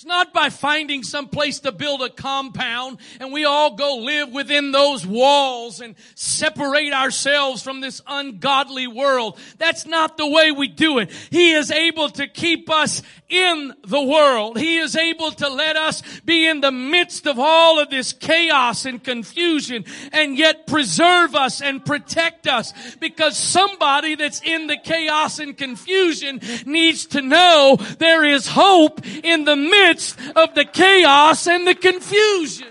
It's 0.00 0.06
not 0.06 0.32
by 0.32 0.48
finding 0.48 1.02
some 1.02 1.28
place 1.28 1.58
to 1.58 1.72
build 1.72 2.00
a 2.00 2.08
compound 2.08 3.00
and 3.20 3.34
we 3.34 3.44
all 3.44 3.74
go 3.74 3.96
live 3.96 4.32
within 4.32 4.72
those 4.72 5.06
walls 5.06 5.82
and 5.82 5.94
separate 6.14 6.94
ourselves 6.94 7.62
from 7.62 7.82
this 7.82 8.00
ungodly 8.06 8.86
world. 8.86 9.38
That's 9.58 9.84
not 9.84 10.16
the 10.16 10.26
way 10.26 10.52
we 10.52 10.68
do 10.68 11.00
it. 11.00 11.10
He 11.28 11.52
is 11.52 11.70
able 11.70 12.08
to 12.12 12.26
keep 12.26 12.70
us 12.70 13.02
in 13.28 13.74
the 13.86 14.02
world. 14.02 14.58
He 14.58 14.78
is 14.78 14.96
able 14.96 15.32
to 15.32 15.50
let 15.50 15.76
us 15.76 16.02
be 16.24 16.48
in 16.48 16.62
the 16.62 16.72
midst 16.72 17.26
of 17.26 17.38
all 17.38 17.78
of 17.78 17.90
this 17.90 18.14
chaos 18.14 18.86
and 18.86 19.04
confusion 19.04 19.84
and 20.12 20.38
yet 20.38 20.66
preserve 20.66 21.34
us 21.34 21.60
and 21.60 21.84
protect 21.84 22.46
us 22.46 22.72
because 23.00 23.36
somebody 23.36 24.14
that's 24.14 24.40
in 24.40 24.66
the 24.66 24.78
chaos 24.78 25.40
and 25.40 25.58
confusion 25.58 26.40
needs 26.64 27.04
to 27.04 27.20
know 27.20 27.76
there 27.98 28.24
is 28.24 28.46
hope 28.46 29.06
in 29.06 29.44
the 29.44 29.56
midst 29.56 29.89
of 30.36 30.54
the 30.54 30.64
chaos 30.64 31.46
and 31.46 31.66
the 31.66 31.74
confusion. 31.74 32.68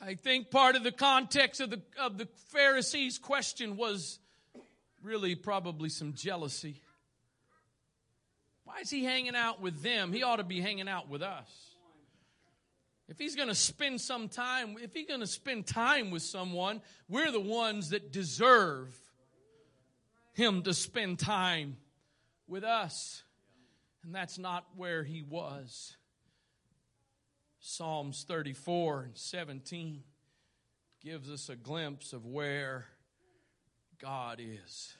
I 0.00 0.14
think 0.14 0.50
part 0.50 0.74
of 0.74 0.82
the 0.82 0.92
context 0.92 1.60
of 1.60 1.70
the, 1.70 1.80
of 1.98 2.18
the 2.18 2.26
Pharisees' 2.48 3.18
question 3.18 3.76
was 3.76 4.18
really 5.02 5.34
probably 5.34 5.88
some 5.88 6.14
jealousy. 6.14 6.80
Why 8.64 8.80
is 8.80 8.90
he 8.90 9.04
hanging 9.04 9.36
out 9.36 9.60
with 9.60 9.82
them? 9.82 10.12
He 10.12 10.22
ought 10.22 10.36
to 10.36 10.44
be 10.44 10.60
hanging 10.60 10.88
out 10.88 11.08
with 11.08 11.22
us. 11.22 11.72
If 13.08 13.18
he's 13.18 13.36
going 13.36 13.48
to 13.48 13.54
spend 13.54 14.00
some 14.00 14.28
time, 14.28 14.76
if 14.82 14.94
he's 14.94 15.06
going 15.06 15.20
to 15.20 15.26
spend 15.26 15.66
time 15.66 16.10
with 16.10 16.22
someone, 16.22 16.80
we're 17.08 17.30
the 17.30 17.40
ones 17.40 17.90
that 17.90 18.10
deserve 18.10 18.96
him 20.32 20.62
to 20.62 20.72
spend 20.72 21.18
time 21.18 21.76
with 22.46 22.64
us. 22.64 23.22
And 24.04 24.14
that's 24.14 24.38
not 24.38 24.66
where 24.76 25.04
he 25.04 25.22
was. 25.22 25.96
Psalms 27.60 28.24
34 28.26 29.02
and 29.02 29.16
17 29.16 30.02
gives 31.00 31.30
us 31.30 31.48
a 31.48 31.56
glimpse 31.56 32.12
of 32.12 32.26
where 32.26 32.86
God 34.00 34.40
is. 34.40 34.96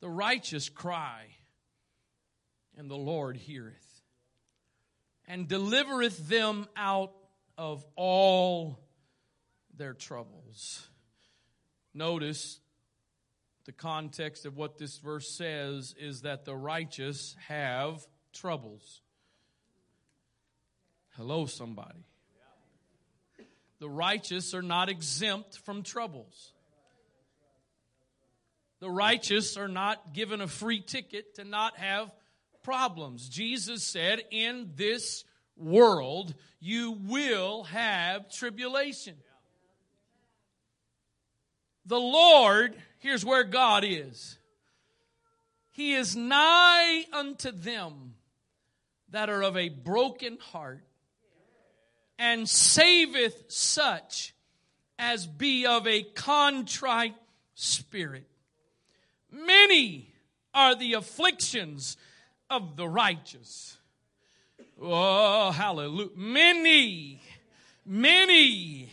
The 0.00 0.08
righteous 0.10 0.68
cry, 0.68 1.24
and 2.76 2.90
the 2.90 2.96
Lord 2.96 3.36
heareth, 3.36 4.02
and 5.26 5.48
delivereth 5.48 6.28
them 6.28 6.68
out 6.76 7.12
of 7.56 7.84
all 7.96 8.78
their 9.76 9.94
troubles. 9.94 10.86
Notice 11.94 12.60
the 13.68 13.72
context 13.72 14.46
of 14.46 14.56
what 14.56 14.78
this 14.78 14.96
verse 14.96 15.28
says 15.28 15.94
is 16.00 16.22
that 16.22 16.46
the 16.46 16.56
righteous 16.56 17.36
have 17.48 18.00
troubles. 18.32 19.02
Hello, 21.18 21.44
somebody. 21.44 22.06
The 23.78 23.90
righteous 23.90 24.54
are 24.54 24.62
not 24.62 24.88
exempt 24.88 25.58
from 25.66 25.82
troubles. 25.82 26.54
The 28.80 28.88
righteous 28.88 29.58
are 29.58 29.68
not 29.68 30.14
given 30.14 30.40
a 30.40 30.48
free 30.48 30.80
ticket 30.80 31.34
to 31.34 31.44
not 31.44 31.76
have 31.76 32.10
problems. 32.62 33.28
Jesus 33.28 33.84
said, 33.84 34.22
In 34.30 34.70
this 34.76 35.24
world, 35.58 36.34
you 36.58 36.92
will 37.06 37.64
have 37.64 38.30
tribulation. 38.30 39.16
The 41.84 42.00
Lord, 42.00 42.74
here's 42.98 43.24
where 43.24 43.44
God 43.44 43.84
is. 43.84 44.38
He 45.70 45.94
is 45.94 46.16
nigh 46.16 47.04
unto 47.12 47.50
them 47.50 48.14
that 49.10 49.30
are 49.30 49.42
of 49.42 49.56
a 49.56 49.68
broken 49.68 50.38
heart 50.52 50.82
and 52.18 52.48
saveth 52.48 53.44
such 53.48 54.34
as 54.98 55.26
be 55.26 55.66
of 55.66 55.86
a 55.86 56.02
contrite 56.02 57.14
spirit. 57.54 58.26
Many 59.30 60.12
are 60.52 60.74
the 60.74 60.94
afflictions 60.94 61.96
of 62.50 62.76
the 62.76 62.88
righteous. 62.88 63.78
Oh, 64.80 65.50
hallelujah. 65.50 66.10
Many, 66.16 67.20
many, 67.84 68.90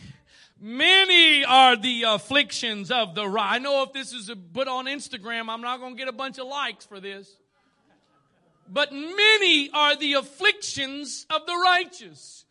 many 0.66 1.44
are 1.44 1.76
the 1.76 2.02
afflictions 2.02 2.90
of 2.90 3.14
the 3.14 3.28
right. 3.28 3.54
I 3.54 3.58
know 3.58 3.84
if 3.84 3.92
this 3.92 4.12
is 4.12 4.30
put 4.52 4.66
on 4.66 4.86
Instagram, 4.86 5.48
I'm 5.48 5.60
not 5.60 5.78
going 5.78 5.94
to 5.94 5.98
get 5.98 6.08
a 6.08 6.12
bunch 6.12 6.38
of 6.38 6.46
likes 6.48 6.84
for 6.84 6.98
this. 6.98 7.36
But 8.68 8.92
many 8.92 9.70
are 9.70 9.94
the 9.94 10.14
afflictions 10.14 11.24
of 11.30 11.46
the 11.46 11.54
righteous. 11.54 12.45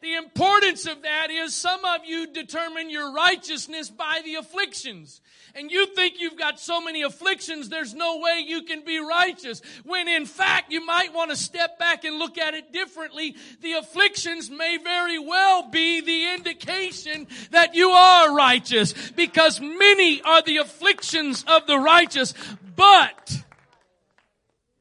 The 0.00 0.14
importance 0.14 0.86
of 0.86 1.02
that 1.02 1.30
is 1.30 1.54
some 1.54 1.84
of 1.84 2.06
you 2.06 2.26
determine 2.32 2.88
your 2.88 3.12
righteousness 3.12 3.90
by 3.90 4.22
the 4.24 4.36
afflictions. 4.36 5.20
And 5.54 5.70
you 5.70 5.86
think 5.94 6.14
you've 6.18 6.38
got 6.38 6.58
so 6.58 6.80
many 6.80 7.02
afflictions, 7.02 7.68
there's 7.68 7.92
no 7.92 8.18
way 8.18 8.42
you 8.46 8.62
can 8.62 8.82
be 8.82 8.98
righteous. 8.98 9.60
When 9.84 10.08
in 10.08 10.24
fact, 10.24 10.72
you 10.72 10.84
might 10.86 11.12
want 11.12 11.30
to 11.32 11.36
step 11.36 11.78
back 11.78 12.04
and 12.04 12.18
look 12.18 12.38
at 12.38 12.54
it 12.54 12.72
differently. 12.72 13.36
The 13.60 13.74
afflictions 13.74 14.48
may 14.48 14.78
very 14.78 15.18
well 15.18 15.68
be 15.68 16.00
the 16.00 16.34
indication 16.34 17.26
that 17.50 17.74
you 17.74 17.90
are 17.90 18.34
righteous 18.34 18.94
because 19.10 19.60
many 19.60 20.22
are 20.22 20.40
the 20.40 20.58
afflictions 20.58 21.44
of 21.46 21.66
the 21.66 21.78
righteous. 21.78 22.32
But, 22.74 23.42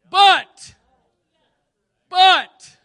but, 0.10 0.76
but, 2.10 2.78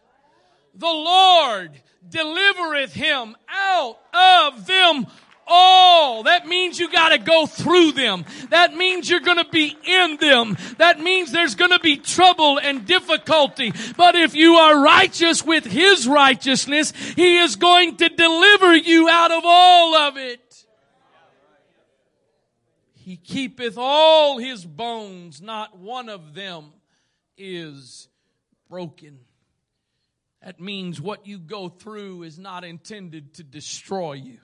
the 0.74 0.86
Lord 0.86 1.70
delivereth 2.08 2.92
him 2.92 3.36
out 3.48 3.98
of 4.12 4.66
them 4.66 5.06
all. 5.46 6.22
That 6.24 6.46
means 6.46 6.78
you 6.78 6.90
gotta 6.90 7.18
go 7.18 7.46
through 7.46 7.92
them. 7.92 8.24
That 8.50 8.74
means 8.74 9.08
you're 9.08 9.20
gonna 9.20 9.48
be 9.48 9.76
in 9.86 10.16
them. 10.16 10.56
That 10.78 11.00
means 11.00 11.32
there's 11.32 11.54
gonna 11.54 11.78
be 11.78 11.96
trouble 11.96 12.58
and 12.58 12.86
difficulty. 12.86 13.72
But 13.96 14.14
if 14.14 14.34
you 14.34 14.54
are 14.54 14.82
righteous 14.82 15.44
with 15.44 15.64
His 15.64 16.06
righteousness, 16.06 16.92
He 17.14 17.38
is 17.38 17.56
going 17.56 17.96
to 17.96 18.08
deliver 18.08 18.74
you 18.74 19.08
out 19.08 19.30
of 19.30 19.42
all 19.44 19.94
of 19.94 20.16
it. 20.16 20.40
He 22.94 23.16
keepeth 23.16 23.76
all 23.76 24.38
His 24.38 24.64
bones, 24.64 25.42
not 25.42 25.78
one 25.78 26.08
of 26.08 26.34
them 26.34 26.72
is 27.36 28.08
broken. 28.68 29.18
That 30.44 30.60
means 30.60 31.00
what 31.00 31.26
you 31.26 31.38
go 31.38 31.70
through 31.70 32.24
is 32.24 32.38
not 32.38 32.64
intended 32.64 33.34
to 33.34 33.42
destroy 33.42 34.12
you. 34.12 34.38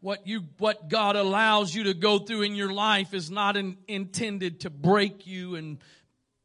What 0.00 0.26
you, 0.26 0.44
what 0.56 0.88
God 0.88 1.16
allows 1.16 1.74
you 1.74 1.84
to 1.84 1.94
go 1.94 2.18
through 2.18 2.42
in 2.42 2.54
your 2.54 2.72
life 2.72 3.12
is 3.12 3.30
not 3.30 3.56
in, 3.58 3.76
intended 3.88 4.60
to 4.60 4.70
break 4.70 5.26
you 5.26 5.56
and 5.56 5.78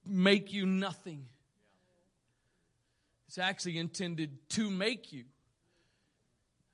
make 0.05 0.51
you 0.51 0.65
nothing. 0.65 1.27
It's 3.27 3.37
actually 3.37 3.77
intended 3.77 4.37
to 4.49 4.69
make 4.69 5.13
you. 5.13 5.23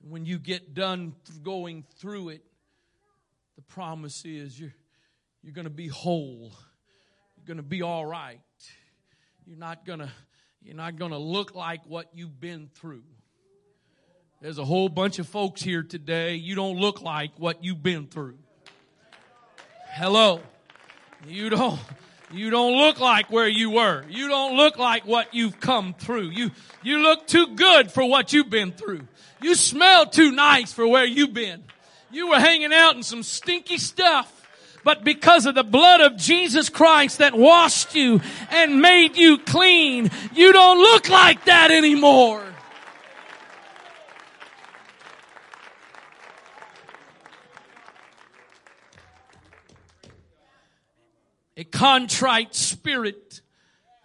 When 0.00 0.26
you 0.26 0.38
get 0.38 0.74
done 0.74 1.14
going 1.44 1.84
through 1.98 2.30
it, 2.30 2.42
the 3.54 3.62
promise 3.62 4.24
is 4.24 4.58
you're, 4.58 4.74
you're 5.42 5.52
going 5.52 5.64
to 5.64 5.70
be 5.70 5.86
whole. 5.86 6.52
You're 7.36 7.46
going 7.46 7.58
to 7.58 7.62
be 7.62 7.82
all 7.82 8.04
right. 8.04 8.40
You're 9.46 9.58
not 9.58 9.86
going 9.86 10.00
to 10.00 10.10
you're 10.62 10.76
not 10.76 10.96
going 10.96 11.12
to 11.12 11.18
look 11.18 11.54
like 11.54 11.80
what 11.86 12.06
you've 12.14 12.40
been 12.40 12.68
through. 12.74 13.02
There's 14.40 14.58
a 14.58 14.64
whole 14.64 14.88
bunch 14.88 15.18
of 15.18 15.28
folks 15.28 15.62
here 15.62 15.82
today. 15.82 16.36
You 16.36 16.54
don't 16.54 16.78
look 16.78 17.02
like 17.02 17.32
what 17.36 17.62
you've 17.62 17.82
been 17.82 18.06
through. 18.06 18.38
Hello. 19.88 20.40
You 21.26 21.50
don't 21.50 21.78
you 22.32 22.48
don't 22.48 22.76
look 22.76 23.00
like 23.00 23.30
where 23.30 23.48
you 23.48 23.70
were. 23.70 24.04
You 24.08 24.28
don't 24.28 24.56
look 24.56 24.78
like 24.78 25.04
what 25.04 25.34
you've 25.34 25.60
come 25.60 25.94
through. 25.94 26.30
You 26.30 26.52
you 26.82 27.02
look 27.02 27.26
too 27.26 27.54
good 27.54 27.90
for 27.90 28.04
what 28.08 28.32
you've 28.32 28.48
been 28.48 28.72
through. 28.72 29.06
You 29.42 29.54
smell 29.54 30.06
too 30.06 30.30
nice 30.30 30.72
for 30.72 30.86
where 30.86 31.04
you've 31.04 31.34
been. 31.34 31.64
You 32.10 32.28
were 32.28 32.38
hanging 32.38 32.72
out 32.72 32.96
in 32.96 33.02
some 33.02 33.22
stinky 33.22 33.78
stuff 33.78 34.39
but 34.84 35.04
because 35.04 35.46
of 35.46 35.54
the 35.54 35.64
blood 35.64 36.00
of 36.00 36.16
Jesus 36.16 36.68
Christ 36.68 37.18
that 37.18 37.34
washed 37.34 37.94
you 37.94 38.20
and 38.50 38.80
made 38.80 39.16
you 39.16 39.38
clean, 39.38 40.10
you 40.32 40.52
don't 40.52 40.78
look 40.78 41.08
like 41.08 41.44
that 41.44 41.70
anymore. 41.70 42.44
A 51.56 51.64
contrite 51.64 52.54
spirit. 52.54 53.42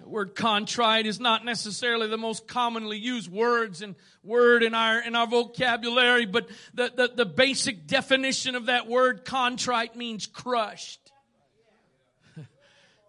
The 0.06 0.12
word 0.12 0.36
contrite 0.36 1.08
is 1.08 1.20
not 1.20 1.44
necessarily 1.44 2.08
the 2.08 2.16
most 2.16 2.48
commonly 2.48 3.00
used 3.00 3.28
words 3.28 3.82
and 3.82 3.96
word 4.24 4.62
in 4.62 4.76
our 4.76 5.00
in 5.00 5.16
our 5.16 5.26
vocabulary, 5.26 6.28
but 6.28 6.48
the, 6.76 6.92
the, 6.96 7.08
the 7.16 7.26
basic 7.26 7.88
definition 7.88 8.54
of 8.54 8.68
that 8.68 8.86
word 8.88 9.26
contrite 9.26 9.96
means 9.96 10.28
crushed. 10.28 11.00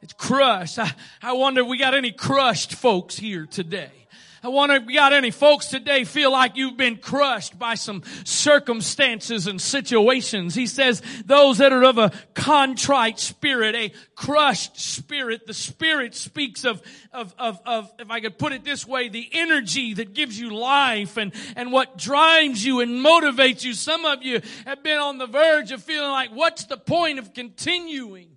It's 0.00 0.14
crushed. 0.14 0.78
I, 0.78 0.90
I 1.20 1.35
wonder 1.35 1.61
if 1.61 1.66
we 1.66 1.76
got 1.76 1.94
any 1.94 2.12
crushed 2.12 2.74
folks 2.74 3.18
here 3.18 3.44
today. 3.44 4.06
I 4.46 4.48
wonder 4.48 4.76
if 4.76 4.87
we 4.87 4.94
got 4.94 5.12
any 5.12 5.32
folks 5.32 5.66
today 5.66 6.04
feel 6.04 6.30
like 6.30 6.56
you've 6.56 6.76
been 6.76 6.98
crushed 6.98 7.59
by 7.59 7.74
some 7.74 8.04
circumstances 8.22 9.48
and 9.48 9.61
situations. 9.61 10.54
He 10.54 10.68
says 10.68 11.02
those 11.24 11.59
that 11.59 11.72
are 11.72 11.82
of 11.82 11.98
a 11.98 12.12
contrite 12.32 13.18
spirit, 13.18 13.74
a 13.74 13.92
crushed 14.14 14.78
spirit. 14.78 15.48
The 15.48 15.52
spirit 15.52 16.14
speaks 16.14 16.64
of, 16.64 16.80
of, 17.12 17.35
of, 17.40 17.61
of, 17.66 17.90
if 17.98 18.09
I 18.09 18.20
could 18.20 18.38
put 18.38 18.52
it 18.52 18.62
this 18.62 18.87
way, 18.87 19.09
the 19.09 19.28
energy 19.32 19.94
that 19.94 20.14
gives 20.14 20.38
you 20.38 20.54
life 20.54 21.16
and, 21.16 21.32
and 21.56 21.72
what 21.72 21.98
drives 21.98 22.64
you 22.64 22.78
and 22.78 23.04
motivates 23.04 23.64
you. 23.64 23.72
Some 23.74 24.04
of 24.04 24.22
you 24.22 24.40
have 24.64 24.80
been 24.85 24.98
on 24.98 25.18
the 25.18 25.26
verge 25.26 25.72
of 25.72 25.82
feeling 25.82 26.12
like, 26.12 26.30
what's 26.30 26.66
the 26.66 26.76
point 26.76 27.18
of 27.18 27.35
continuing? 27.35 28.28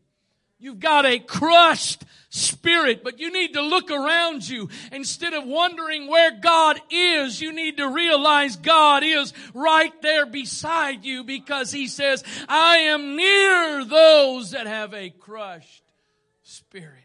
You've 0.58 0.80
got 0.80 1.06
a 1.06 1.20
crushed 1.20 2.04
spirit, 2.30 3.04
but 3.04 3.20
you 3.20 3.32
need 3.32 3.54
to 3.54 3.62
look 3.62 3.92
around 3.92 4.48
you. 4.48 4.70
Instead 4.92 5.34
of 5.34 5.46
wondering 5.46 6.08
where 6.08 6.32
God 6.32 6.80
is, 6.90 7.42
you 7.42 7.52
need 7.52 7.78
to 7.78 7.90
realize 7.90 8.56
God 8.56 9.04
is 9.04 9.34
right 9.54 10.00
there 10.02 10.26
beside 10.26 11.04
you 11.04 11.24
because 11.24 11.72
He 11.72 11.88
says, 11.88 12.24
I 12.48 12.78
am 12.78 13.16
near 13.16 13.86
those 13.86 14.52
that 14.52 14.68
have 14.68 14.94
a 14.94 15.10
crushed 15.10 15.84
spirit. 16.44 16.96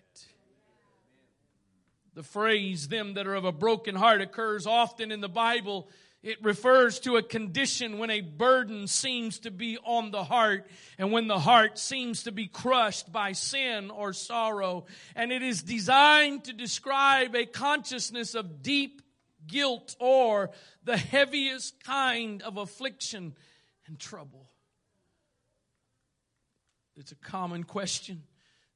The 2.15 2.23
phrase, 2.23 2.89
them 2.89 3.15
that 3.15 3.27
are 3.27 3.35
of 3.35 3.45
a 3.45 3.53
broken 3.53 3.97
heart, 3.97 4.21
occurs 4.21 4.67
often 4.67 5.11
in 5.11 5.21
the 5.21 5.29
Bible 5.29 5.89
it 6.25 6.43
refers 6.43 7.01
to 7.01 7.19
a 7.19 7.23
condition 7.23 7.99
when 7.99 8.09
a 8.09 8.23
burden 8.23 8.87
seems 8.87 9.41
to 9.41 9.51
be 9.51 9.77
on 9.85 10.11
the 10.11 10.25
heart 10.25 10.67
and 10.97 11.13
when 11.13 11.29
the 11.29 11.39
heart 11.39 11.79
seems 11.79 12.23
to 12.23 12.33
be 12.33 12.47
crushed 12.47 13.13
by 13.13 13.33
sin 13.33 13.91
or 13.91 14.15
sorrow. 14.15 14.87
And 15.15 15.31
it 15.31 15.43
is 15.43 15.63
designed 15.63 16.45
to 16.45 16.55
describe 16.55 17.37
a 17.37 17.45
consciousness 17.45 18.35
of 18.35 18.63
deep 18.63 19.03
guilt 19.47 19.97
or 20.01 20.51
the 20.83 20.97
heaviest 20.97 21.85
kind 21.85 22.41
of 22.41 22.57
affliction 22.57 23.35
and 23.87 23.99
trouble. 23.99 24.49
It's 26.97 27.13
a 27.13 27.17
common 27.17 27.65
question 27.65 28.23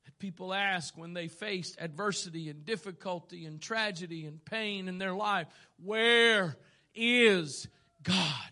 that 0.04 0.18
people 0.18 0.52
ask 0.52 0.98
when 0.98 1.14
they 1.14 1.28
face 1.28 1.74
adversity 1.80 2.50
and 2.50 2.66
difficulty 2.66 3.46
and 3.46 3.58
tragedy 3.58 4.26
and 4.26 4.44
pain 4.44 4.86
in 4.86 4.98
their 4.98 5.14
life. 5.14 5.46
Where 5.82 6.58
is 6.98 7.68
God? 8.02 8.50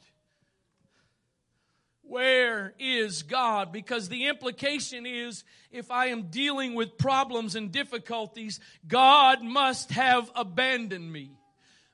Where 2.03 2.73
is 2.79 3.25
God? 3.25 3.73
Because 3.73 4.09
the 4.09 4.29
implication 4.29 5.07
is 5.07 5.43
if 5.73 5.91
I 5.91 6.07
am 6.07 6.29
dealing 6.29 6.75
with 6.75 6.97
problems 6.97 7.57
and 7.57 7.73
difficulties, 7.73 8.61
God 8.87 9.43
must 9.43 9.91
have 9.91 10.31
abandoned 10.37 11.13
me. 11.13 11.33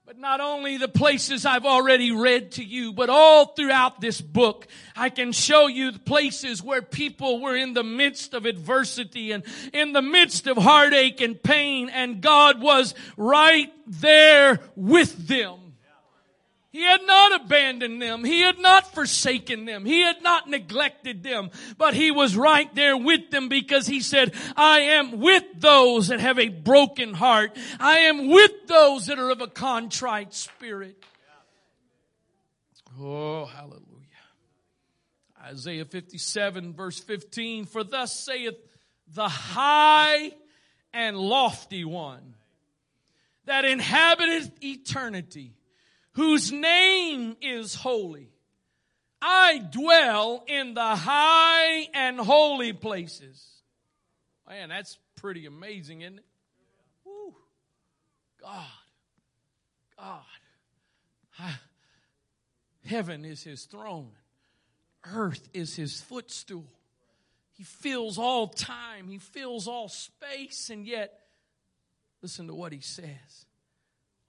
But 0.05 0.19
not 0.19 0.41
only 0.41 0.77
the 0.77 0.89
places 0.89 1.47
I've 1.47 1.65
already 1.65 2.11
read 2.11 2.53
to 2.53 2.65
you, 2.65 2.93
but 2.93 3.09
all 3.09 3.47
throughout 3.47 4.01
this 4.01 4.21
book, 4.21 4.67
I 4.95 5.09
can 5.09 5.33
show 5.33 5.69
you 5.69 5.93
the 5.93 6.01
places 6.01 6.63
where 6.63 6.83
people 6.83 7.41
were 7.41 7.57
in 7.57 7.73
the 7.73 7.85
midst 7.85 8.35
of 8.35 8.45
adversity 8.45 9.31
and 9.31 9.45
in 9.73 9.93
the 9.93 10.03
midst 10.03 10.47
of 10.47 10.57
heartache 10.59 11.21
and 11.21 11.41
pain, 11.43 11.89
and 11.89 12.21
God 12.21 12.61
was 12.61 12.95
right 13.17 13.73
there 13.87 14.61
with 14.77 15.29
them. 15.29 15.62
He 16.73 16.83
had 16.83 17.03
not 17.07 17.43
abandoned 17.43 18.01
them. 18.01 18.25
He 18.25 18.41
had 18.41 18.59
not 18.59 18.95
forsaken 18.95 19.67
them. 19.67 19.85
He 19.85 20.01
had 20.01 20.23
not 20.23 20.49
neglected 20.49 21.23
them. 21.23 21.51
But 21.77 21.93
he 21.93 22.11
was 22.11 22.35
right 22.35 22.75
there 22.75 22.97
with 22.97 23.31
them 23.31 23.51
because 23.51 23.87
he 23.87 24.01
said, 24.01 24.35
I 24.57 24.81
am 24.81 25.21
with 25.21 25.45
those 25.55 26.09
that 26.09 26.21
have 26.21 26.39
a 26.39 26.49
broken 26.49 27.13
heart. 27.13 27.55
I 27.79 27.99
am 27.99 28.31
with 28.31 28.53
those 28.69 29.07
that 29.07 29.19
are 29.19 29.29
of 29.29 29.43
a 29.43 29.49
contrite 29.49 30.33
spirit. 30.33 30.97
Oh, 32.99 33.45
hallelujah. 33.45 33.83
Isaiah 35.45 35.85
57 35.85 36.73
verse 36.73 36.99
15, 37.01 37.67
for 37.67 37.85
thus 37.85 38.19
saith 38.19 38.55
the 39.13 39.29
high 39.29 40.33
and 40.95 41.19
lofty 41.19 41.85
one 41.85 42.35
that 43.45 43.67
inhabiteth 43.67 44.53
eternity 44.63 45.53
whose 46.13 46.53
name 46.53 47.37
is 47.41 47.75
holy. 47.75 48.29
I 49.21 49.59
dwell 49.59 50.45
in 50.47 50.75
the 50.75 50.97
high 50.97 51.89
and 51.95 52.19
holy 52.19 52.73
places. 52.73 53.47
Man, 54.49 54.69
that's 54.69 54.99
pretty 55.17 55.47
amazing, 55.47 56.01
isn't 56.03 56.19
it? 56.19 56.25
Woo. 57.05 57.35
God. 58.41 58.67
God. 59.97 61.55
Heaven 62.85 63.25
is 63.25 63.43
his 63.43 63.65
throne. 63.65 64.11
Earth 65.05 65.49
is 65.55 65.77
his 65.77 66.01
footstool. 66.01 66.67
He 67.53 67.63
fills 67.63 68.19
all 68.19 68.49
time. 68.49 69.09
He 69.09 69.19
fills 69.19 69.69
all 69.69 69.89
space. 69.89 70.69
And 70.71 70.87
yet, 70.87 71.21
listen 72.21 72.49
to 72.49 72.55
what 72.55 72.73
he 72.73 72.81
says. 72.81 73.47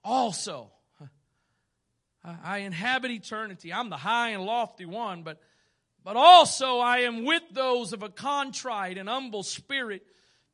Also, 0.04 0.70
I 2.24 2.58
inhabit 2.58 3.10
eternity. 3.10 3.72
I'm 3.72 3.90
the 3.90 3.96
high 3.96 4.30
and 4.30 4.44
lofty 4.44 4.86
one, 4.86 5.22
but, 5.22 5.40
but 6.02 6.16
also 6.16 6.78
I 6.78 6.98
am 7.00 7.24
with 7.24 7.42
those 7.52 7.92
of 7.92 8.02
a 8.02 8.08
contrite 8.08 8.96
and 8.96 9.08
humble 9.08 9.42
spirit 9.42 10.06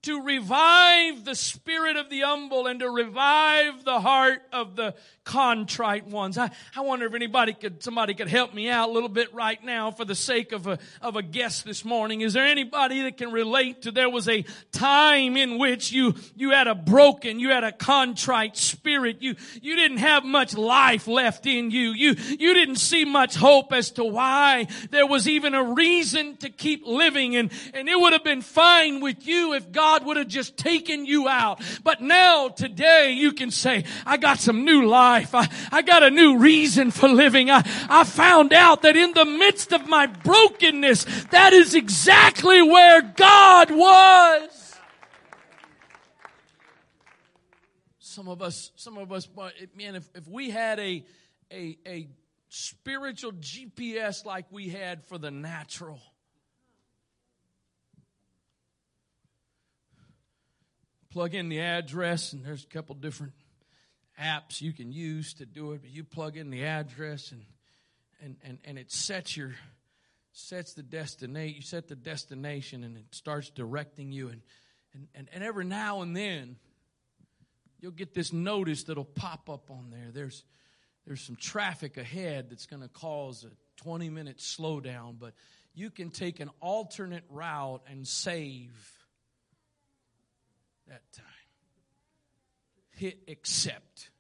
to 0.03 0.23
revive 0.23 1.27
the 1.27 1.35
spirit 1.35 1.97
of 1.97 2.09
the 2.09 2.21
humble 2.21 2.67
and 2.67 2.81
to 2.81 2.89
revive 2.89 3.85
the 3.85 4.01
heart 4.01 4.41
of 4.51 4.75
the 4.75 4.95
contrite 5.25 6.07
ones. 6.07 6.39
I, 6.39 6.51
I 6.75 6.81
wonder 6.81 7.05
if 7.05 7.13
anybody 7.13 7.53
could, 7.53 7.83
somebody 7.83 8.15
could 8.15 8.29
help 8.29 8.55
me 8.55 8.71
out 8.71 8.89
a 8.89 8.93
little 8.93 9.11
bit 9.11 9.33
right 9.35 9.63
now 9.63 9.91
for 9.91 10.07
the 10.07 10.15
sake 10.15 10.53
of 10.53 10.67
a, 10.67 10.79
of 11.03 11.17
a 11.17 11.23
guest 11.23 11.67
this 11.67 11.85
morning. 11.85 12.23
Is 12.23 12.33
there 12.33 12.47
anybody 12.47 13.03
that 13.03 13.19
can 13.19 13.31
relate 13.31 13.83
to 13.83 13.91
there 13.91 14.09
was 14.09 14.27
a 14.27 14.45
time 14.73 15.37
in 15.37 15.59
which 15.59 15.93
you, 15.93 16.15
you 16.35 16.51
had 16.51 16.67
a 16.67 16.75
broken, 16.75 17.39
you 17.39 17.51
had 17.51 17.65
a 17.65 17.73
contrite 17.73 18.57
spirit. 18.57 19.21
You, 19.21 19.37
you 19.61 19.77
didn't 19.77 19.99
have 19.99 20.25
much 20.25 20.57
life 20.57 21.09
left 21.09 21.45
in 21.45 21.71
you. 21.71 21.91
You, 21.91 22.15
you 22.15 22.55
didn't 22.55 22.77
see 22.77 23.05
much 23.05 23.37
hope 23.37 23.75
as 23.75 23.91
to 23.93 24.05
why 24.05 24.67
there 24.91 25.07
was 25.07 25.29
even 25.29 25.55
a 25.55 25.63
reason 25.63 26.39
to 26.39 26.49
keep 26.49 26.87
living 26.87 27.37
and, 27.37 27.53
and 27.75 27.87
it 27.87 28.01
would 28.01 28.15
have 28.15 28.25
been 28.25 28.41
fine 28.41 29.01
with 29.01 29.27
you 29.27 29.53
if 29.53 29.71
God 29.71 29.90
God 29.91 30.07
would 30.07 30.19
have 30.19 30.29
just 30.29 30.57
taken 30.57 31.05
you 31.05 31.27
out. 31.27 31.61
But 31.83 32.01
now, 32.01 32.49
today, 32.49 33.11
you 33.11 33.33
can 33.33 33.51
say, 33.51 33.83
I 34.07 34.19
got 34.19 34.39
some 34.39 34.65
new 34.65 34.87
life. 34.87 35.35
I, 35.35 35.49
I 35.73 35.83
got 35.83 36.05
a 36.05 36.11
new 36.11 36.39
reason 36.39 36.93
for 36.93 37.09
living. 37.09 37.51
I, 37.51 37.63
I 37.89 38.05
found 38.05 38.53
out 38.53 38.83
that 38.83 38.97
in 38.97 39.13
the 39.15 39.25
midst 39.25 39.73
of 39.73 39.89
my 39.89 40.07
brokenness, 40.07 41.25
that 41.33 41.53
is 41.53 41.75
exactly 41.75 42.63
where 42.63 43.03
God 43.03 43.73
was. 43.73 44.77
Some 47.99 48.29
of 48.29 48.41
us, 48.43 48.71
some 48.77 48.97
of 48.97 49.11
us, 49.11 49.29
man, 49.77 49.97
if, 49.97 50.09
if 50.15 50.29
we 50.29 50.51
had 50.51 50.79
a, 50.79 51.05
a, 51.53 51.79
a 51.85 52.09
spiritual 52.49 53.33
GPS 53.33 54.25
like 54.25 54.47
we 54.53 54.69
had 54.69 55.05
for 55.07 55.19
the 55.19 55.33
natural, 55.33 56.01
plug 61.11 61.35
in 61.35 61.49
the 61.49 61.61
address, 61.61 62.33
and 62.33 62.45
there's 62.45 62.65
a 62.65 62.69
couple 62.69 62.95
different 62.95 63.33
apps 64.21 64.61
you 64.61 64.73
can 64.73 64.93
use 64.93 65.35
to 65.35 65.47
do 65.47 65.73
it. 65.73 65.83
But 65.83 65.91
you 65.91 66.05
plug 66.05 66.37
in 66.37 66.51
the 66.51 66.65
address, 66.65 67.33
and 67.33 67.45
and 68.23 68.37
and, 68.43 68.59
and 68.65 68.79
it 68.79 68.91
sets 68.91 69.37
your 69.37 69.55
sets 70.33 70.75
the 70.75 70.83
destination. 70.83 71.57
You 71.57 71.63
set 71.63 71.89
the 71.89 71.97
destination, 71.97 72.85
and 72.85 72.97
it 72.97 73.05
starts 73.11 73.51
directing 73.51 74.13
you. 74.13 74.29
And 74.29 74.43
and 74.95 75.09
and, 75.15 75.29
and 75.33 75.45
every 75.45 75.65
now 75.65 76.03
and 76.03 76.17
then, 76.17 76.57
you'll 77.81 77.93
get 77.93 78.15
this 78.15 78.33
notice 78.33 78.85
that'll 78.85 79.05
pop 79.05 79.51
up 79.51 79.71
on 79.71 79.91
there. 79.91 80.11
There's 80.13 80.45
there's 81.07 81.23
some 81.23 81.37
traffic 81.37 81.97
ahead 81.97 82.51
that's 82.51 82.67
going 82.67 82.83
to 82.83 82.89
cause 82.89 83.45
a 83.45 83.51
20 83.83 84.11
minute 84.11 84.39
slowdown, 84.39 85.19
but 85.19 85.33
you 85.75 85.91
can 85.91 86.11
take 86.11 86.41
an 86.41 86.51
alternate 86.61 87.25
route 87.31 87.83
and 87.89 88.07
save 88.07 89.00
that 90.91 91.11
time. 91.13 91.25
Hit 92.91 93.21
accept. 93.29 94.11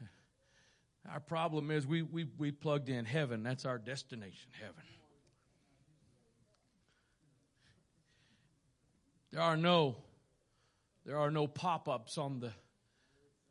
Our 1.12 1.20
problem 1.20 1.70
is 1.70 1.86
we, 1.86 2.02
we, 2.02 2.26
we 2.36 2.50
plugged 2.50 2.88
in 2.88 3.04
heaven. 3.04 3.44
That's 3.44 3.64
our 3.64 3.78
destination, 3.78 4.50
heaven. 4.60 4.82
There 9.32 9.42
are 9.42 9.56
no 9.56 9.96
there 11.04 11.18
are 11.18 11.30
no 11.30 11.46
pop-ups 11.46 12.18
on 12.18 12.40
the 12.40 12.50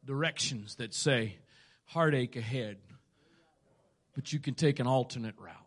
directions 0.04 0.76
that 0.76 0.94
say 0.94 1.38
heartache 1.86 2.36
ahead. 2.36 2.78
But 4.13 4.34
you 4.34 4.39
can 4.39 4.56
take 4.56 4.80
an 4.80 4.88
alternate 4.88 5.36
route. 5.39 5.64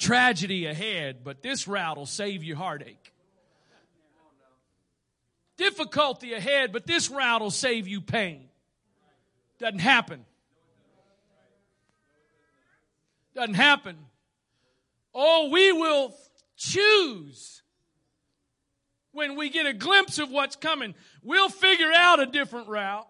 Tragedy 0.00 0.66
ahead, 0.66 1.22
but 1.22 1.42
this 1.42 1.68
route 1.68 1.96
will 1.96 2.06
save 2.06 2.42
you 2.42 2.56
heartache. 2.56 3.12
Difficulty 5.56 6.32
ahead, 6.32 6.72
but 6.72 6.86
this 6.86 7.10
route 7.10 7.42
will 7.42 7.50
save 7.50 7.86
you 7.86 8.00
pain. 8.00 8.48
Doesn't 9.58 9.80
happen. 9.80 10.24
Doesn't 13.34 13.54
happen. 13.54 13.96
Oh, 15.14 15.50
we 15.52 15.70
will 15.70 16.16
choose 16.56 17.62
when 19.12 19.36
we 19.36 19.50
get 19.50 19.66
a 19.66 19.74
glimpse 19.74 20.18
of 20.18 20.30
what's 20.30 20.56
coming. 20.56 20.94
We'll 21.22 21.50
figure 21.50 21.92
out 21.94 22.20
a 22.20 22.26
different 22.26 22.68
route. 22.68 23.06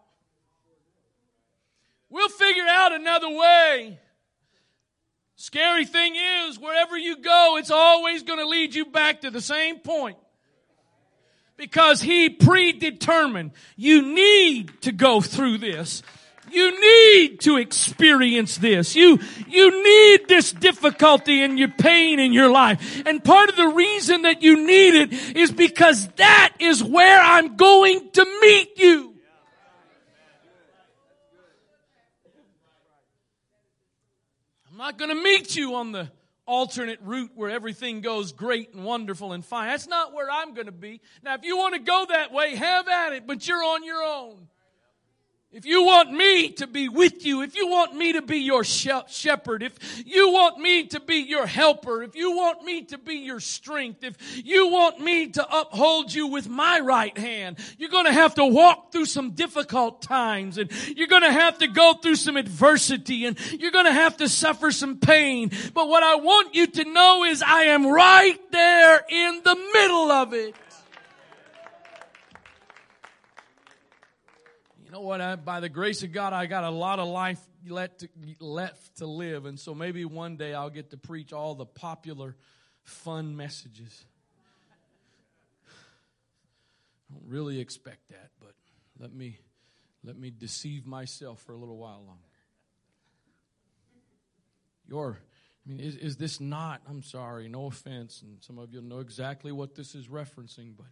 We'll 2.09 2.29
figure 2.29 2.67
out 2.69 2.93
another 2.93 3.31
way. 3.31 4.01
Scary 5.41 5.87
thing 5.87 6.17
is, 6.17 6.59
wherever 6.59 6.99
you 6.99 7.17
go, 7.17 7.57
it's 7.57 7.71
always 7.71 8.25
going 8.25 8.41
to 8.41 8.47
lead 8.47 8.75
you 8.75 8.85
back 8.85 9.23
to 9.23 9.31
the 9.31 9.41
same 9.41 9.79
point. 9.79 10.19
Because 11.57 12.03
He 12.03 12.29
predetermined 12.29 13.53
you 13.75 14.03
need 14.15 14.83
to 14.83 14.93
go 14.93 15.23
through 15.23 15.57
this. 15.57 16.03
You 16.53 16.79
need 16.79 17.41
to 17.41 17.57
experience 17.57 18.59
this. 18.59 18.95
You, 18.95 19.19
you 19.49 19.83
need 19.83 20.29
this 20.29 20.53
difficulty 20.53 21.43
and 21.43 21.59
your 21.59 21.69
pain 21.69 22.21
in 22.21 22.35
your 22.35 22.51
life. 22.51 23.03
And 23.07 23.25
part 23.25 23.49
of 23.49 23.57
the 23.57 23.69
reason 23.69 24.23
that 24.23 24.43
you 24.43 24.67
need 24.67 24.95
it 24.95 25.37
is 25.39 25.51
because 25.53 26.07
that 26.17 26.53
is 26.59 26.85
where 26.85 27.19
I'm 27.19 27.57
going 27.57 28.11
to 28.11 28.41
meet 28.43 28.77
you. 28.77 29.10
Not 34.81 34.97
going 34.97 35.11
to 35.11 35.23
meet 35.23 35.55
you 35.57 35.75
on 35.75 35.93
the 35.93 36.11
alternate 36.47 37.01
route 37.03 37.33
where 37.35 37.51
everything 37.51 38.01
goes 38.01 38.33
great 38.33 38.73
and 38.73 38.83
wonderful 38.83 39.35
and 39.35 39.45
fine. 39.45 39.69
That's 39.69 39.87
not 39.87 40.15
where 40.15 40.31
I'm 40.31 40.55
going 40.55 40.67
to 40.67 40.73
be. 40.73 41.03
Now, 41.23 41.35
if 41.35 41.45
you 41.45 41.59
want 41.59 41.75
to 41.75 41.81
go 41.81 42.07
that 42.09 42.33
way, 42.33 42.57
have 42.57 42.89
at 42.89 43.13
it, 43.13 43.27
but 43.27 43.47
you're 43.47 43.63
on 43.63 43.85
your 43.85 44.03
own. 44.03 44.49
If 45.53 45.67
you 45.67 45.85
want 45.85 46.13
me 46.13 46.53
to 46.53 46.69
be 46.69 46.89
with 46.89 47.27
you, 47.27 47.43
if 47.43 47.57
you 47.57 47.67
want 47.67 47.97
me 47.97 48.13
to 48.13 48.23
be 48.23 48.39
your 48.39 48.63
shepherd, 48.63 49.65
if 49.65 50.07
you 50.07 50.31
want 50.31 50.59
me 50.59 50.87
to 50.87 51.01
be 51.01 51.17
your 51.17 51.45
helper, 51.45 52.05
if 52.05 52.15
you 52.15 52.37
want 52.37 52.63
me 52.63 52.83
to 52.85 52.99
be 52.99 53.17
your 53.17 53.41
strength, 53.41 54.05
if 54.05 54.47
you 54.47 54.69
want 54.69 55.01
me 55.01 55.31
to 55.31 55.59
uphold 55.59 56.15
you 56.15 56.29
with 56.29 56.49
my 56.49 56.79
right 56.79 57.19
hand, 57.19 57.59
you're 57.79 57.91
going 57.91 58.07
to 58.07 58.13
have 58.13 58.37
to 58.37 58.45
walk 58.45 58.93
through 58.93 59.07
some 59.07 59.33
difficult 59.33 60.03
times 60.03 60.57
and 60.57 60.71
you're 60.97 61.09
going 61.09 61.23
to 61.23 61.33
have 61.33 61.59
to 61.59 61.67
go 61.67 61.95
through 61.95 62.15
some 62.15 62.37
adversity 62.37 63.27
and 63.27 63.37
you're 63.61 63.73
going 63.73 63.87
to 63.87 63.93
have 63.93 64.19
to 64.19 64.29
suffer 64.29 64.71
some 64.71 64.99
pain. 64.99 65.51
But 65.75 65.89
what 65.89 66.05
I 66.05 66.15
want 66.15 66.55
you 66.55 66.69
to 66.69 66.85
know 66.85 67.25
is 67.25 67.43
I 67.43 67.65
am 67.65 67.89
right 67.89 68.39
there 68.53 69.05
in 69.09 69.41
the 69.43 69.57
middle 69.75 70.13
of 70.13 70.33
it. 70.33 70.55
You 74.91 74.97
know 74.97 75.03
what? 75.03 75.21
I, 75.21 75.37
by 75.37 75.61
the 75.61 75.69
grace 75.69 76.03
of 76.03 76.11
God, 76.11 76.33
I 76.33 76.47
got 76.47 76.65
a 76.65 76.71
lot 76.71 76.99
of 76.99 77.07
life 77.07 77.39
left 77.65 78.01
to, 78.01 78.09
left 78.41 78.97
to 78.97 79.07
live. 79.07 79.47
And 79.47 79.57
so 79.57 79.73
maybe 79.73 80.05
one 80.05 80.37
day 80.37 80.53
I'll 80.53 80.69
get 80.69 80.91
to 80.91 80.97
preach 80.97 81.33
all 81.33 81.55
the 81.55 81.65
popular, 81.65 82.35
fun 82.83 83.37
messages. 83.37 84.05
I 87.09 87.15
don't 87.15 87.23
really 87.29 87.61
expect 87.61 88.09
that, 88.09 88.31
but 88.41 88.55
let 88.99 89.15
me, 89.15 89.39
let 90.03 90.19
me 90.19 90.33
deceive 90.37 90.89
myself 90.89 91.41
for 91.43 91.53
a 91.53 91.57
little 91.57 91.77
while 91.77 92.03
longer. 92.05 92.21
Your, 94.89 95.21
I 95.65 95.71
mean, 95.71 95.79
is, 95.79 95.95
is 95.95 96.17
this 96.17 96.41
not, 96.41 96.83
I'm 96.89 97.05
sorry, 97.05 97.49
no 97.49 97.67
offense, 97.67 98.23
and 98.23 98.43
some 98.43 98.59
of 98.59 98.75
you 98.75 98.81
know 98.81 98.99
exactly 98.99 99.53
what 99.53 99.77
this 99.77 99.95
is 99.95 100.09
referencing, 100.09 100.73
but 100.77 100.87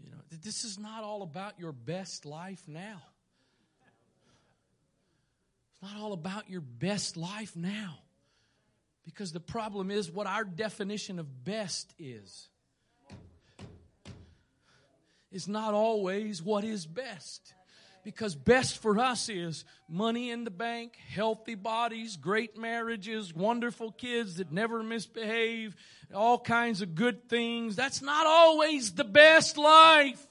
you 0.00 0.12
know, 0.12 0.18
this 0.44 0.62
is 0.62 0.78
not 0.78 1.02
all 1.02 1.22
about 1.22 1.58
your 1.58 1.72
best 1.72 2.24
life 2.24 2.62
now. 2.68 3.02
It's 5.82 5.92
not 5.92 6.00
all 6.00 6.12
about 6.12 6.48
your 6.48 6.60
best 6.60 7.16
life 7.16 7.54
now. 7.54 7.98
Because 9.04 9.32
the 9.32 9.40
problem 9.40 9.90
is 9.90 10.10
what 10.10 10.26
our 10.26 10.44
definition 10.44 11.18
of 11.18 11.44
best 11.44 11.94
is. 11.98 12.48
Is 15.30 15.46
not 15.46 15.74
always 15.74 16.42
what 16.42 16.64
is 16.64 16.86
best. 16.86 17.54
Because 18.02 18.34
best 18.34 18.78
for 18.78 18.98
us 18.98 19.28
is 19.28 19.64
money 19.88 20.30
in 20.30 20.44
the 20.44 20.50
bank, 20.50 20.96
healthy 21.08 21.56
bodies, 21.56 22.16
great 22.16 22.56
marriages, 22.56 23.34
wonderful 23.34 23.90
kids 23.90 24.36
that 24.36 24.52
never 24.52 24.82
misbehave, 24.82 25.76
all 26.14 26.38
kinds 26.38 26.82
of 26.82 26.94
good 26.94 27.28
things. 27.28 27.74
That's 27.74 28.02
not 28.02 28.26
always 28.26 28.92
the 28.92 29.04
best 29.04 29.58
life. 29.58 30.24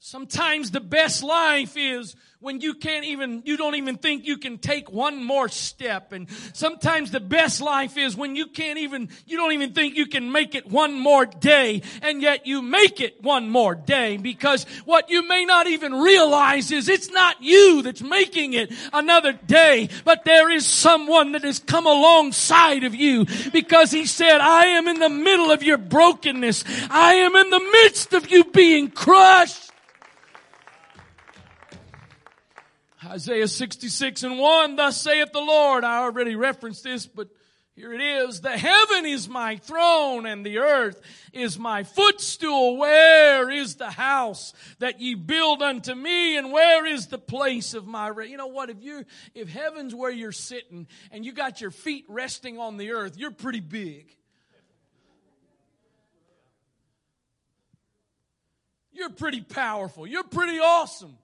Sometimes 0.00 0.70
the 0.70 0.80
best 0.80 1.24
life 1.24 1.76
is 1.76 2.14
when 2.38 2.60
you 2.60 2.74
can't 2.74 3.04
even, 3.04 3.42
you 3.44 3.56
don't 3.56 3.74
even 3.74 3.96
think 3.96 4.24
you 4.24 4.38
can 4.38 4.58
take 4.58 4.92
one 4.92 5.24
more 5.24 5.48
step. 5.48 6.12
And 6.12 6.28
sometimes 6.52 7.10
the 7.10 7.18
best 7.18 7.60
life 7.60 7.98
is 7.98 8.16
when 8.16 8.36
you 8.36 8.46
can't 8.46 8.78
even, 8.78 9.08
you 9.26 9.36
don't 9.36 9.50
even 9.50 9.72
think 9.72 9.96
you 9.96 10.06
can 10.06 10.30
make 10.30 10.54
it 10.54 10.70
one 10.70 10.96
more 10.96 11.26
day. 11.26 11.82
And 12.00 12.22
yet 12.22 12.46
you 12.46 12.62
make 12.62 13.00
it 13.00 13.20
one 13.24 13.50
more 13.50 13.74
day 13.74 14.18
because 14.18 14.66
what 14.84 15.10
you 15.10 15.26
may 15.26 15.44
not 15.44 15.66
even 15.66 15.92
realize 15.92 16.70
is 16.70 16.88
it's 16.88 17.10
not 17.10 17.42
you 17.42 17.82
that's 17.82 18.00
making 18.00 18.52
it 18.52 18.72
another 18.92 19.32
day, 19.32 19.88
but 20.04 20.24
there 20.24 20.48
is 20.48 20.64
someone 20.64 21.32
that 21.32 21.42
has 21.42 21.58
come 21.58 21.88
alongside 21.88 22.84
of 22.84 22.94
you 22.94 23.26
because 23.52 23.90
he 23.90 24.06
said, 24.06 24.40
I 24.40 24.66
am 24.66 24.86
in 24.86 25.00
the 25.00 25.08
middle 25.08 25.50
of 25.50 25.64
your 25.64 25.78
brokenness. 25.78 26.62
I 26.88 27.14
am 27.14 27.34
in 27.34 27.50
the 27.50 27.68
midst 27.82 28.12
of 28.12 28.30
you 28.30 28.44
being 28.44 28.92
crushed. 28.92 29.67
Isaiah 33.04 33.48
66 33.48 34.24
and 34.24 34.38
1, 34.38 34.76
thus 34.76 35.00
saith 35.00 35.32
the 35.32 35.40
Lord. 35.40 35.84
I 35.84 35.98
already 35.98 36.34
referenced 36.34 36.82
this, 36.82 37.06
but 37.06 37.28
Here 37.78 37.92
it 37.92 38.00
is. 38.00 38.40
The 38.40 38.58
heaven 38.58 39.06
is 39.06 39.28
my 39.28 39.54
throne 39.58 40.26
and 40.26 40.44
the 40.44 40.58
earth 40.58 41.00
is 41.32 41.60
my 41.60 41.84
footstool. 41.84 42.76
Where 42.76 43.48
is 43.50 43.76
the 43.76 43.88
house 43.88 44.52
that 44.80 45.00
ye 45.00 45.14
build 45.14 45.62
unto 45.62 45.94
me 45.94 46.36
and 46.36 46.50
where 46.50 46.84
is 46.84 47.06
the 47.06 47.18
place 47.18 47.74
of 47.74 47.86
my 47.86 48.10
rest? 48.10 48.30
You 48.30 48.36
know 48.36 48.48
what? 48.48 48.68
If 48.68 48.82
you, 48.82 49.04
if 49.32 49.48
heaven's 49.48 49.94
where 49.94 50.10
you're 50.10 50.32
sitting 50.32 50.88
and 51.12 51.24
you 51.24 51.32
got 51.32 51.60
your 51.60 51.70
feet 51.70 52.04
resting 52.08 52.58
on 52.58 52.78
the 52.78 52.90
earth, 52.90 53.16
you're 53.16 53.30
pretty 53.30 53.60
big. 53.60 54.12
You're 58.90 59.10
pretty 59.10 59.42
powerful. 59.42 60.04
You're 60.04 60.24
pretty 60.24 60.58
awesome. 60.58 61.16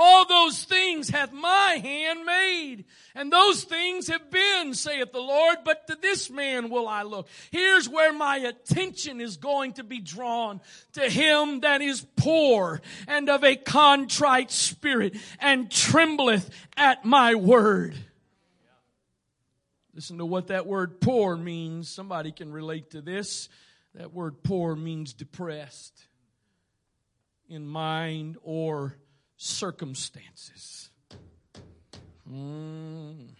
All 0.00 0.24
those 0.26 0.62
things 0.62 1.08
hath 1.08 1.32
my 1.32 1.80
hand 1.82 2.24
made, 2.24 2.84
and 3.16 3.32
those 3.32 3.64
things 3.64 4.06
have 4.06 4.30
been, 4.30 4.72
saith 4.72 5.10
the 5.10 5.18
Lord, 5.18 5.56
but 5.64 5.88
to 5.88 5.98
this 6.00 6.30
man 6.30 6.70
will 6.70 6.86
I 6.86 7.02
look. 7.02 7.26
Here's 7.50 7.88
where 7.88 8.12
my 8.12 8.36
attention 8.36 9.20
is 9.20 9.38
going 9.38 9.72
to 9.72 9.82
be 9.82 9.98
drawn 9.98 10.60
to 10.92 11.10
him 11.10 11.60
that 11.60 11.82
is 11.82 12.06
poor 12.14 12.80
and 13.08 13.28
of 13.28 13.42
a 13.42 13.56
contrite 13.56 14.52
spirit 14.52 15.16
and 15.40 15.68
trembleth 15.68 16.48
at 16.76 17.04
my 17.04 17.34
word. 17.34 17.96
Listen 19.94 20.18
to 20.18 20.26
what 20.26 20.46
that 20.46 20.64
word 20.64 21.00
poor 21.00 21.36
means. 21.36 21.88
Somebody 21.88 22.30
can 22.30 22.52
relate 22.52 22.92
to 22.92 23.00
this. 23.00 23.48
That 23.96 24.14
word 24.14 24.44
poor 24.44 24.76
means 24.76 25.12
depressed 25.12 26.06
in 27.48 27.66
mind 27.66 28.36
or 28.44 28.96
circumstances. 29.38 30.90
Mm. 32.30 33.30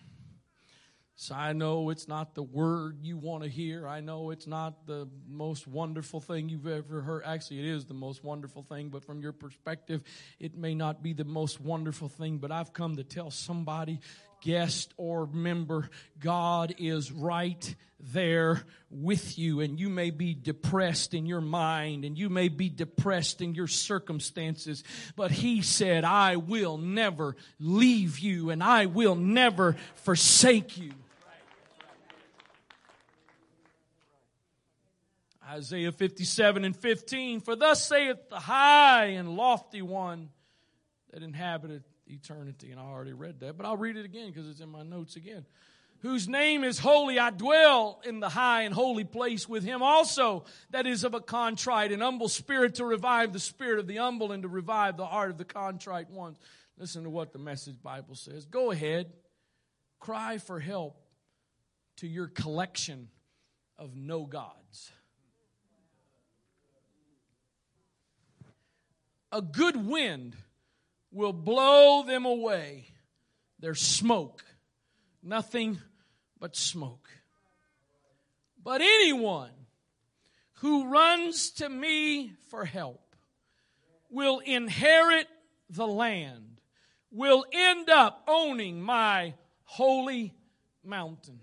So 1.20 1.34
I 1.34 1.52
know 1.52 1.90
it's 1.90 2.06
not 2.06 2.36
the 2.36 2.44
word 2.44 3.00
you 3.02 3.18
want 3.18 3.42
to 3.42 3.48
hear. 3.50 3.88
I 3.88 4.00
know 4.00 4.30
it's 4.30 4.46
not 4.46 4.86
the 4.86 5.08
most 5.28 5.66
wonderful 5.66 6.20
thing 6.20 6.48
you've 6.48 6.68
ever 6.68 7.00
heard. 7.00 7.24
Actually, 7.26 7.58
it 7.58 7.66
is 7.66 7.84
the 7.86 7.92
most 7.94 8.22
wonderful 8.22 8.62
thing, 8.62 8.88
but 8.88 9.04
from 9.04 9.20
your 9.20 9.32
perspective, 9.32 10.04
it 10.38 10.56
may 10.56 10.76
not 10.76 11.02
be 11.02 11.12
the 11.12 11.24
most 11.24 11.60
wonderful 11.60 12.08
thing. 12.08 12.38
But 12.38 12.52
I've 12.52 12.72
come 12.72 12.94
to 12.96 13.04
tell 13.04 13.32
somebody 13.32 13.98
guest 14.40 14.92
or 14.96 15.26
member, 15.26 15.90
God 16.20 16.74
is 16.78 17.10
right 17.12 17.74
there 18.00 18.62
with 18.90 19.38
you 19.38 19.60
and 19.60 19.78
you 19.78 19.88
may 19.88 20.10
be 20.10 20.34
depressed 20.34 21.14
in 21.14 21.26
your 21.26 21.40
mind 21.40 22.04
and 22.04 22.16
you 22.16 22.28
may 22.28 22.48
be 22.48 22.68
depressed 22.68 23.40
in 23.40 23.54
your 23.54 23.66
circumstances, 23.66 24.84
but 25.16 25.30
he 25.30 25.62
said, 25.62 26.04
I 26.04 26.36
will 26.36 26.78
never 26.78 27.36
leave 27.58 28.18
you 28.18 28.50
and 28.50 28.62
I 28.62 28.86
will 28.86 29.16
never 29.16 29.76
forsake 29.96 30.78
you. 30.78 30.92
Isaiah 35.50 35.92
57 35.92 36.64
and 36.64 36.76
15, 36.76 37.40
for 37.40 37.56
thus 37.56 37.88
saith 37.88 38.28
the 38.28 38.38
high 38.38 39.06
and 39.06 39.34
lofty 39.34 39.80
one 39.80 40.28
that 41.10 41.22
inhabiteth 41.22 41.82
eternity. 42.08 42.70
And 42.70 42.80
I 42.80 42.84
already 42.84 43.12
read 43.12 43.40
that, 43.40 43.56
but 43.56 43.66
I'll 43.66 43.76
read 43.76 43.96
it 43.96 44.04
again 44.04 44.28
because 44.28 44.48
it's 44.48 44.60
in 44.60 44.68
my 44.68 44.82
notes 44.82 45.16
again. 45.16 45.44
Whose 46.00 46.28
name 46.28 46.62
is 46.62 46.78
holy, 46.78 47.18
I 47.18 47.30
dwell 47.30 48.00
in 48.04 48.20
the 48.20 48.28
high 48.28 48.62
and 48.62 48.72
holy 48.72 49.02
place 49.02 49.48
with 49.48 49.64
him 49.64 49.82
also 49.82 50.44
that 50.70 50.86
is 50.86 51.02
of 51.02 51.12
a 51.14 51.20
contrite 51.20 51.90
and 51.90 52.00
humble 52.00 52.28
spirit 52.28 52.76
to 52.76 52.84
revive 52.84 53.32
the 53.32 53.40
spirit 53.40 53.80
of 53.80 53.88
the 53.88 53.96
humble 53.96 54.30
and 54.30 54.44
to 54.44 54.48
revive 54.48 54.96
the 54.96 55.06
heart 55.06 55.30
of 55.30 55.38
the 55.38 55.44
contrite 55.44 56.08
ones. 56.08 56.38
Listen 56.78 57.02
to 57.02 57.10
what 57.10 57.32
the 57.32 57.40
message 57.40 57.82
Bible 57.82 58.14
says. 58.14 58.44
Go 58.44 58.70
ahead, 58.70 59.12
cry 59.98 60.38
for 60.38 60.60
help 60.60 61.02
to 61.96 62.06
your 62.06 62.28
collection 62.28 63.08
of 63.76 63.96
no 63.96 64.24
gods. 64.24 64.92
A 69.32 69.42
good 69.42 69.76
wind 69.76 70.36
will 71.10 71.32
blow 71.32 72.02
them 72.02 72.24
away. 72.24 72.86
There's 73.58 73.80
smoke, 73.80 74.44
nothing 75.22 75.78
but 76.38 76.56
smoke. 76.56 77.08
But 78.62 78.80
anyone 78.80 79.50
who 80.54 80.88
runs 80.88 81.50
to 81.52 81.68
me 81.68 82.32
for 82.50 82.64
help 82.64 83.16
will 84.10 84.38
inherit 84.40 85.26
the 85.70 85.86
land, 85.86 86.60
will 87.10 87.44
end 87.52 87.90
up 87.90 88.24
owning 88.28 88.80
my 88.80 89.34
holy 89.64 90.34
mountain. 90.84 91.40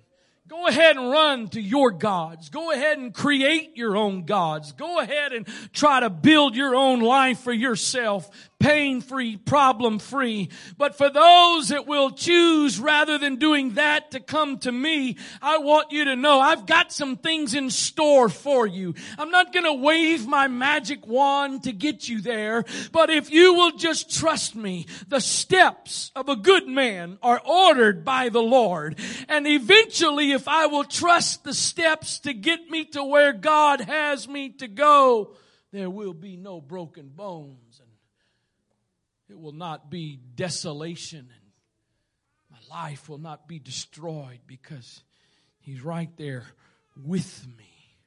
Go 0.48 0.68
ahead 0.68 0.96
and 0.96 1.10
run 1.10 1.48
to 1.50 1.62
your 1.62 1.90
gods. 1.90 2.50
Go 2.50 2.72
ahead 2.72 3.00
and 3.00 3.14
create 3.14 3.76
your 3.78 3.98
own 3.98 4.26
gods. 4.26 4.74
Go 4.74 5.00
ahead 5.00 5.34
and 5.34 5.48
try 5.74 6.02
to 6.02 6.10
build 6.10 6.56
your 6.56 6.76
own 6.76 7.02
life 7.02 7.40
for 7.40 7.54
yourself 7.54 8.30
pain 8.60 9.02
free, 9.02 9.38
problem 9.38 10.00
free. 10.00 10.50
But 10.78 10.98
for 10.98 11.10
those 11.10 11.70
that 11.70 11.88
will 11.88 12.12
choose 12.12 12.80
rather 12.80 13.18
than 13.18 13.36
doing 13.36 13.74
that 13.74 14.12
to 14.12 14.20
come 14.20 14.58
to 14.60 14.72
me, 14.72 15.18
I 15.42 15.60
want 15.60 15.92
you 15.92 16.06
to 16.06 16.16
know 16.16 16.40
I've 16.40 16.66
got 16.66 16.92
some 16.92 17.18
things 17.18 17.54
in 17.54 17.70
store 17.70 18.30
for 18.30 18.66
you. 18.66 18.96
I'm 19.18 19.32
not 19.32 19.54
going 19.54 19.66
to 19.66 19.74
wave 19.74 20.28
my 20.28 20.48
magic 20.48 21.06
wand 21.06 21.64
to 21.64 21.72
get 21.72 22.08
you 22.10 22.22
there, 22.22 22.66
but 22.92 23.10
if 23.10 23.32
you 23.32 23.54
will 23.54 23.72
just 23.72 24.18
trust 24.18 24.56
me, 24.56 24.88
the 25.08 25.20
steps 25.20 26.12
of 26.16 26.30
a 26.30 26.36
good 26.36 26.68
man 26.68 27.18
are 27.22 27.42
ordered 27.46 28.04
by 28.04 28.30
the 28.30 28.42
Lord. 28.42 28.98
And 29.28 29.48
eventually, 29.48 30.32
if 30.32 30.48
I 30.48 30.68
will 30.68 30.84
trust 30.84 31.44
the 31.44 31.54
steps 31.54 32.20
to 32.20 32.34
get 32.34 32.70
me 32.70 32.86
to 32.86 33.04
where 33.04 33.34
God 33.34 33.82
has 33.82 34.28
me 34.28 34.50
to 34.54 34.68
go, 34.68 35.36
there 35.72 35.90
will 35.90 36.14
be 36.14 36.38
no 36.38 36.62
broken 36.62 37.10
bones 37.10 37.82
it 39.30 39.40
will 39.40 39.54
not 39.54 39.90
be 39.90 40.20
desolation 40.36 41.20
and 41.20 41.46
my 42.52 42.76
life 42.76 43.10
will 43.10 43.18
not 43.18 43.48
be 43.48 43.60
destroyed 43.60 44.40
because 44.48 45.04
He's 45.66 45.82
right 45.82 46.16
there 46.16 46.46
with 46.96 47.48
me. 47.58 47.98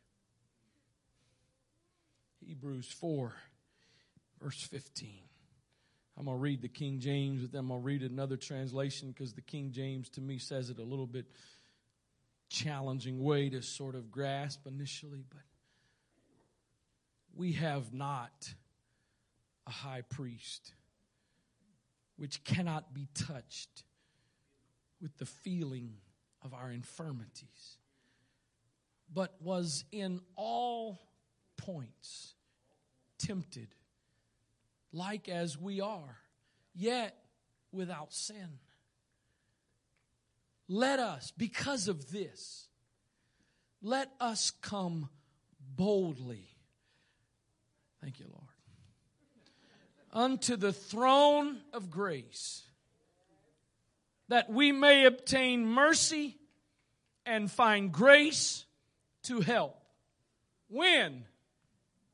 Hebrews 2.46 2.86
4, 3.00 3.34
verse 4.40 4.62
15. 4.62 5.10
I'm 6.16 6.26
going 6.26 6.36
to 6.36 6.40
read 6.40 6.62
the 6.62 6.68
King 6.68 7.00
James, 7.00 7.42
but 7.42 7.50
then 7.50 7.62
I'm 7.62 7.68
going 7.68 7.80
to 7.80 7.84
read 7.84 8.02
another 8.02 8.36
translation 8.36 9.08
because 9.08 9.32
the 9.32 9.40
King 9.40 9.72
James 9.72 10.08
to 10.10 10.20
me 10.20 10.38
says 10.38 10.70
it 10.70 10.78
a 10.78 10.84
little 10.84 11.08
bit 11.08 11.26
challenging 12.48 13.22
way 13.22 13.50
to 13.50 13.60
sort 13.60 13.96
of 13.96 14.10
grasp 14.10 14.66
initially. 14.66 15.24
But 15.28 15.42
we 17.34 17.52
have 17.54 17.92
not 17.92 18.54
a 19.66 19.70
high 19.70 20.02
priest 20.02 20.72
which 22.18 22.42
cannot 22.44 22.92
be 22.92 23.08
touched 23.14 23.84
with 25.00 25.16
the 25.18 25.24
feeling 25.24 25.94
of 26.42 26.52
our 26.52 26.70
infirmities, 26.70 27.78
but 29.12 29.34
was 29.40 29.84
in 29.92 30.20
all 30.36 30.98
points 31.56 32.34
tempted, 33.18 33.68
like 34.92 35.28
as 35.28 35.56
we 35.56 35.80
are, 35.80 36.18
yet 36.74 37.16
without 37.72 38.12
sin. 38.12 38.58
Let 40.66 40.98
us, 40.98 41.32
because 41.36 41.86
of 41.86 42.10
this, 42.10 42.66
let 43.80 44.10
us 44.20 44.50
come 44.60 45.08
boldly. 45.76 46.48
Thank 48.00 48.18
you, 48.18 48.26
Lord 48.28 48.47
unto 50.12 50.56
the 50.56 50.72
throne 50.72 51.58
of 51.72 51.90
grace, 51.90 52.62
that 54.28 54.50
we 54.50 54.72
may 54.72 55.04
obtain 55.04 55.66
mercy 55.66 56.36
and 57.24 57.50
find 57.50 57.92
grace 57.92 58.64
to 59.24 59.40
help. 59.40 59.76
When? 60.68 61.24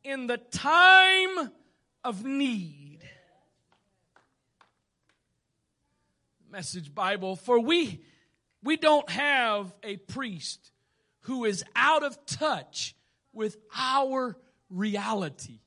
In 0.03 0.27
the 0.27 0.39
time 0.39 1.51
of 2.03 2.25
need. 2.25 3.01
Message 6.51 6.95
Bible, 6.95 7.37
for 7.37 7.59
we 7.59 8.01
we 8.63 8.77
don't 8.77 9.09
have 9.11 9.75
a 9.83 9.97
priest 9.97 10.71
who 11.23 11.45
is 11.45 11.65
out 11.77 12.03
of 12.03 12.25
touch 12.27 12.95
with 13.33 13.57
our 13.77 14.37
reality. 14.71 15.61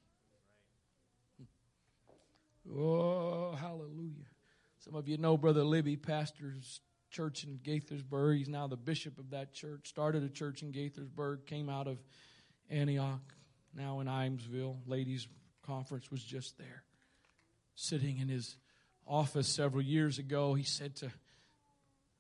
Oh, 2.75 3.53
hallelujah. 3.59 4.25
Some 4.79 4.95
of 4.95 5.07
you 5.07 5.17
know 5.17 5.37
Brother 5.37 5.63
Libby, 5.63 5.95
pastor's 5.95 6.81
church 7.09 7.43
in 7.43 7.59
Gaithersburg. 7.59 8.37
He's 8.37 8.49
now 8.49 8.67
the 8.67 8.77
bishop 8.77 9.17
of 9.17 9.31
that 9.31 9.53
church. 9.53 9.87
Started 9.87 10.23
a 10.23 10.29
church 10.29 10.61
in 10.61 10.71
Gaithersburg, 10.71 11.45
came 11.45 11.69
out 11.69 11.87
of 11.87 11.97
Antioch, 12.69 13.33
now 13.73 13.99
in 13.99 14.07
Ijamsville. 14.07 14.77
Ladies' 14.85 15.27
conference 15.65 16.11
was 16.11 16.23
just 16.23 16.57
there. 16.57 16.83
Sitting 17.75 18.17
in 18.19 18.27
his 18.27 18.57
office 19.05 19.47
several 19.47 19.83
years 19.83 20.19
ago, 20.19 20.53
he 20.53 20.63
said 20.63 20.95
to 20.97 21.11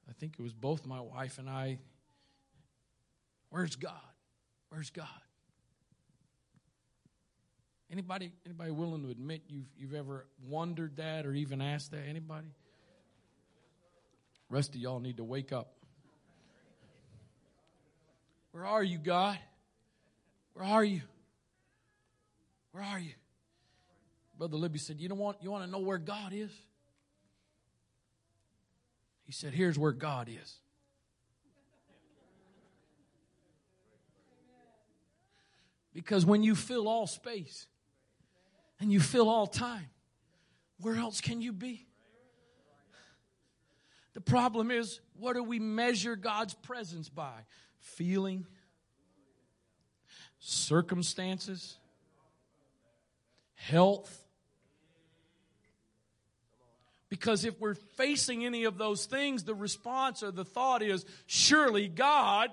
I 0.09 0.13
think 0.13 0.35
it 0.39 0.41
was 0.41 0.53
both 0.53 0.85
my 0.85 1.01
wife 1.01 1.37
and 1.37 1.49
I. 1.49 1.79
Where's 3.49 3.75
God? 3.75 3.93
Where's 4.69 4.89
God? 4.89 5.07
Anybody, 7.91 8.31
anybody 8.45 8.71
willing 8.71 9.03
to 9.03 9.09
admit 9.09 9.43
you've, 9.47 9.67
you've 9.77 9.93
ever 9.93 10.25
wondered 10.45 10.97
that 10.97 11.25
or 11.25 11.33
even 11.33 11.61
asked 11.61 11.91
that? 11.91 12.03
Anybody? 12.07 12.47
rest 14.49 14.75
of 14.75 14.81
y'all 14.81 14.99
need 14.99 15.17
to 15.17 15.23
wake 15.23 15.51
up. 15.51 15.73
Where 18.51 18.65
are 18.65 18.83
you, 18.83 18.97
God? 18.97 19.37
Where 20.53 20.65
are 20.65 20.83
you? 20.83 21.01
Where 22.71 22.83
are 22.83 22.99
you? 22.99 23.13
Brother 24.37 24.57
Libby 24.57 24.79
said, 24.79 24.99
You 24.99 25.09
don't 25.09 25.17
want 25.17 25.37
you 25.41 25.51
want 25.51 25.65
to 25.65 25.69
know 25.69 25.79
where 25.79 25.97
God 25.97 26.33
is? 26.33 26.51
He 29.25 29.31
said, 29.31 29.53
Here's 29.53 29.77
where 29.77 29.91
God 29.91 30.29
is. 30.29 30.55
Because 35.93 36.25
when 36.25 36.43
you 36.43 36.55
fill 36.55 36.87
all 36.87 37.07
space 37.07 37.65
and 38.79 38.91
you 38.91 38.99
fill 38.99 39.29
all 39.29 39.47
time, 39.47 39.89
where 40.79 40.95
else 40.95 41.21
can 41.21 41.41
you 41.41 41.51
be? 41.51 41.85
The 44.13 44.21
problem 44.21 44.71
is, 44.71 44.99
what 45.19 45.33
do 45.33 45.43
we 45.43 45.59
measure 45.59 46.15
God's 46.15 46.53
presence 46.53 47.07
by? 47.09 47.33
Feeling, 47.79 48.47
circumstances, 50.39 51.77
health. 53.53 54.23
Because 57.09 57.45
if 57.45 57.59
we're 57.59 57.75
facing 57.75 58.45
any 58.45 58.63
of 58.63 58.77
those 58.77 59.05
things, 59.05 59.43
the 59.43 59.55
response 59.55 60.23
or 60.23 60.31
the 60.31 60.45
thought 60.45 60.81
is 60.81 61.05
surely 61.25 61.87
God 61.87 62.49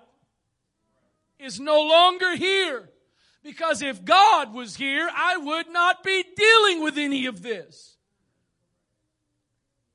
is 1.39 1.59
no 1.59 1.83
longer 1.83 2.37
here. 2.37 2.89
Because 3.45 3.82
if 3.82 4.05
God 4.05 4.55
was 4.55 4.74
here, 4.74 5.09
I 5.14 5.36
would 5.36 5.68
not 5.70 6.03
be 6.03 6.24
dealing 6.34 6.82
with 6.82 6.97
any 6.97 7.26
of 7.26 7.42
this. 7.42 7.99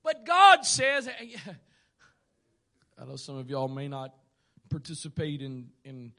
But 0.04 0.24
God 0.26 0.66
says, 0.66 1.10
I 3.02 3.06
know 3.06 3.16
some 3.16 3.38
of 3.38 3.50
y'all 3.50 3.68
may 3.68 3.88
not 3.88 4.14
participate 4.70 5.42
in, 5.42 5.70
in 5.84 6.12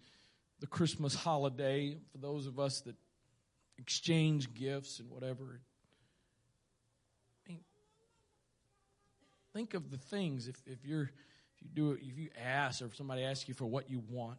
the 0.59 0.67
Christmas 0.67 1.15
holiday, 1.15 1.99
for 2.11 2.19
those 2.19 2.49
of 2.49 2.59
us 2.59 2.81
that 2.83 2.97
exchange 3.79 4.53
gifts 4.53 4.99
and 4.99 5.09
whatever. 5.09 5.61
I 7.47 7.53
mean, 7.53 7.61
think 9.55 9.75
of 9.75 9.91
the 9.93 9.99
things 9.99 10.49
if, 10.49 10.57
if 10.67 10.85
you're 10.85 11.05
if 11.05 11.63
you 11.63 11.69
do 11.73 11.93
it, 11.93 12.01
if 12.03 12.19
you 12.19 12.31
ask 12.43 12.83
or 12.83 12.87
if 12.87 12.97
somebody 12.97 13.23
asks 13.23 13.49
you 13.49 13.55
for 13.55 13.67
what 13.67 13.89
you 13.89 14.03
want. 14.09 14.39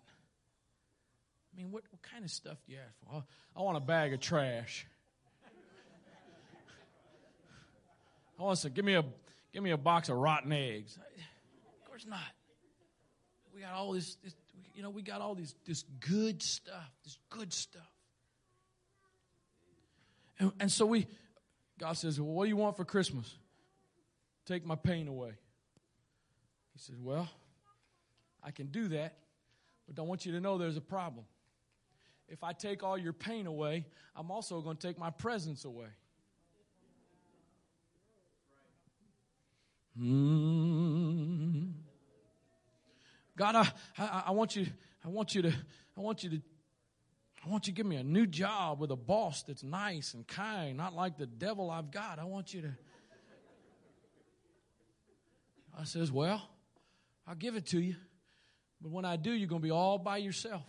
I 1.54 1.58
mean, 1.58 1.72
what, 1.72 1.84
what 1.90 2.02
kind 2.02 2.24
of 2.24 2.32
stuff 2.32 2.58
do 2.66 2.74
you 2.74 2.80
ask 2.80 2.96
for? 3.00 3.24
I 3.56 3.62
want 3.62 3.78
a 3.78 3.82
bag 3.82 4.14
of 4.14 4.20
trash. 4.20 4.86
I 8.40 8.44
want 8.44 8.60
to 8.60 8.70
give 8.70 8.86
me 8.86 8.96
a 8.96 9.04
give 9.54 9.64
me 9.64 9.72
a 9.72 9.78
box 9.78 10.10
of 10.10 10.18
rotten 10.18 10.52
eggs. 10.54 10.98
Of 10.98 11.90
course 11.90 12.06
not. 12.08 12.20
We 13.54 13.62
got 13.62 13.74
all 13.74 13.92
this, 13.92 14.16
this 14.24 14.34
you 14.74 14.82
know, 14.82 14.90
we 14.90 15.02
got 15.02 15.20
all 15.20 15.36
this 15.36 15.54
this 15.66 15.84
good 16.00 16.42
stuff, 16.42 16.90
this 17.04 17.18
good 17.30 17.52
stuff. 17.52 17.82
And, 20.40 20.52
and 20.60 20.72
so 20.72 20.86
we, 20.86 21.06
God 21.78 21.94
says, 21.94 22.20
well, 22.20 22.32
what 22.32 22.46
do 22.46 22.50
you 22.50 22.58
want 22.58 22.78
for 22.78 22.86
Christmas? 22.86 23.36
Take 24.48 24.66
my 24.66 24.76
pain 24.76 25.08
away. 25.08 25.34
He 26.74 26.80
says, 26.80 26.96
well, 27.00 27.30
I 28.44 28.50
can 28.50 28.68
do 28.68 28.88
that, 28.88 29.18
but 29.88 30.02
I 30.02 30.06
want 30.06 30.26
you 30.26 30.32
to 30.32 30.40
know 30.40 30.58
there's 30.58 30.78
a 30.78 30.82
problem 30.82 31.26
if 32.32 32.46
I 32.46 32.54
take 32.54 32.82
all 32.82 32.98
your 32.98 33.12
pain 33.12 33.46
away, 33.46 33.86
I'm 34.16 34.32
also 34.32 34.62
going 34.62 34.78
to 34.78 34.88
take 34.88 34.98
my 34.98 35.10
presence 35.10 35.66
away. 35.66 35.90
Mm. 40.00 41.74
God, 43.36 43.56
I, 43.56 43.68
I, 43.98 44.24
I, 44.28 44.32
want 44.32 44.56
you, 44.56 44.66
I 45.04 45.10
want 45.10 45.36
you 45.36 45.42
to, 45.42 45.50
I 45.98 46.00
want 46.00 46.24
you 46.24 46.30
to, 46.30 46.42
I 47.46 47.50
want 47.50 47.68
you 47.68 47.74
to 47.74 47.76
give 47.76 47.86
me 47.86 47.98
a 47.98 48.04
new 48.04 48.26
job 48.26 48.80
with 48.80 48.92
a 48.92 48.96
boss 48.96 49.44
that's 49.44 49.64
nice 49.64 50.14
and 50.14 50.26
kind, 50.26 50.78
not 50.78 50.94
like 50.94 51.18
the 51.18 51.26
devil 51.26 51.70
I've 51.70 51.92
got. 51.92 52.18
I 52.18 52.24
want 52.24 52.54
you 52.54 52.62
to. 52.62 52.72
I 55.78 55.84
says, 55.84 56.12
well, 56.12 56.42
I'll 57.28 57.36
give 57.36 57.56
it 57.56 57.66
to 57.68 57.80
you, 57.80 57.96
but 58.82 58.92
when 58.92 59.04
I 59.04 59.18
do, 59.18 59.32
you're 59.32 59.50
going 59.50 59.62
to 59.62 59.66
be 59.66 59.72
all 59.72 59.98
by 59.98 60.18
yourself 60.18 60.64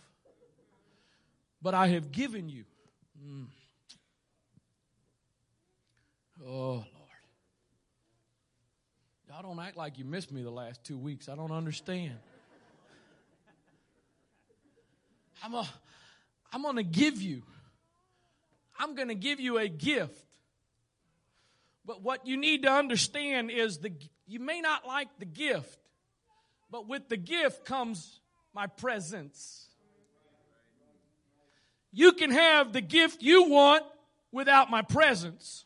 but 1.63 1.73
I 1.73 1.87
have 1.87 2.11
given 2.11 2.49
you. 2.49 2.65
Mm. 3.25 3.45
Oh, 6.45 6.49
Lord. 6.51 6.87
Y'all 9.29 9.41
don't 9.41 9.59
act 9.65 9.77
like 9.77 9.97
you 9.97 10.03
missed 10.03 10.31
me 10.31 10.43
the 10.43 10.51
last 10.51 10.83
two 10.83 10.97
weeks. 10.97 11.29
I 11.29 11.35
don't 11.35 11.51
understand. 11.51 12.17
I'm, 15.41 15.53
a, 15.53 15.67
I'm 16.51 16.61
going 16.61 16.75
to 16.75 16.83
give 16.83 17.21
you. 17.21 17.43
I'm 18.77 18.95
going 18.95 19.07
to 19.07 19.15
give 19.15 19.39
you 19.39 19.57
a 19.57 19.69
gift. 19.69 20.19
But 21.85 22.01
what 22.01 22.27
you 22.27 22.37
need 22.37 22.63
to 22.63 22.71
understand 22.71 23.51
is 23.51 23.79
the 23.79 23.93
you 24.25 24.39
may 24.39 24.61
not 24.61 24.85
like 24.85 25.09
the 25.19 25.25
gift, 25.25 25.79
but 26.71 26.87
with 26.87 27.09
the 27.09 27.17
gift 27.17 27.65
comes 27.65 28.19
my 28.53 28.67
presence. 28.67 29.67
You 31.93 32.13
can 32.13 32.31
have 32.31 32.73
the 32.73 32.81
gift 32.81 33.21
you 33.21 33.49
want 33.49 33.83
without 34.31 34.71
my 34.71 34.81
presence. 34.81 35.65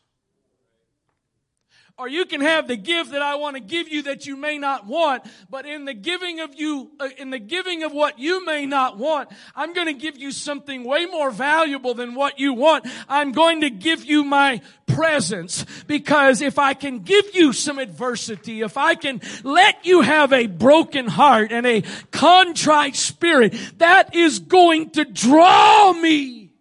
Or 1.98 2.06
you 2.06 2.26
can 2.26 2.40
have 2.40 2.68
the 2.68 2.76
gift 2.76 3.10
that 3.10 3.22
I 3.22 3.34
want 3.34 3.56
to 3.56 3.60
give 3.60 3.88
you 3.88 4.02
that 4.02 4.24
you 4.24 4.36
may 4.36 4.56
not 4.56 4.86
want, 4.86 5.24
but 5.50 5.66
in 5.66 5.84
the 5.84 5.94
giving 5.94 6.38
of 6.38 6.54
you, 6.54 6.92
uh, 7.00 7.08
in 7.18 7.30
the 7.30 7.40
giving 7.40 7.82
of 7.82 7.92
what 7.92 8.20
you 8.20 8.46
may 8.46 8.66
not 8.66 8.98
want, 8.98 9.30
I'm 9.56 9.72
going 9.72 9.88
to 9.88 9.94
give 9.94 10.16
you 10.16 10.30
something 10.30 10.84
way 10.84 11.06
more 11.06 11.32
valuable 11.32 11.94
than 11.94 12.14
what 12.14 12.38
you 12.38 12.54
want. 12.54 12.86
I'm 13.08 13.32
going 13.32 13.62
to 13.62 13.70
give 13.70 14.04
you 14.04 14.22
my 14.22 14.60
presence 14.86 15.66
because 15.88 16.40
if 16.40 16.56
I 16.56 16.74
can 16.74 17.00
give 17.00 17.34
you 17.34 17.52
some 17.52 17.80
adversity, 17.80 18.60
if 18.60 18.76
I 18.76 18.94
can 18.94 19.20
let 19.42 19.84
you 19.84 20.02
have 20.02 20.32
a 20.32 20.46
broken 20.46 21.08
heart 21.08 21.50
and 21.50 21.66
a 21.66 21.82
contrite 22.12 22.94
spirit, 22.94 23.56
that 23.78 24.14
is 24.14 24.38
going 24.38 24.90
to 24.90 25.04
draw 25.04 25.92
me 25.94 26.52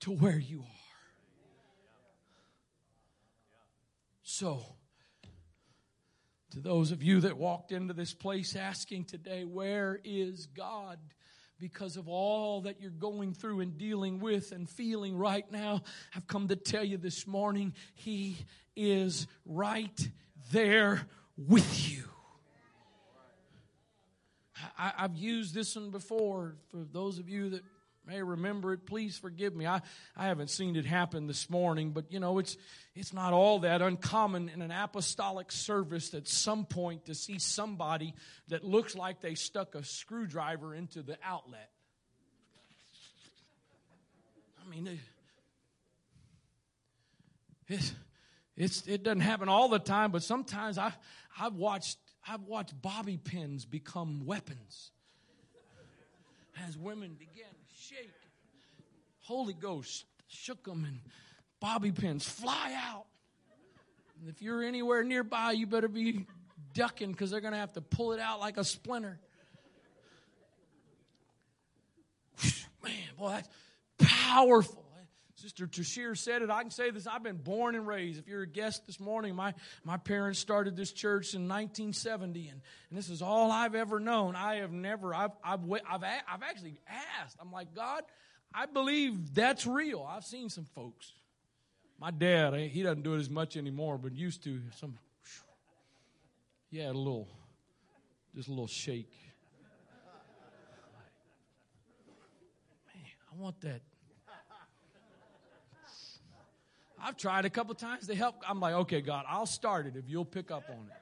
to 0.00 0.12
where 0.12 0.38
you 0.38 0.60
are. 0.60 0.69
So, 4.40 4.64
to 6.52 6.60
those 6.60 6.92
of 6.92 7.02
you 7.02 7.20
that 7.20 7.36
walked 7.36 7.72
into 7.72 7.92
this 7.92 8.14
place 8.14 8.56
asking 8.56 9.04
today, 9.04 9.44
where 9.44 10.00
is 10.02 10.46
God? 10.46 10.98
Because 11.58 11.98
of 11.98 12.08
all 12.08 12.62
that 12.62 12.80
you're 12.80 12.90
going 12.90 13.34
through 13.34 13.60
and 13.60 13.76
dealing 13.76 14.18
with 14.18 14.52
and 14.52 14.66
feeling 14.66 15.18
right 15.18 15.44
now, 15.52 15.82
I've 16.16 16.26
come 16.26 16.48
to 16.48 16.56
tell 16.56 16.82
you 16.82 16.96
this 16.96 17.26
morning, 17.26 17.74
He 17.92 18.38
is 18.74 19.26
right 19.44 20.08
there 20.52 21.06
with 21.36 21.90
you. 21.90 22.04
I, 24.78 24.92
have 24.96 25.16
used 25.16 25.54
this 25.54 25.76
one 25.76 25.90
before 25.90 26.56
for 26.70 26.78
those 26.90 27.18
of 27.18 27.28
you 27.28 27.50
that 27.50 27.62
may 28.10 28.22
remember 28.22 28.72
it, 28.72 28.86
please 28.86 29.16
forgive 29.16 29.54
me. 29.54 29.68
I, 29.68 29.82
I 30.16 30.26
haven't 30.26 30.50
seen 30.50 30.74
it 30.74 30.84
happen 30.84 31.28
this 31.28 31.48
morning, 31.48 31.92
but 31.92 32.10
you 32.10 32.18
know, 32.18 32.40
it's, 32.40 32.56
it's 32.96 33.12
not 33.12 33.32
all 33.32 33.60
that 33.60 33.82
uncommon 33.82 34.48
in 34.48 34.62
an 34.62 34.72
apostolic 34.72 35.52
service 35.52 36.12
at 36.12 36.26
some 36.26 36.64
point 36.64 37.06
to 37.06 37.14
see 37.14 37.38
somebody 37.38 38.14
that 38.48 38.64
looks 38.64 38.96
like 38.96 39.20
they 39.20 39.36
stuck 39.36 39.76
a 39.76 39.84
screwdriver 39.84 40.74
into 40.74 41.02
the 41.02 41.18
outlet. 41.22 41.70
I 44.60 44.68
mean, 44.68 44.98
it's, 47.68 47.94
it's, 48.56 48.86
it 48.88 49.04
doesn't 49.04 49.20
happen 49.20 49.48
all 49.48 49.68
the 49.68 49.78
time, 49.78 50.10
but 50.10 50.24
sometimes 50.24 50.78
I, 50.78 50.92
I've 51.38 51.54
watched 51.54 51.98
I've 52.28 52.42
watched 52.42 52.80
bobby 52.82 53.16
pins 53.16 53.64
become 53.64 54.26
weapons 54.26 54.90
as 56.68 56.76
women 56.76 57.14
begin 57.18 57.49
shake. 57.90 58.12
Holy 59.22 59.54
Ghost 59.54 60.04
shook 60.28 60.64
them 60.64 60.84
and 60.84 61.00
bobby 61.60 61.90
pins 61.90 62.24
fly 62.24 62.76
out. 62.76 63.06
And 64.20 64.28
if 64.28 64.40
you're 64.40 64.62
anywhere 64.62 65.02
nearby, 65.02 65.52
you 65.52 65.66
better 65.66 65.88
be 65.88 66.26
ducking 66.74 67.10
because 67.10 67.30
they're 67.30 67.40
going 67.40 67.52
to 67.52 67.58
have 67.58 67.72
to 67.72 67.80
pull 67.80 68.12
it 68.12 68.20
out 68.20 68.38
like 68.38 68.58
a 68.58 68.64
splinter. 68.64 69.18
Man, 72.82 72.92
boy, 73.18 73.30
that's 73.30 73.48
powerful. 73.98 74.84
Sister 75.40 75.66
Tashir 75.66 76.18
said 76.18 76.42
it. 76.42 76.50
I 76.50 76.60
can 76.60 76.70
say 76.70 76.90
this. 76.90 77.06
I've 77.06 77.22
been 77.22 77.38
born 77.38 77.74
and 77.74 77.86
raised. 77.86 78.18
If 78.18 78.28
you're 78.28 78.42
a 78.42 78.46
guest 78.46 78.86
this 78.86 79.00
morning, 79.00 79.34
my, 79.34 79.54
my 79.84 79.96
parents 79.96 80.38
started 80.38 80.76
this 80.76 80.92
church 80.92 81.32
in 81.32 81.48
1970, 81.48 82.48
and, 82.48 82.60
and 82.90 82.98
this 82.98 83.08
is 83.08 83.22
all 83.22 83.50
I've 83.50 83.74
ever 83.74 83.98
known. 83.98 84.36
I 84.36 84.56
have 84.56 84.70
never, 84.70 85.14
I've, 85.14 85.30
I've, 85.42 85.60
I've, 85.88 86.04
I've 86.04 86.42
actually 86.42 86.78
asked. 87.22 87.38
I'm 87.40 87.50
like, 87.50 87.74
God, 87.74 88.02
I 88.52 88.66
believe 88.66 89.34
that's 89.34 89.66
real. 89.66 90.06
I've 90.06 90.24
seen 90.24 90.50
some 90.50 90.66
folks. 90.74 91.10
My 91.98 92.10
dad, 92.10 92.52
eh, 92.52 92.66
he 92.66 92.82
doesn't 92.82 93.02
do 93.02 93.14
it 93.14 93.18
as 93.18 93.30
much 93.30 93.56
anymore, 93.56 93.96
but 93.96 94.12
used 94.12 94.44
to. 94.44 94.60
Some, 94.76 94.98
he 96.70 96.78
had 96.78 96.94
a 96.94 96.98
little, 96.98 97.28
just 98.34 98.48
a 98.48 98.50
little 98.50 98.66
shake. 98.66 99.10
Man, 102.94 103.04
I 103.32 103.42
want 103.42 103.58
that 103.62 103.80
I've 107.02 107.16
tried 107.16 107.44
a 107.44 107.50
couple 107.50 107.74
times 107.74 108.06
to 108.08 108.14
help. 108.14 108.36
I'm 108.46 108.60
like, 108.60 108.74
okay, 108.74 109.00
God, 109.00 109.24
I'll 109.28 109.46
start 109.46 109.86
it 109.86 109.96
if 109.96 110.04
you'll 110.08 110.24
pick 110.24 110.50
up 110.50 110.64
on 110.68 110.86
it. 110.86 110.92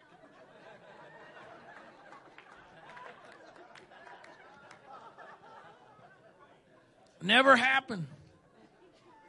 Never 7.20 7.56
happened. 7.56 8.06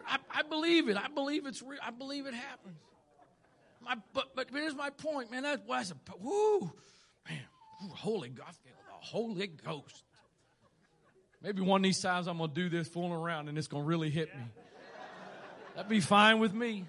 I, 0.07 0.17
I, 0.31 0.43
believe 0.43 0.89
it. 0.89 0.97
I 0.97 1.07
believe 1.07 1.47
it's 1.47 1.61
real. 1.61 1.79
I 1.83 1.89
believe 1.89 2.27
it 2.27 2.33
happens. 2.35 2.77
My, 3.81 3.95
but, 4.13 4.35
but 4.35 4.47
here's 4.51 4.75
my 4.75 4.91
point, 4.91 5.31
man. 5.31 5.43
That 5.43 5.65
was 5.67 5.91
a 5.91 5.95
man. 7.27 7.39
Holy 7.91 8.29
God, 8.29 8.53
the 8.63 8.71
Holy 8.89 9.47
Ghost. 9.47 10.03
Maybe 11.41 11.61
one 11.61 11.79
of 11.79 11.83
these 11.83 12.01
times 12.01 12.27
I'm 12.27 12.37
gonna 12.37 12.53
do 12.53 12.69
this 12.69 12.87
fooling 12.87 13.13
around 13.13 13.47
and 13.47 13.57
it's 13.57 13.67
gonna 13.67 13.83
really 13.83 14.09
hit 14.09 14.35
me. 14.35 14.43
That'd 15.79 15.89
be 15.89 16.01
fine 16.01 16.39
with 16.39 16.53
me. 16.53 16.83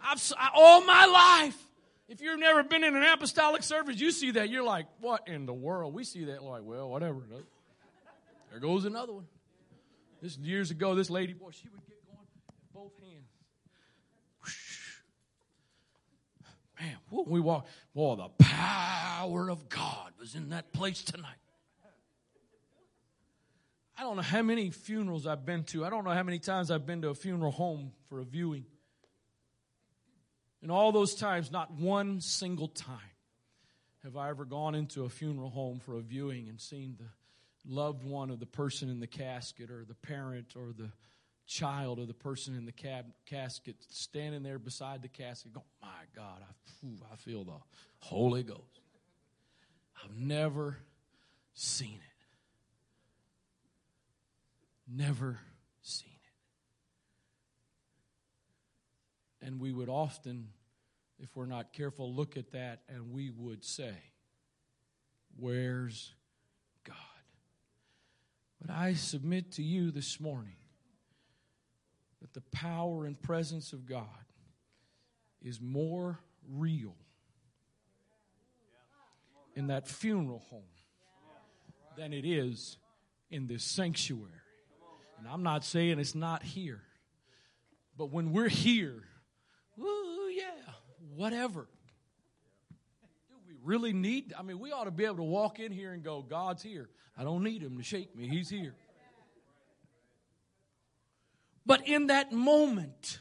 I've, 0.00 0.32
I, 0.38 0.50
all 0.54 0.84
my 0.84 1.06
life, 1.06 1.60
if 2.08 2.20
you've 2.20 2.38
never 2.38 2.62
been 2.62 2.84
in 2.84 2.94
an 2.94 3.02
apostolic 3.02 3.64
service, 3.64 4.00
you 4.00 4.12
see 4.12 4.30
that. 4.30 4.50
You're 4.50 4.62
like, 4.62 4.86
what 5.00 5.26
in 5.26 5.46
the 5.46 5.52
world? 5.52 5.92
We 5.92 6.04
see 6.04 6.26
that 6.26 6.44
like, 6.44 6.62
well, 6.62 6.88
whatever. 6.88 7.18
There 8.52 8.60
goes 8.60 8.84
another 8.84 9.14
one. 9.14 9.26
This 10.22 10.38
years 10.38 10.70
ago, 10.70 10.94
this 10.94 11.10
lady, 11.10 11.32
boy, 11.32 11.50
she 11.50 11.68
would 11.68 11.84
get 11.84 11.96
going 12.06 12.18
with 12.46 12.72
both 12.72 12.92
hands. 13.00 13.26
Man, 16.80 16.96
whoa, 17.08 17.24
we 17.26 17.40
walk. 17.40 17.66
Boy, 17.96 18.14
the 18.14 18.28
power 18.44 19.50
of 19.50 19.68
God 19.68 20.12
was 20.20 20.36
in 20.36 20.50
that 20.50 20.72
place 20.72 21.02
tonight. 21.02 21.34
I 24.00 24.02
don't 24.02 24.16
know 24.16 24.22
how 24.22 24.40
many 24.40 24.70
funerals 24.70 25.26
I've 25.26 25.44
been 25.44 25.62
to. 25.64 25.84
I 25.84 25.90
don't 25.90 26.04
know 26.04 26.12
how 26.12 26.22
many 26.22 26.38
times 26.38 26.70
I've 26.70 26.86
been 26.86 27.02
to 27.02 27.10
a 27.10 27.14
funeral 27.14 27.52
home 27.52 27.92
for 28.08 28.20
a 28.20 28.24
viewing. 28.24 28.64
And 30.62 30.72
all 30.72 30.90
those 30.90 31.14
times, 31.14 31.52
not 31.52 31.70
one 31.72 32.22
single 32.22 32.68
time 32.68 32.96
have 34.02 34.16
I 34.16 34.30
ever 34.30 34.46
gone 34.46 34.74
into 34.74 35.04
a 35.04 35.10
funeral 35.10 35.50
home 35.50 35.80
for 35.80 35.98
a 35.98 36.00
viewing 36.00 36.48
and 36.48 36.58
seen 36.58 36.96
the 36.98 37.04
loved 37.70 38.02
one 38.02 38.30
of 38.30 38.40
the 38.40 38.46
person 38.46 38.88
in 38.88 39.00
the 39.00 39.06
casket 39.06 39.70
or 39.70 39.84
the 39.84 39.94
parent 39.94 40.54
or 40.56 40.72
the 40.72 40.90
child 41.46 41.98
of 41.98 42.06
the 42.06 42.14
person 42.14 42.56
in 42.56 42.64
the 42.64 42.72
cab, 42.72 43.04
casket 43.26 43.76
standing 43.90 44.42
there 44.42 44.58
beside 44.58 45.02
the 45.02 45.08
casket 45.08 45.52
going, 45.52 45.66
My 45.82 45.88
God, 46.16 46.38
I, 46.40 46.86
ooh, 46.86 46.96
I 47.12 47.16
feel 47.16 47.44
the 47.44 47.60
Holy 47.98 48.44
Ghost. 48.44 48.80
I've 50.02 50.16
never 50.16 50.78
seen 51.52 51.98
it 52.02 52.09
never 54.90 55.38
seen 55.82 56.10
it. 59.40 59.46
And 59.46 59.60
we 59.60 59.72
would 59.72 59.88
often, 59.88 60.48
if 61.18 61.34
we're 61.36 61.46
not 61.46 61.72
careful, 61.72 62.12
look 62.12 62.36
at 62.36 62.52
that 62.52 62.80
and 62.88 63.12
we 63.12 63.30
would 63.30 63.64
say, 63.64 63.94
Where's 65.36 66.12
God? 66.84 66.96
But 68.60 68.70
I 68.70 68.94
submit 68.94 69.52
to 69.52 69.62
you 69.62 69.90
this 69.90 70.20
morning 70.20 70.56
that 72.20 72.34
the 72.34 72.42
power 72.52 73.06
and 73.06 73.20
presence 73.20 73.72
of 73.72 73.86
God 73.86 74.04
is 75.40 75.60
more 75.60 76.18
real 76.46 76.94
in 79.54 79.68
that 79.68 79.88
funeral 79.88 80.42
home 80.50 80.62
than 81.96 82.12
it 82.12 82.24
is 82.24 82.76
in 83.30 83.46
this 83.46 83.64
sanctuary. 83.64 84.39
And 85.20 85.28
I'm 85.28 85.42
not 85.42 85.64
saying 85.64 85.98
it's 85.98 86.14
not 86.14 86.42
here. 86.42 86.80
But 87.98 88.06
when 88.06 88.32
we're 88.32 88.48
here, 88.48 89.04
woo, 89.76 90.28
yeah, 90.28 90.72
whatever. 91.14 91.68
Do 93.28 93.36
we 93.46 93.54
really 93.62 93.92
need, 93.92 94.32
I 94.38 94.42
mean, 94.42 94.58
we 94.58 94.72
ought 94.72 94.84
to 94.84 94.90
be 94.90 95.04
able 95.04 95.16
to 95.16 95.22
walk 95.22 95.60
in 95.60 95.72
here 95.72 95.92
and 95.92 96.02
go, 96.02 96.22
God's 96.22 96.62
here. 96.62 96.88
I 97.18 97.24
don't 97.24 97.44
need 97.44 97.62
him 97.62 97.76
to 97.76 97.82
shake 97.82 98.16
me. 98.16 98.28
He's 98.28 98.48
here. 98.48 98.74
But 101.66 101.86
in 101.86 102.06
that 102.06 102.32
moment 102.32 103.20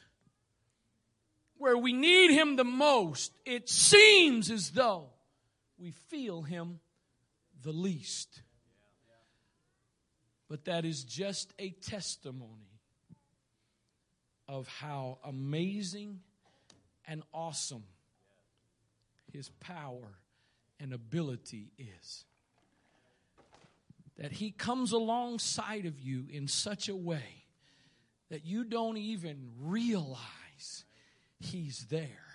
where 1.58 1.78
we 1.78 1.92
need 1.92 2.32
him 2.32 2.56
the 2.56 2.64
most, 2.64 3.34
it 3.46 3.68
seems 3.68 4.50
as 4.50 4.72
though 4.72 5.10
we 5.78 5.92
feel 5.92 6.44
him 6.44 6.80
the 7.62 7.74
least. 7.74 8.42
But 10.50 10.66
that 10.66 10.84
is 10.84 11.04
just 11.04 11.54
a 11.60 11.70
testimony 11.70 12.80
of 14.48 14.68
how 14.68 15.20
amazing 15.24 16.22
and 17.08 17.22
awesome 17.34 17.84
his 19.32 19.50
power 19.60 20.18
and 20.80 20.92
ability 20.92 21.72
is. 21.78 22.26
That 24.18 24.32
he 24.32 24.50
comes 24.52 24.92
alongside 24.92 25.86
of 25.86 26.00
you 26.00 26.26
in 26.30 26.48
such 26.48 26.90
a 26.90 26.96
way 26.96 27.46
that 28.30 28.44
you 28.44 28.64
don't 28.64 28.98
even 28.98 29.52
realize 29.60 30.84
he's 31.40 31.86
there. 31.90 32.29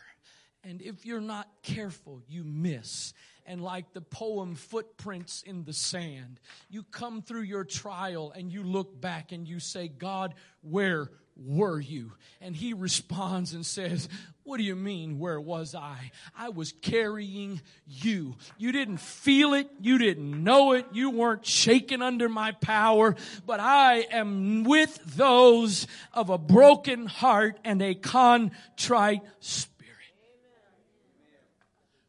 And 0.65 0.81
if 0.81 1.05
you're 1.05 1.21
not 1.21 1.49
careful, 1.62 2.23
you 2.29 2.43
miss 2.43 3.12
and 3.47 3.62
like 3.62 3.93
the 3.93 4.01
poem 4.01 4.55
Footprints 4.55 5.43
in 5.43 5.65
the 5.65 5.73
Sand, 5.73 6.41
you 6.71 6.83
come 6.83 7.23
through 7.23 7.43
your 7.43 7.65
trial 7.65 8.33
and 8.35 8.51
you 8.51 8.62
look 8.62 9.01
back 9.01 9.33
and 9.33 9.47
you 9.47 9.61
say, 9.61 9.89
God, 9.89 10.35
where 10.62 11.11
were 11.37 11.81
you? 11.81 12.12
And 12.41 12.55
he 12.55 12.73
responds 12.73 13.55
and 13.55 13.67
says, 13.67 14.09
What 14.45 14.59
do 14.59 14.62
you 14.62 14.77
mean, 14.77 15.19
where 15.19 15.41
was 15.41 15.75
I? 15.75 16.12
I 16.37 16.51
was 16.51 16.73
carrying 16.81 17.61
you. 17.87 18.37
You 18.57 18.73
didn't 18.73 18.99
feel 18.99 19.53
it, 19.55 19.69
you 19.81 19.99
didn't 19.99 20.43
know 20.45 20.73
it, 20.73 20.87
you 20.93 21.11
weren't 21.11 21.45
shaken 21.45 22.03
under 22.03 22.29
my 22.29 22.53
power, 22.53 23.17
but 23.45 23.59
I 23.61 24.07
am 24.11 24.65
with 24.65 25.17
those 25.17 25.87
of 26.12 26.31
a 26.31 26.39
broken 26.39 27.07
heart 27.07 27.59
and 27.65 27.83
a 27.83 27.95
contrite 27.95 29.23
spirit. 29.41 29.74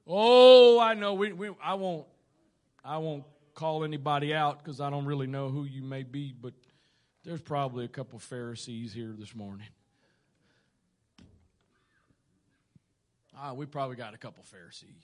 Oh, 0.08 0.80
I 0.80 0.93
know. 0.93 1.14
We, 1.14 1.34
we, 1.34 1.49
I 1.64 1.74
won't. 1.76 2.06
I 2.84 2.97
won't 2.97 3.24
call 3.56 3.84
anybody 3.84 4.34
out 4.34 4.64
because 4.64 4.80
I 4.80 4.89
don't 4.91 5.06
really 5.06 5.26
know 5.26 5.49
who 5.49 5.64
you 5.64 5.82
may 5.82 6.03
be, 6.03 6.34
but 6.39 6.53
there's 7.24 7.41
probably 7.41 7.86
a 7.86 7.88
couple 7.88 8.20
Pharisees 8.20 8.93
here 8.93 9.16
this 9.18 9.34
morning. 9.34 9.68
Ah, 13.36 13.53
we 13.53 13.66
probably 13.66 13.95
got 13.95 14.14
a 14.14 14.18
couple 14.18 14.43
Pharisees. 14.43 15.03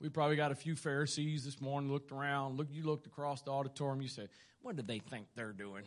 We 0.00 0.08
probably 0.08 0.36
got 0.36 0.50
a 0.50 0.54
few 0.54 0.74
Pharisees 0.74 1.44
this 1.44 1.60
morning. 1.60 1.92
Looked 1.92 2.10
around. 2.10 2.56
Look, 2.56 2.68
you 2.70 2.84
looked 2.84 3.06
across 3.06 3.42
the 3.42 3.50
auditorium. 3.50 4.00
You 4.00 4.08
said, 4.08 4.30
"What 4.62 4.76
do 4.76 4.82
they 4.82 4.98
think 4.98 5.26
they're 5.36 5.52
doing?" 5.52 5.84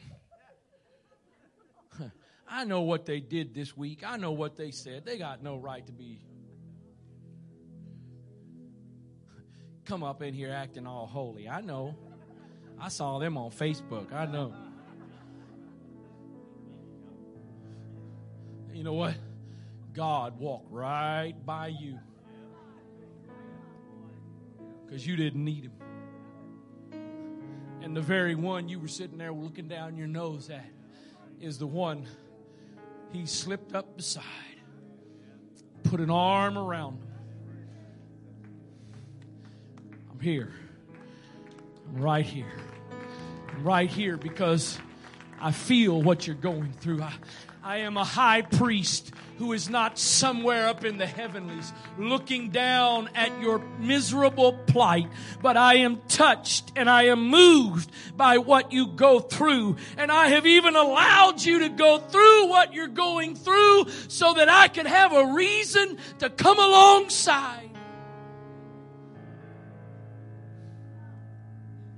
I 2.47 2.63
know 2.63 2.81
what 2.81 3.05
they 3.05 3.19
did 3.19 3.55
this 3.55 3.75
week. 3.75 4.03
I 4.05 4.17
know 4.17 4.31
what 4.31 4.55
they 4.55 4.69
said. 4.69 5.03
They 5.03 5.17
got 5.17 5.41
no 5.41 5.57
right 5.57 5.85
to 5.87 5.91
be 5.91 6.19
come 9.85 10.03
up 10.03 10.21
in 10.21 10.33
here 10.33 10.51
acting 10.51 10.87
all 10.87 11.05
holy. 11.05 11.47
I 11.47 11.61
know. 11.61 11.95
I 12.79 12.89
saw 12.89 13.19
them 13.19 13.37
on 13.37 13.51
Facebook. 13.51 14.11
I 14.11 14.25
know. 14.25 14.53
You 18.73 18.83
know 18.83 18.93
what? 18.93 19.15
God 19.93 20.37
walked 20.39 20.71
right 20.71 21.33
by 21.45 21.67
you 21.67 21.97
because 24.85 25.07
you 25.07 25.15
didn't 25.15 25.45
need 25.45 25.65
him. 25.65 25.71
And 27.81 27.95
the 27.95 28.01
very 28.01 28.35
one 28.35 28.67
you 28.67 28.79
were 28.79 28.87
sitting 28.87 29.17
there 29.17 29.31
looking 29.31 29.67
down 29.67 29.95
your 29.95 30.07
nose 30.07 30.49
at 30.49 30.65
is 31.39 31.57
the 31.57 31.67
one 31.67 32.05
he 33.13 33.25
slipped 33.25 33.73
up 33.73 33.95
beside, 33.95 34.23
put 35.83 35.99
an 36.01 36.09
arm 36.09 36.57
around 36.57 36.97
him 36.97 37.14
I'm 40.15 40.21
here. 40.21 40.49
I'm 41.89 42.01
right 42.01 42.25
here. 42.25 42.53
I'm 43.49 43.63
right 43.65 43.89
here 43.89 44.15
because 44.15 44.79
I 45.41 45.51
feel 45.51 46.01
what 46.01 46.25
you're 46.25 46.37
going 46.37 46.71
through. 46.71 47.01
I, 47.01 47.11
I 47.61 47.77
am 47.79 47.97
a 47.97 48.05
high 48.05 48.43
priest 48.43 49.11
who 49.39 49.51
is 49.51 49.69
not 49.69 49.99
somewhere 49.99 50.67
up 50.69 50.85
in 50.85 50.97
the 50.97 51.05
heavenlies 51.05 51.73
looking 51.97 52.49
down 52.51 53.09
at 53.13 53.41
your 53.41 53.59
miserable 53.77 54.53
plight, 54.53 55.09
but 55.41 55.57
I 55.57 55.79
am 55.79 55.97
touched 56.07 56.71
and 56.77 56.89
I 56.89 57.07
am 57.07 57.27
moved 57.27 57.91
by 58.15 58.37
what 58.37 58.71
you 58.71 58.87
go 58.87 59.19
through. 59.19 59.75
And 59.97 60.09
I 60.13 60.27
have 60.27 60.45
even 60.45 60.77
allowed 60.77 61.43
you 61.43 61.59
to 61.59 61.69
go 61.69 61.97
through 61.97 62.47
what 62.47 62.73
you're 62.73 62.87
going 62.87 63.35
through 63.35 63.87
so 64.07 64.33
that 64.35 64.47
I 64.47 64.69
can 64.69 64.85
have 64.85 65.11
a 65.11 65.33
reason 65.33 65.97
to 66.19 66.29
come 66.29 66.57
alongside. 66.57 67.74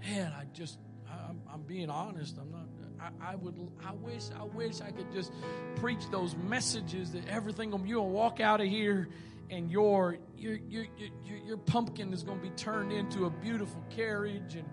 Man, 0.07 0.31
I 0.31 0.45
just, 0.53 0.79
I'm, 1.09 1.41
I'm 1.51 1.61
being 1.63 1.89
honest. 1.89 2.37
I'm 2.37 2.51
not 2.51 2.67
I, 2.99 3.33
I, 3.33 3.35
would, 3.35 3.55
I 3.85 3.93
wish, 3.93 4.23
I 4.39 4.43
wish 4.43 4.81
I 4.81 4.91
could 4.91 5.11
just 5.11 5.31
preach 5.75 6.09
those 6.11 6.35
messages 6.35 7.11
that 7.11 7.27
everything 7.27 7.73
you'll 7.85 8.09
walk 8.09 8.39
out 8.39 8.61
of 8.61 8.67
here 8.67 9.09
and 9.49 9.71
your 9.71 10.17
your 10.35 10.55
your 10.67 10.85
your, 11.23 11.37
your 11.37 11.57
pumpkin 11.57 12.11
is 12.13 12.23
going 12.23 12.39
to 12.39 12.43
be 12.43 12.53
turned 12.55 12.91
into 12.91 13.25
a 13.25 13.29
beautiful 13.29 13.81
carriage 13.89 14.55
and 14.55 14.67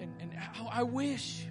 and 0.00 0.12
and 0.20 0.32
I, 0.38 0.80
I 0.80 0.82
wish. 0.82 1.46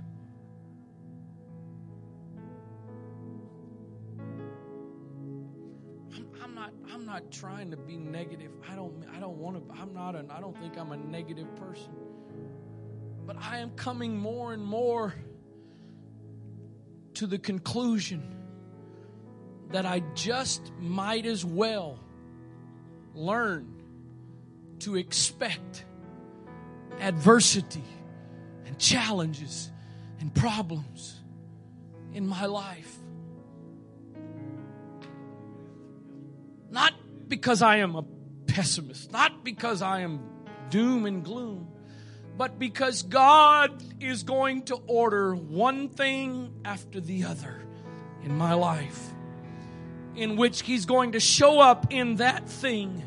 I'm 6.44 6.54
not 6.54 6.72
I'm 6.94 7.06
not 7.06 7.32
trying 7.32 7.72
to 7.72 7.78
be 7.78 7.98
negative. 7.98 8.52
I 8.70 8.76
don't 8.76 9.06
I 9.16 9.20
don't 9.20 9.38
want 9.38 9.58
to 9.58 9.74
I'm 9.80 9.94
not 9.94 10.16
an 10.16 10.30
I 10.30 10.40
don't 10.40 10.58
think 10.60 10.78
I'm 10.78 10.92
a 10.92 10.98
negative 10.98 11.48
person. 11.56 11.94
But 13.28 13.36
I 13.42 13.58
am 13.58 13.72
coming 13.72 14.18
more 14.18 14.54
and 14.54 14.64
more 14.64 15.14
to 17.16 17.28
the 17.28 17.38
conclusion 17.38 18.24
that 19.72 19.86
I 19.86 20.00
just 20.16 20.72
might 20.80 21.26
as 21.26 21.44
well 21.44 22.00
learn 23.14 23.84
to 24.80 24.96
expect 24.96 25.84
adversity 27.02 27.84
and 28.66 28.80
challenges 28.80 29.72
and 30.22 30.34
problems 30.34 31.22
in 32.14 32.26
my 32.26 32.46
life. 32.46 32.96
Not 36.70 36.94
because 37.28 37.62
I 37.62 37.78
am 37.78 37.96
a 37.96 38.04
pessimist, 38.46 39.12
not 39.12 39.44
because 39.44 39.82
I 39.82 40.00
am 40.02 40.22
doom 40.70 41.06
and 41.06 41.26
gloom, 41.26 41.68
but 42.38 42.60
because 42.60 43.02
God 43.02 43.84
is 44.00 44.24
going 44.24 44.64
to 44.66 44.76
order 44.86 45.36
one 45.36 45.90
thing 45.90 46.54
after 46.64 47.02
the 47.02 47.26
other 47.26 47.64
in 48.24 48.38
my 48.38 48.54
life, 48.54 49.12
in 50.16 50.36
which 50.36 50.62
He's 50.62 50.86
going 50.86 51.14
to 51.14 51.20
show 51.20 51.60
up 51.60 51.92
in 51.92 52.18
that 52.18 52.48
thing. 52.48 53.04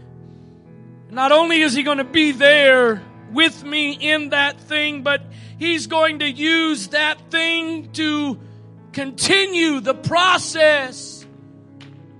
Not 1.10 1.30
only 1.30 1.60
is 1.60 1.74
He 1.74 1.84
going 1.84 1.98
to 1.98 2.04
be 2.04 2.32
there 2.32 3.02
with 3.32 3.62
me 3.62 3.92
in 3.92 4.30
that 4.30 4.60
thing, 4.60 5.02
but 5.02 5.22
He's 5.58 5.86
going 5.86 6.18
to 6.20 6.30
use 6.30 6.88
that 6.88 7.30
thing 7.30 7.92
to 7.92 8.40
continue 8.92 9.80
the 9.80 9.94
process 9.94 11.24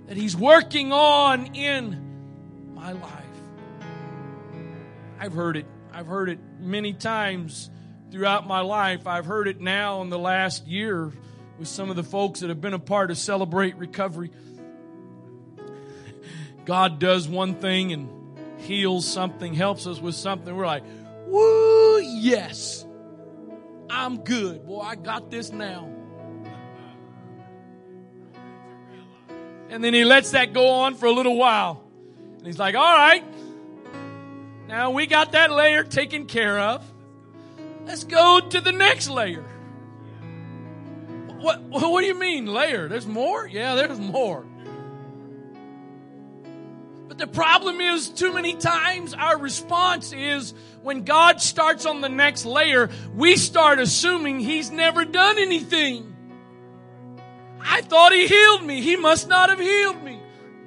that 0.07 0.17
He's 0.17 0.37
working 0.37 0.93
on 0.93 1.57
in 1.57 2.73
my 2.75 2.93
life. 2.93 3.15
I've 5.19 5.33
heard 5.33 5.57
it 5.57 5.67
I've 5.93 6.07
heard 6.07 6.29
it 6.29 6.39
many 6.61 6.93
times 6.93 7.71
throughout 8.11 8.47
my 8.47 8.61
life. 8.61 9.07
I've 9.07 9.27
heard 9.27 9.49
it 9.49 9.61
now 9.61 10.03
in 10.03 10.11
the 10.11 10.19
last 10.19 10.67
year 10.67 11.13
with 11.59 11.69
some 11.69 11.91
of 11.91 11.97
the 11.97 12.03
folks 12.03 12.41
that 12.41 12.49
have 12.49 12.61
been 12.61 12.75
a 12.75 12.79
part 12.79 13.11
of 13.11 13.19
Celebrate 13.19 13.77
Recovery. 13.77 14.31
God 16.65 16.99
does 16.99 17.29
one 17.29 17.55
thing 17.55 17.93
and 17.93 18.09
heals 18.61 19.07
something, 19.07 19.55
helps 19.55 19.87
us 19.87 20.01
with 20.01 20.15
something. 20.15 20.55
We're 20.55 20.67
like, 20.67 20.85
woo, 21.27 22.01
yes, 22.01 22.85
I'm 23.89 24.19
good. 24.19 24.67
Boy, 24.67 24.81
I 24.81 24.95
got 24.95 25.31
this 25.31 25.53
now. 25.53 25.89
And 29.69 29.85
then 29.85 29.95
he 29.95 30.05
lets 30.05 30.33
that 30.33 30.53
go 30.53 30.69
on 30.69 30.95
for 30.97 31.07
a 31.07 31.13
little 31.13 31.37
while. 31.37 31.83
And 32.39 32.47
he's 32.47 32.59
like, 32.59 32.75
all 32.75 32.97
right, 32.97 33.25
now 34.71 34.93
we 34.93 35.07
got 35.07 35.33
that 35.33 35.51
layer 35.51 35.83
taken 35.83 36.27
care 36.27 36.59
of. 36.61 36.85
Let's 37.87 38.05
go 38.05 38.41
to 38.41 38.61
the 38.61 38.71
next 38.71 39.11
layer. 39.11 39.45
What, 41.27 41.61
what 41.62 42.01
do 42.03 42.07
you 42.07 42.14
mean, 42.14 42.47
layer? 42.47 42.87
There's 42.87 43.07
more? 43.07 43.49
Yeah, 43.49 43.75
there's 43.75 43.99
more. 43.99 44.47
But 47.09 47.18
the 47.18 47.27
problem 47.27 47.81
is, 47.81 48.09
too 48.11 48.33
many 48.33 48.55
times 48.55 49.12
our 49.12 49.37
response 49.37 50.12
is 50.12 50.55
when 50.83 51.03
God 51.03 51.41
starts 51.41 51.85
on 51.85 52.01
the 52.01 52.09
next 52.09 52.45
layer, 52.45 52.91
we 53.12 53.37
start 53.37 53.81
assuming 53.81 54.39
He's 54.39 54.71
never 54.71 55.05
done 55.05 55.39
anything. 55.39 56.14
I 57.61 57.81
thought 57.81 58.12
He 58.12 58.29
healed 58.29 58.64
me. 58.64 58.83
He 58.83 58.95
must 58.95 59.29
not 59.29 59.51
have 59.51 59.59
healed 59.59 60.01
me. 60.05 60.21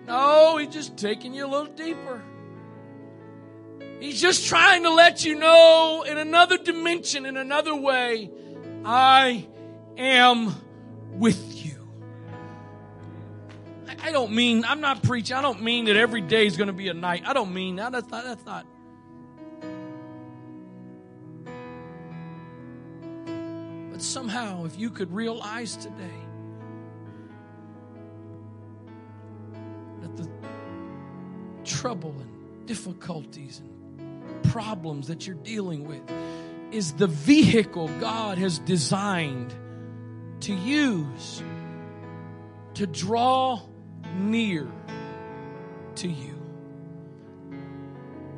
No, 0.07 0.57
He's 0.57 0.73
just 0.73 0.97
taking 0.97 1.33
you 1.33 1.45
a 1.45 1.47
little 1.47 1.73
deeper. 1.73 2.21
He's 4.03 4.19
just 4.19 4.47
trying 4.47 4.83
to 4.83 4.89
let 4.89 5.23
you 5.23 5.35
know 5.35 6.03
in 6.05 6.17
another 6.17 6.57
dimension, 6.57 7.25
in 7.25 7.37
another 7.37 7.73
way, 7.73 8.29
I 8.83 9.47
am 9.95 10.53
with 11.13 11.65
you. 11.65 11.87
I 14.03 14.11
don't 14.11 14.33
mean, 14.33 14.65
I'm 14.65 14.81
not 14.81 15.03
preaching, 15.03 15.37
I 15.37 15.41
don't 15.41 15.61
mean 15.61 15.85
that 15.85 15.95
every 15.95 16.19
day 16.19 16.45
is 16.45 16.57
going 16.57 16.67
to 16.67 16.73
be 16.73 16.89
a 16.89 16.93
night. 16.93 17.23
I 17.25 17.31
don't 17.31 17.53
mean 17.53 17.77
that. 17.77 17.93
That's 17.93 18.11
not, 18.11 18.25
that's 18.25 18.45
not. 18.45 18.65
But 23.93 24.01
somehow, 24.01 24.65
if 24.65 24.77
you 24.77 24.89
could 24.89 25.13
realize 25.13 25.77
today 25.77 26.19
that 30.01 30.17
the 30.17 30.29
trouble 31.63 32.13
and 32.19 32.65
difficulties 32.67 33.59
and 33.59 33.72
problems 34.43 35.07
that 35.07 35.25
you're 35.25 35.35
dealing 35.35 35.87
with 35.87 36.01
is 36.71 36.93
the 36.93 37.07
vehicle 37.07 37.87
God 37.99 38.37
has 38.37 38.59
designed 38.59 39.53
to 40.41 40.53
use 40.53 41.43
to 42.75 42.87
draw 42.87 43.61
near 44.17 44.67
to 45.95 46.07
you. 46.07 46.39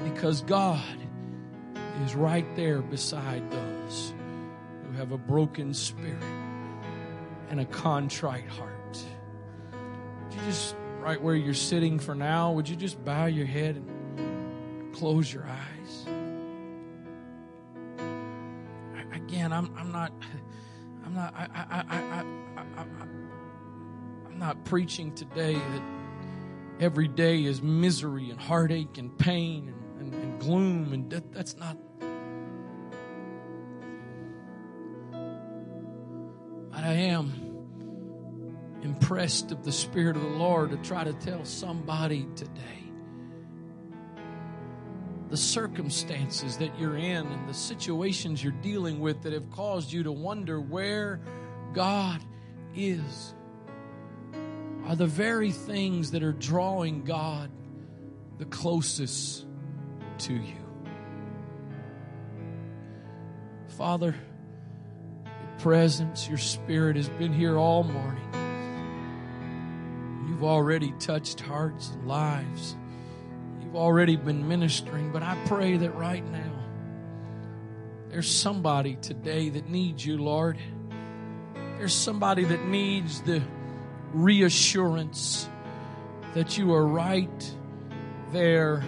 Because 0.03 0.41
God 0.41 0.97
is 2.03 2.15
right 2.15 2.45
there 2.55 2.81
beside 2.81 3.49
those 3.49 4.13
who 4.83 4.97
have 4.97 5.11
a 5.11 5.17
broken 5.17 5.73
spirit 5.73 6.21
and 7.49 7.59
a 7.59 7.65
contrite 7.65 8.47
heart. 8.47 8.71
Would 10.23 10.33
you 10.33 10.41
just, 10.45 10.75
right 10.99 11.21
where 11.21 11.35
you're 11.35 11.53
sitting 11.53 11.99
for 11.99 12.13
now, 12.13 12.51
would 12.51 12.67
you 12.67 12.75
just 12.75 13.03
bow 13.03 13.25
your 13.25 13.45
head 13.45 13.77
and 13.77 14.93
close 14.93 15.31
your 15.33 15.45
eyes? 15.45 15.74
Again, 19.13 19.51
I'm, 19.51 19.73
I'm 19.77 19.91
not, 19.91 20.11
I'm 21.05 21.13
not, 21.13 21.33
I, 21.35 21.47
I, 21.53 21.83
I, 21.89 22.23
I, 22.57 22.85
I'm 24.27 24.39
not 24.39 24.63
preaching 24.65 25.13
today 25.13 25.53
that 25.53 25.81
every 26.79 27.07
day 27.07 27.43
is 27.43 27.61
misery 27.61 28.29
and 28.29 28.39
heartache 28.39 28.97
and 28.97 29.17
pain 29.17 29.73
and, 29.99 30.13
and, 30.13 30.23
and 30.23 30.39
gloom, 30.39 30.93
and 30.93 31.09
that, 31.11 31.31
that's 31.31 31.55
not. 31.57 31.77
But 36.71 36.83
I 36.83 36.93
am 36.93 37.55
impressed 38.83 39.51
of 39.51 39.63
the 39.63 39.71
Spirit 39.71 40.17
of 40.17 40.21
the 40.21 40.29
Lord 40.29 40.71
to 40.71 40.77
try 40.77 41.03
to 41.03 41.13
tell 41.13 41.45
somebody 41.45 42.27
today 42.35 42.84
the 45.35 45.41
circumstances 45.41 46.55
that 46.55 46.79
you're 46.79 46.95
in 46.95 47.27
and 47.27 47.49
the 47.49 47.53
situations 47.53 48.41
you're 48.41 48.53
dealing 48.53 49.01
with 49.01 49.21
that 49.23 49.33
have 49.33 49.51
caused 49.51 49.91
you 49.91 50.01
to 50.01 50.09
wonder 50.13 50.61
where 50.61 51.19
God 51.73 52.21
is 52.73 53.33
are 54.85 54.95
the 54.95 55.05
very 55.05 55.51
things 55.51 56.11
that 56.11 56.23
are 56.23 56.31
drawing 56.31 57.03
God 57.03 57.51
the 58.37 58.45
closest 58.45 59.45
to 60.19 60.31
you. 60.31 60.55
Father, 63.67 64.15
your 65.25 65.59
presence, 65.59 66.29
your 66.29 66.37
spirit 66.37 66.95
has 66.95 67.09
been 67.09 67.33
here 67.33 67.57
all 67.57 67.83
morning. 67.83 68.29
You've 70.29 70.45
already 70.45 70.93
touched 70.97 71.41
hearts 71.41 71.89
and 71.89 72.07
lives 72.07 72.77
already 73.75 74.15
been 74.15 74.47
ministering, 74.47 75.11
but 75.11 75.23
I 75.23 75.37
pray 75.45 75.77
that 75.77 75.95
right 75.95 76.25
now 76.31 76.51
there's 78.09 78.29
somebody 78.29 78.95
today 78.95 79.49
that 79.49 79.69
needs 79.69 80.05
you, 80.05 80.17
Lord. 80.17 80.57
There's 81.77 81.93
somebody 81.93 82.45
that 82.45 82.65
needs 82.65 83.21
the 83.21 83.41
reassurance 84.13 85.49
that 86.33 86.57
you 86.57 86.73
are 86.73 86.85
right 86.85 87.55
there 88.31 88.83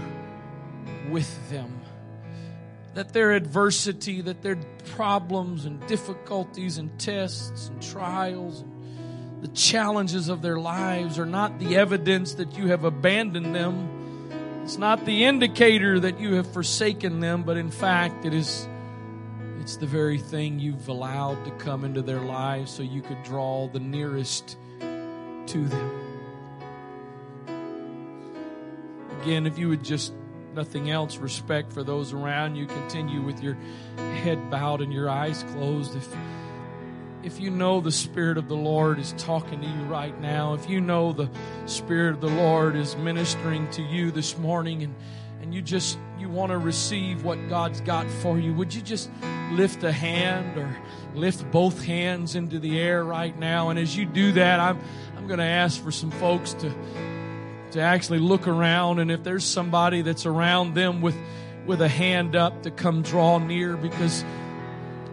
with 1.09 1.49
them. 1.49 1.81
That 2.93 3.13
their 3.13 3.33
adversity, 3.33 4.21
that 4.21 4.41
their 4.41 4.55
problems 4.95 5.65
and 5.65 5.85
difficulties 5.87 6.77
and 6.77 6.97
tests 6.99 7.67
and 7.67 7.81
trials 7.81 8.61
and 8.61 8.77
the 9.41 9.47
challenges 9.49 10.29
of 10.29 10.41
their 10.41 10.57
lives 10.57 11.19
are 11.19 11.25
not 11.25 11.59
the 11.59 11.77
evidence 11.77 12.33
that 12.35 12.57
you 12.57 12.67
have 12.67 12.83
abandoned 12.83 13.53
them. 13.53 13.96
It's 14.67 14.77
not 14.77 15.05
the 15.05 15.23
indicator 15.23 15.97
that 15.97 16.19
you 16.19 16.33
have 16.33 16.51
forsaken 16.51 17.21
them, 17.21 17.43
but 17.43 17.55
in 17.55 17.71
fact, 17.71 18.25
it 18.25 18.33
is 18.33 18.67
it's 19.61 19.77
the 19.77 19.85
very 19.85 20.17
thing 20.17 20.59
you've 20.59 20.89
allowed 20.89 21.45
to 21.45 21.51
come 21.51 21.85
into 21.85 22.01
their 22.01 22.19
lives 22.19 22.69
so 22.69 22.83
you 22.83 23.01
could 23.01 23.23
draw 23.23 23.69
the 23.69 23.79
nearest 23.79 24.57
to 24.81 25.65
them. 25.69 25.91
Again, 29.21 29.45
if 29.47 29.57
you 29.57 29.69
would 29.69 29.85
just 29.85 30.11
nothing 30.53 30.89
else, 30.89 31.15
respect 31.15 31.71
for 31.71 31.85
those 31.85 32.11
around 32.11 32.57
you. 32.57 32.65
Continue 32.65 33.21
with 33.21 33.41
your 33.41 33.57
head 33.95 34.51
bowed 34.51 34.81
and 34.81 34.91
your 34.91 35.09
eyes 35.09 35.43
closed. 35.53 35.95
If 35.95 36.13
if 37.23 37.39
you 37.39 37.49
know 37.49 37.81
the 37.81 37.91
Spirit 37.91 38.37
of 38.37 38.47
the 38.47 38.55
Lord 38.55 38.99
is 38.99 39.13
talking 39.17 39.61
to 39.61 39.67
you 39.67 39.83
right 39.83 40.19
now, 40.21 40.53
if 40.53 40.69
you 40.69 40.79
know 40.79 41.11
the 41.13 41.29
Spirit 41.65 42.15
of 42.15 42.21
the 42.21 42.29
Lord 42.29 42.75
is 42.75 42.95
ministering 42.95 43.69
to 43.71 43.81
you 43.81 44.11
this 44.11 44.37
morning 44.37 44.83
and, 44.83 44.95
and 45.41 45.53
you 45.53 45.61
just 45.61 45.97
you 46.19 46.29
want 46.29 46.51
to 46.51 46.57
receive 46.57 47.23
what 47.23 47.37
God's 47.49 47.81
got 47.81 48.09
for 48.09 48.39
you, 48.39 48.53
would 48.53 48.73
you 48.73 48.81
just 48.81 49.09
lift 49.51 49.83
a 49.83 49.91
hand 49.91 50.57
or 50.57 50.75
lift 51.15 51.49
both 51.51 51.83
hands 51.83 52.35
into 52.35 52.59
the 52.59 52.79
air 52.79 53.03
right 53.03 53.37
now? 53.37 53.69
And 53.69 53.79
as 53.79 53.95
you 53.95 54.05
do 54.05 54.31
that, 54.33 54.59
I'm 54.59 54.79
I'm 55.17 55.27
going 55.27 55.39
to 55.39 55.45
ask 55.45 55.83
for 55.83 55.91
some 55.91 56.11
folks 56.11 56.53
to 56.55 56.73
to 57.71 57.81
actually 57.81 58.19
look 58.19 58.47
around 58.47 58.99
and 58.99 59.11
if 59.11 59.23
there's 59.23 59.43
somebody 59.43 60.01
that's 60.01 60.25
around 60.25 60.73
them 60.73 61.01
with 61.01 61.17
with 61.65 61.81
a 61.81 61.89
hand 61.89 62.35
up 62.35 62.63
to 62.63 62.71
come 62.71 63.01
draw 63.01 63.37
near 63.37 63.75
because 63.75 64.23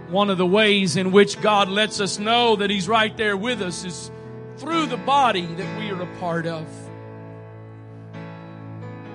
one 0.09 0.31
of 0.31 0.39
the 0.39 0.47
ways 0.47 0.97
in 0.97 1.13
which 1.13 1.41
God 1.41 1.69
lets 1.69 2.01
us 2.01 2.19
know 2.19 2.57
that 2.57 2.71
he's 2.71 2.89
right 2.89 3.17
there 3.17 3.37
with 3.37 3.63
us 3.63 3.85
is 3.85 4.11
through 4.57 4.87
the 4.87 4.97
body 4.97 5.47
that 5.47 5.79
we 5.79 5.91
are 5.91 6.03
a 6.03 6.19
part 6.19 6.47
of. 6.47 6.67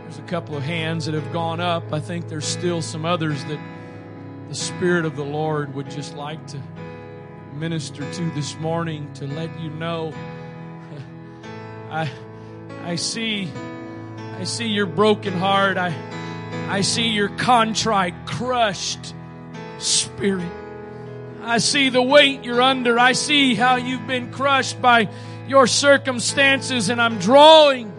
There's 0.03 0.19
a 0.19 0.23
couple 0.23 0.57
of 0.57 0.63
hands 0.63 1.05
that 1.05 1.13
have 1.13 1.31
gone 1.31 1.59
up. 1.59 1.93
I 1.93 1.99
think 1.99 2.27
there's 2.27 2.47
still 2.47 2.81
some 2.81 3.05
others 3.05 3.43
that 3.45 3.59
the 4.47 4.55
Spirit 4.55 5.05
of 5.05 5.15
the 5.15 5.23
Lord 5.23 5.75
would 5.75 5.89
just 5.89 6.15
like 6.15 6.45
to 6.47 6.61
minister 7.53 8.11
to 8.13 8.31
this 8.31 8.57
morning 8.57 9.11
to 9.13 9.27
let 9.27 9.59
you 9.59 9.69
know. 9.69 10.13
I 11.91 12.09
I 12.83 12.95
see, 12.95 13.51
I 14.17 14.45
see 14.45 14.67
your 14.67 14.85
broken 14.85 15.33
heart. 15.33 15.77
I, 15.77 15.93
I 16.69 16.81
see 16.81 17.09
your 17.09 17.29
contrite, 17.29 18.25
crushed 18.25 19.13
spirit. 19.77 20.51
I 21.43 21.57
see 21.59 21.89
the 21.89 22.01
weight 22.01 22.43
you're 22.43 22.61
under. 22.61 22.99
I 22.99 23.13
see 23.13 23.55
how 23.55 23.77
you've 23.77 24.05
been 24.07 24.31
crushed 24.31 24.81
by 24.81 25.09
your 25.47 25.67
circumstances, 25.67 26.89
and 26.89 27.01
I'm 27.01 27.17
drawing 27.17 27.93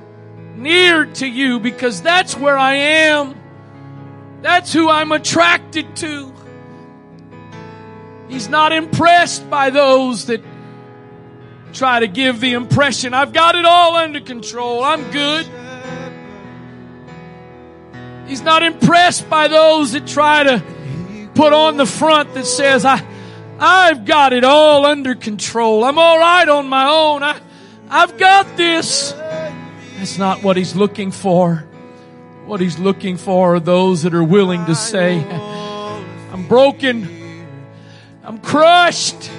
near 0.56 1.06
to 1.06 1.26
you 1.26 1.58
because 1.58 2.02
that's 2.02 2.36
where 2.36 2.56
I 2.56 2.74
am. 2.74 3.34
That's 4.42 4.72
who 4.72 4.88
I'm 4.88 5.12
attracted 5.12 5.96
to. 5.96 6.32
He's 8.28 8.48
not 8.48 8.72
impressed 8.72 9.48
by 9.50 9.70
those 9.70 10.26
that 10.26 10.42
try 11.72 12.00
to 12.00 12.06
give 12.06 12.40
the 12.40 12.52
impression 12.52 13.14
I've 13.14 13.32
got 13.32 13.54
it 13.54 13.64
all 13.64 13.96
under 13.96 14.20
control. 14.20 14.84
I'm 14.84 15.10
good. 15.10 15.46
He's 18.26 18.42
not 18.42 18.62
impressed 18.62 19.28
by 19.28 19.48
those 19.48 19.92
that 19.92 20.06
try 20.06 20.44
to 20.44 20.62
put 21.34 21.52
on 21.52 21.76
the 21.76 21.86
front 21.86 22.34
that 22.34 22.46
says, 22.46 22.84
I, 22.84 23.04
I've 23.62 24.06
got 24.06 24.32
it 24.32 24.42
all 24.42 24.86
under 24.86 25.14
control. 25.14 25.84
I'm 25.84 25.98
all 25.98 26.18
right 26.18 26.48
on 26.48 26.66
my 26.66 26.88
own. 26.88 27.22
I, 27.22 27.38
I've 27.90 28.16
got 28.16 28.56
this. 28.56 29.12
That's 29.98 30.16
not 30.16 30.42
what 30.42 30.56
he's 30.56 30.74
looking 30.74 31.10
for. 31.10 31.56
What 32.46 32.60
he's 32.60 32.78
looking 32.78 33.18
for 33.18 33.56
are 33.56 33.60
those 33.60 34.04
that 34.04 34.14
are 34.14 34.24
willing 34.24 34.64
to 34.64 34.74
say, 34.74 35.22
I'm 35.22 36.48
broken. 36.48 37.46
I'm 38.24 38.38
crushed. 38.38 39.30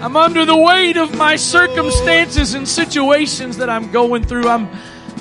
I'm 0.00 0.16
under 0.16 0.44
the 0.44 0.56
weight 0.56 0.96
of 0.96 1.16
my 1.16 1.34
circumstances 1.34 2.54
and 2.54 2.68
situations 2.68 3.56
that 3.56 3.68
I'm 3.68 3.90
going 3.90 4.22
through. 4.22 4.46
I'm, 4.46 4.68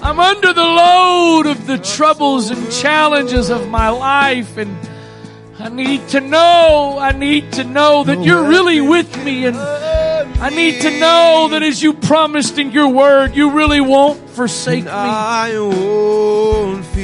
I'm 0.04 0.20
under 0.20 0.54
the 0.54 0.62
load 0.64 1.48
of 1.48 1.66
the 1.66 1.80
troubles 1.80 2.52
and 2.52 2.72
challenges 2.72 3.50
of 3.50 3.68
my 3.68 3.90
life 3.90 4.58
and 4.58 4.78
I 5.64 5.70
need 5.70 6.10
to 6.10 6.20
know, 6.20 6.98
I 7.00 7.14
need 7.14 7.54
to 7.54 7.64
know 7.64 8.04
that 8.04 8.22
you're 8.22 8.50
really 8.50 8.82
with 8.82 9.24
me 9.24 9.46
and 9.46 9.56
I 9.56 10.50
need 10.50 10.82
to 10.82 11.00
know 11.00 11.48
that 11.52 11.64
as 11.64 11.82
you 11.82 11.94
promised 11.94 12.60
in 12.60 12.74
your 12.74 12.90
word, 12.90 13.34
you 13.34 13.50
really 13.50 13.80
won't 13.80 14.20
forsake 14.32 14.84
me. 14.84 14.92
I 14.92 15.52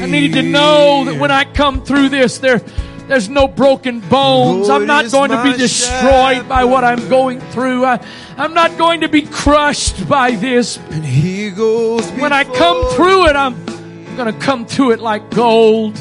need 0.07 0.33
to 0.33 0.41
know 0.41 1.05
that 1.05 1.17
when 1.17 1.31
I 1.31 1.45
come 1.45 1.81
through 1.81 2.09
this, 2.09 2.39
there, 2.39 2.59
there's 3.07 3.29
no 3.29 3.47
broken 3.47 4.01
bones. 4.01 4.69
I'm 4.69 4.85
not 4.85 5.09
going 5.09 5.31
to 5.31 5.41
be 5.41 5.53
destroyed 5.53 6.49
by 6.49 6.65
what 6.65 6.83
I'm 6.83 7.07
going 7.07 7.39
through. 7.39 7.85
I, 7.85 8.05
am 8.37 8.53
not 8.53 8.77
going 8.77 8.99
to 9.01 9.07
be 9.07 9.21
crushed 9.21 10.09
by 10.09 10.31
this. 10.31 10.75
And 10.89 11.05
he 11.05 11.51
goes 11.51 12.05
when 12.11 12.33
I 12.33 12.43
come 12.43 12.93
through 12.95 13.27
it, 13.27 13.37
I'm, 13.37 13.55
I'm 13.69 14.17
going 14.17 14.33
to 14.33 14.37
come 14.37 14.65
through 14.65 14.91
it 14.91 14.99
like 14.99 15.29
gold. 15.29 15.97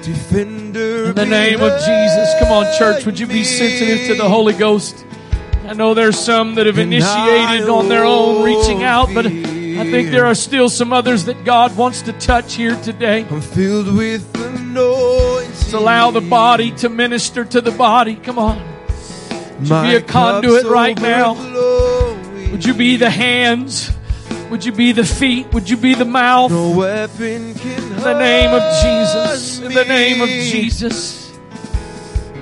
Defender 0.00 0.61
In 0.74 1.14
the 1.14 1.26
name 1.26 1.60
of 1.60 1.72
Jesus. 1.80 2.34
Come 2.38 2.50
on, 2.50 2.78
church. 2.78 3.04
Would 3.04 3.18
you 3.18 3.26
be 3.26 3.44
sensitive 3.44 4.06
to 4.08 4.14
the 4.14 4.28
Holy 4.28 4.54
Ghost? 4.54 5.04
I 5.66 5.74
know 5.74 5.94
there's 5.94 6.18
some 6.18 6.54
that 6.56 6.66
have 6.66 6.78
initiated 6.78 7.68
on 7.68 7.88
their 7.88 8.04
own 8.04 8.42
reaching 8.42 8.82
out, 8.82 9.10
but 9.14 9.26
I 9.26 9.30
think 9.30 10.10
there 10.10 10.26
are 10.26 10.34
still 10.34 10.68
some 10.68 10.92
others 10.92 11.26
that 11.26 11.44
God 11.44 11.76
wants 11.76 12.02
to 12.02 12.12
touch 12.14 12.54
here 12.54 12.74
today. 12.82 13.26
I'm 13.30 13.40
filled 13.40 13.94
with 13.94 14.34
anointing. 14.34 15.74
allow 15.74 16.10
the 16.10 16.20
body 16.20 16.72
to 16.76 16.88
minister 16.88 17.44
to 17.44 17.60
the 17.60 17.70
body. 17.70 18.16
Come 18.16 18.38
on. 18.38 18.58
Would 19.60 19.68
you 19.68 19.82
be 19.82 19.94
a 19.94 20.02
conduit 20.02 20.64
right 20.64 21.00
now? 21.00 21.34
Would 22.50 22.64
you 22.64 22.74
be 22.74 22.96
the 22.96 23.10
hands? 23.10 23.90
Would 24.52 24.66
you 24.66 24.72
be 24.72 24.92
the 24.92 25.02
feet? 25.02 25.50
Would 25.54 25.70
you 25.70 25.78
be 25.78 25.94
the 25.94 26.04
mouth? 26.04 26.50
No 26.50 26.76
weapon 26.76 27.54
can 27.54 27.82
In 27.84 28.00
the 28.02 28.18
name 28.18 28.52
of 28.52 28.62
Jesus. 28.82 29.60
In 29.60 29.72
the 29.72 29.84
name 29.86 30.20
of 30.20 30.28
Jesus. 30.28 31.38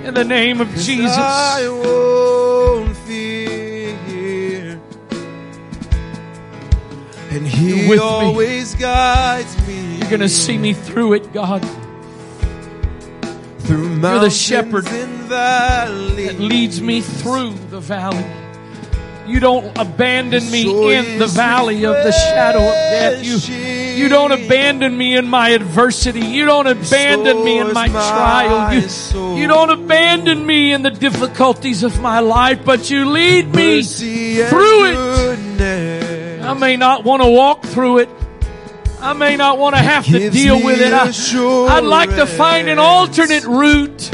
In 0.02 0.14
the 0.14 0.24
name 0.24 0.60
of 0.60 0.74
Jesus. 0.74 1.16
And 7.30 7.46
He 7.46 7.88
with 7.88 8.00
always 8.00 8.74
me. 8.74 8.80
guides 8.80 9.68
me. 9.68 9.98
You're 9.98 10.10
going 10.10 10.18
to 10.18 10.28
see 10.28 10.58
me 10.58 10.72
through 10.72 11.12
it, 11.12 11.32
God. 11.32 11.64
Through 13.60 14.00
You're 14.00 14.18
the 14.18 14.30
shepherd 14.30 14.86
that 15.28 15.88
leads 16.40 16.82
me 16.82 17.02
through 17.02 17.54
the 17.70 17.78
valley. 17.78 18.49
You 19.30 19.38
don't 19.38 19.78
abandon 19.78 20.50
me 20.50 20.94
in 20.94 21.18
the 21.20 21.28
valley 21.28 21.84
of 21.84 21.94
the 21.94 22.10
shadow 22.10 22.58
of 22.58 22.74
death. 22.74 23.24
You, 23.24 23.36
you 24.02 24.08
don't 24.08 24.32
abandon 24.32 24.96
me 24.96 25.16
in 25.16 25.28
my 25.28 25.50
adversity. 25.50 26.20
You 26.20 26.46
don't 26.46 26.66
abandon 26.66 27.44
me 27.44 27.58
in 27.60 27.72
my 27.72 27.86
trial. 27.88 28.74
You, 28.74 29.36
you 29.36 29.46
don't 29.46 29.70
abandon 29.70 30.44
me 30.44 30.72
in 30.72 30.82
the 30.82 30.90
difficulties 30.90 31.84
of 31.84 32.00
my 32.00 32.18
life, 32.18 32.64
but 32.64 32.90
you 32.90 33.08
lead 33.08 33.54
me 33.54 33.82
through 33.82 34.86
it. 34.86 36.40
I 36.42 36.54
may 36.54 36.76
not 36.76 37.04
want 37.04 37.22
to 37.22 37.28
walk 37.28 37.64
through 37.64 37.98
it. 37.98 38.08
I 39.00 39.12
may 39.12 39.36
not 39.36 39.58
want 39.58 39.76
to 39.76 39.80
have 39.82 40.06
to 40.06 40.30
deal 40.30 40.62
with 40.62 40.80
it. 40.80 40.92
I, 40.92 41.80
would 41.80 41.88
like 41.88 42.10
to 42.16 42.26
find 42.26 42.68
an 42.68 42.78
alternate 42.80 43.44
route. 43.44 44.10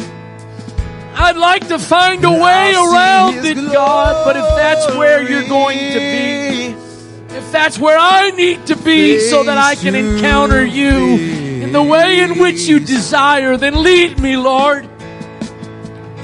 I'd 1.18 1.36
like 1.36 1.68
to 1.68 1.78
find 1.78 2.22
a 2.24 2.30
way 2.30 2.74
around 2.74 3.44
it, 3.44 3.56
God. 3.72 4.24
But 4.24 4.36
if 4.36 4.44
that's 4.56 4.86
where 4.96 5.22
you're 5.22 5.48
going 5.48 5.78
to 5.78 5.98
be, 5.98 7.36
if 7.36 7.50
that's 7.50 7.78
where 7.78 7.98
I 7.98 8.30
need 8.30 8.66
to 8.66 8.76
be 8.76 9.20
so 9.20 9.42
that 9.44 9.56
I 9.56 9.76
can 9.76 9.94
encounter 9.94 10.64
you 10.64 11.16
in 11.62 11.72
the 11.72 11.82
way 11.82 12.20
in 12.20 12.38
which 12.38 12.68
you 12.68 12.80
desire, 12.80 13.56
then 13.56 13.82
lead 13.82 14.20
me, 14.20 14.36
Lord. 14.36 14.88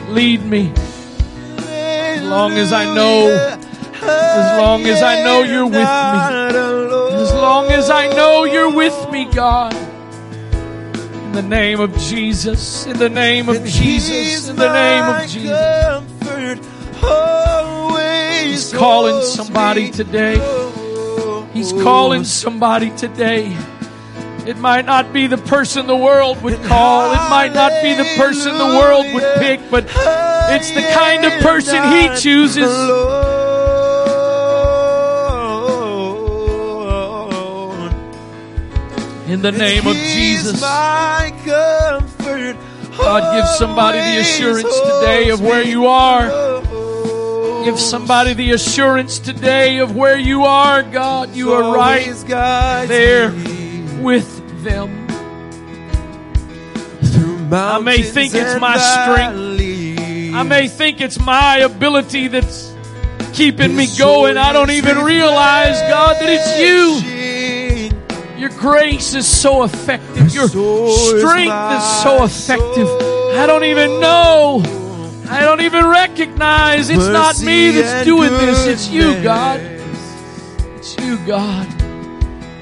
Lead 0.09 0.45
me. 0.45 0.73
As 1.57 2.23
long 2.23 2.53
as 2.53 2.73
I 2.73 2.85
know 2.95 3.59
as 4.03 4.61
long 4.61 4.83
as 4.87 5.03
I 5.03 5.23
know 5.23 5.43
you're 5.43 5.65
with 5.65 5.75
me. 5.75 7.23
As 7.23 7.33
long 7.33 7.71
as 7.71 7.89
I 7.89 8.09
know 8.09 8.45
you're 8.45 8.71
with 8.71 9.11
me, 9.11 9.25
God. 9.27 9.75
In 11.33 11.49
the 11.49 11.57
name 11.57 11.81
of 11.81 11.97
Jesus. 11.97 12.85
In 12.85 12.99
the 12.99 13.09
name 13.09 13.49
of 13.49 13.65
Jesus. 13.65 14.51
In 14.51 14.57
the 14.57 14.71
name 14.71 15.03
of 15.03 15.27
Jesus. 15.31 15.49
He's 18.45 18.71
calling 18.75 19.25
somebody 19.25 19.91
today. 19.91 20.35
He's 21.55 21.73
calling 21.73 22.25
somebody 22.25 22.91
today. 22.99 23.57
It 24.47 24.59
might 24.59 24.85
not 24.85 25.15
be 25.15 25.27
the 25.27 25.39
person 25.39 25.87
the 25.87 25.97
world 25.97 26.43
would 26.43 26.63
call. 26.65 27.11
It 27.13 27.31
might 27.31 27.55
not 27.55 27.83
be 27.83 27.95
the 27.95 28.15
person 28.19 28.59
the 28.59 28.67
world 28.67 29.07
would 29.15 29.25
pick, 29.37 29.61
but 29.71 29.85
it's 29.87 30.71
the 30.71 30.83
kind 30.93 31.25
of 31.25 31.33
person 31.41 31.83
He 31.95 32.11
chooses. 32.21 32.69
In 39.27 39.41
the 39.41 39.53
name 39.53 39.87
of 39.87 39.95
Jesus. 39.95 40.61
God, 42.99 43.35
give 43.35 43.49
somebody 43.57 43.99
the 43.99 44.19
assurance 44.21 44.81
today 44.81 45.31
of 45.31 45.41
where 45.41 45.63
you 45.63 45.87
are. 45.87 46.61
Give 47.65 47.79
somebody 47.79 48.35
the 48.35 48.51
assurance 48.51 49.21
today 49.21 49.79
of 49.79 49.95
where 49.95 50.19
you 50.19 50.45
are, 50.45 50.83
God. 50.83 51.35
You 51.35 51.53
are 51.53 51.77
right 51.77 52.05
there 52.89 53.31
with 54.03 54.65
them. 54.65 55.07
I 57.53 57.79
may 57.81 58.03
think 58.03 58.35
it's 58.35 58.61
my 58.61 58.77
strength. 58.79 59.39
I 60.35 60.43
may 60.43 60.67
think 60.67 61.01
it's 61.01 61.21
my 61.21 61.59
ability 61.59 62.29
that's 62.29 62.75
keeping 63.33 63.77
me 63.77 63.87
going. 63.99 64.37
I 64.37 64.53
don't 64.53 64.71
even 64.71 64.99
realize, 64.99 65.81
God, 65.83 66.17
that 66.21 66.29
it's 66.29 66.59
you. 66.59 67.22
Your 68.43 68.51
grace 68.51 69.15
is 69.15 69.25
so 69.25 69.63
effective. 69.63 70.35
Your 70.35 70.49
strength 70.49 71.55
is 71.77 72.03
so 72.03 72.25
effective. 72.25 72.89
I 73.39 73.45
don't 73.47 73.63
even 73.63 74.01
know. 74.01 74.61
I 75.31 75.43
don't 75.43 75.61
even 75.61 75.87
recognize 75.87 76.91
it's 76.91 77.07
not 77.07 77.41
me 77.41 77.71
that's 77.71 78.05
doing 78.05 78.33
this. 78.33 78.67
It's 78.67 78.89
you, 78.91 79.23
God. 79.23 79.61
It's 79.61 80.97
you, 80.99 81.19
God. 81.25 81.69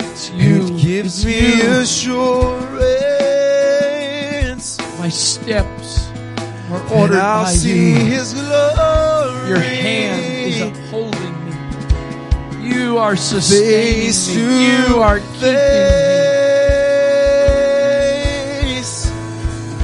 It's 0.01 0.28
you. 0.33 0.66
It 0.66 0.83
gives 0.83 1.24
me 1.24 1.62
assurance. 1.62 2.20
My 4.99 5.09
steps 5.09 6.11
are 6.70 6.83
ordered 6.93 7.16
by 7.16 7.53
see 7.55 7.93
you. 7.93 8.05
His 8.05 8.35
glory. 8.35 9.49
Your 9.49 9.61
hand 9.61 10.47
is 10.47 10.61
upholding. 10.61 11.10
You 12.61 12.99
are 12.99 13.17
sustaining 13.17 14.13
face 14.13 14.35
me. 14.35 14.43
You 14.43 15.01
are 15.01 15.19
keeping 15.19 15.41
me. 15.41 15.61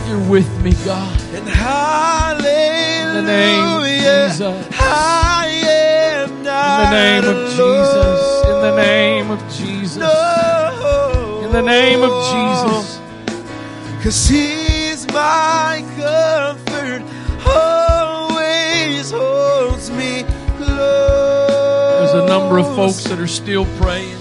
You're 0.09 0.29
with 0.31 0.63
me, 0.63 0.73
God. 0.85 1.21
And 1.35 1.49
hallelujah. 1.49 3.09
In 3.09 3.15
the 3.15 3.23
name 3.23 3.65
of 3.65 3.87
Jesus. 3.87 4.69
I 4.79 5.47
am 5.67 6.31
In 6.31 6.45
the 6.45 6.91
name 6.91 7.25
of 7.25 7.37
Jesus. 7.51 8.21
In 8.47 8.61
the 8.61 8.77
name 8.77 9.31
of 9.31 9.41
Jesus. 9.53 10.03
In 11.45 11.53
the 11.53 11.63
name 11.63 12.03
of 12.03 12.13
Jesus. 12.33 13.01
Cause 14.03 14.29
he's 14.29 15.07
my 15.09 15.83
comfort, 15.97 17.03
always 17.45 19.11
holds 19.11 19.91
me 19.91 20.25
close. 20.59 21.36
A 22.17 22.27
number 22.27 22.59
of 22.59 22.67
folks 22.75 23.05
that 23.05 23.19
are 23.19 23.27
still 23.27 23.67
praying. 23.79 24.17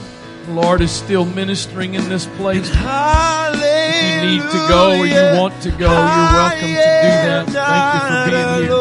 The 0.47 0.51
Lord 0.51 0.81
is 0.81 0.91
still 0.91 1.23
ministering 1.23 1.93
in 1.93 2.09
this 2.09 2.25
place. 2.25 2.69
If 2.69 2.75
you 2.75 4.21
need 4.29 4.41
to 4.41 4.65
go 4.67 4.99
or 4.99 5.05
you 5.05 5.39
want 5.39 5.61
to 5.63 5.71
go, 5.71 5.87
you're 5.87 6.31
welcome 6.35 6.59
to 6.59 6.67
do 6.67 6.73
that. 6.75 7.47
Thank 7.47 7.93
you 7.93 7.99
for 8.09 8.25
being 8.29 8.53
here. 8.63 8.75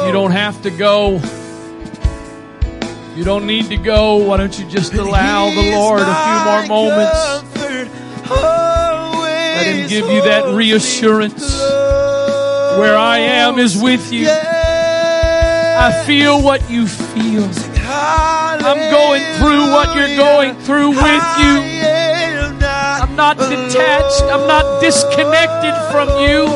If 0.00 0.06
you 0.06 0.12
don't 0.12 0.32
have 0.32 0.62
to 0.62 0.70
go, 0.70 1.20
you 3.14 3.24
don't 3.24 3.46
need 3.46 3.66
to 3.66 3.76
go, 3.76 4.16
why 4.16 4.38
don't 4.38 4.58
you 4.58 4.66
just 4.68 4.94
allow 4.94 5.50
the 5.50 5.70
Lord 5.72 6.00
a 6.00 6.14
few 6.24 6.38
more 6.44 6.66
moments? 6.66 7.44
Let 8.30 9.66
Him 9.66 9.88
give 9.88 10.06
you 10.10 10.22
that 10.22 10.54
reassurance. 10.54 11.60
Where 12.78 12.96
I 12.96 13.18
am 13.18 13.58
is 13.58 13.76
with 13.80 14.12
you. 14.12 14.28
I 14.28 16.04
feel 16.06 16.42
what 16.42 16.68
you 16.70 16.86
feel. 16.86 17.50
I'm 18.66 18.90
going 18.90 19.22
through 19.38 19.70
what 19.72 19.94
you're 19.96 20.16
going 20.16 20.54
through 20.56 20.90
with 20.90 21.26
you. 21.38 21.54
I'm 22.66 23.14
not 23.16 23.38
detached. 23.38 24.22
I'm 24.24 24.46
not 24.46 24.80
disconnected 24.80 25.74
from 25.92 26.08
you. 26.20 26.46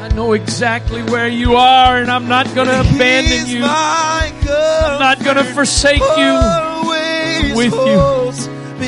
I 0.00 0.08
know 0.14 0.32
exactly 0.32 1.02
where 1.02 1.28
you 1.28 1.56
are, 1.56 1.98
and 1.98 2.10
I'm 2.10 2.28
not 2.28 2.46
going 2.54 2.68
to 2.68 2.80
abandon 2.80 3.46
you. 3.48 3.62
I'm 3.64 5.00
not 5.00 5.22
going 5.24 5.36
to 5.36 5.44
forsake 5.44 6.00
you. 6.00 6.06
I'm 6.06 7.54
with 7.54 7.72
you. 7.72 8.00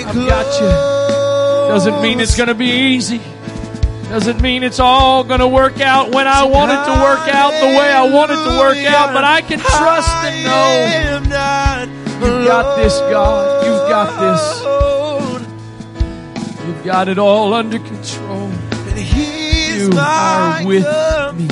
I've 0.07 0.15
got 0.15 0.61
you. 0.61 0.69
Doesn't 1.73 2.03
mean 2.03 2.21
it's 2.21 2.37
going 2.37 2.49
to 2.49 2.55
be 2.55 2.71
easy. 2.95 3.21
Doesn't 4.09 4.41
mean 4.41 4.63
it's 4.63 4.81
all 4.81 5.25
going 5.25 5.41
to 5.41 5.49
work 5.49 5.81
out 5.81 6.15
when 6.15 6.29
I 6.29 6.45
want 6.45 6.71
it 6.71 6.77
to 6.77 7.03
work 7.03 7.27
out 7.35 7.53
the 7.53 7.67
way 7.67 7.91
I 7.91 8.09
want 8.09 8.31
it 8.31 8.37
to 8.37 8.59
work 8.59 8.77
out, 8.77 9.13
but 9.13 9.25
I 9.25 9.41
can 9.41 9.59
trust 9.59 10.09
and 10.09 10.45
know 10.45 11.34
you've 12.25 12.47
got 12.47 12.77
this, 12.77 12.99
God. 13.01 13.67
You've 13.67 13.89
got 13.89 14.21
this. 14.21 14.65
You've 16.67 16.85
got 16.85 17.09
it 17.09 17.19
all 17.19 17.53
under 17.55 17.79
control. 17.79 18.51
and 18.73 18.99
You 18.99 19.91
are 19.99 20.65
with 20.67 20.85
me. 21.37 21.49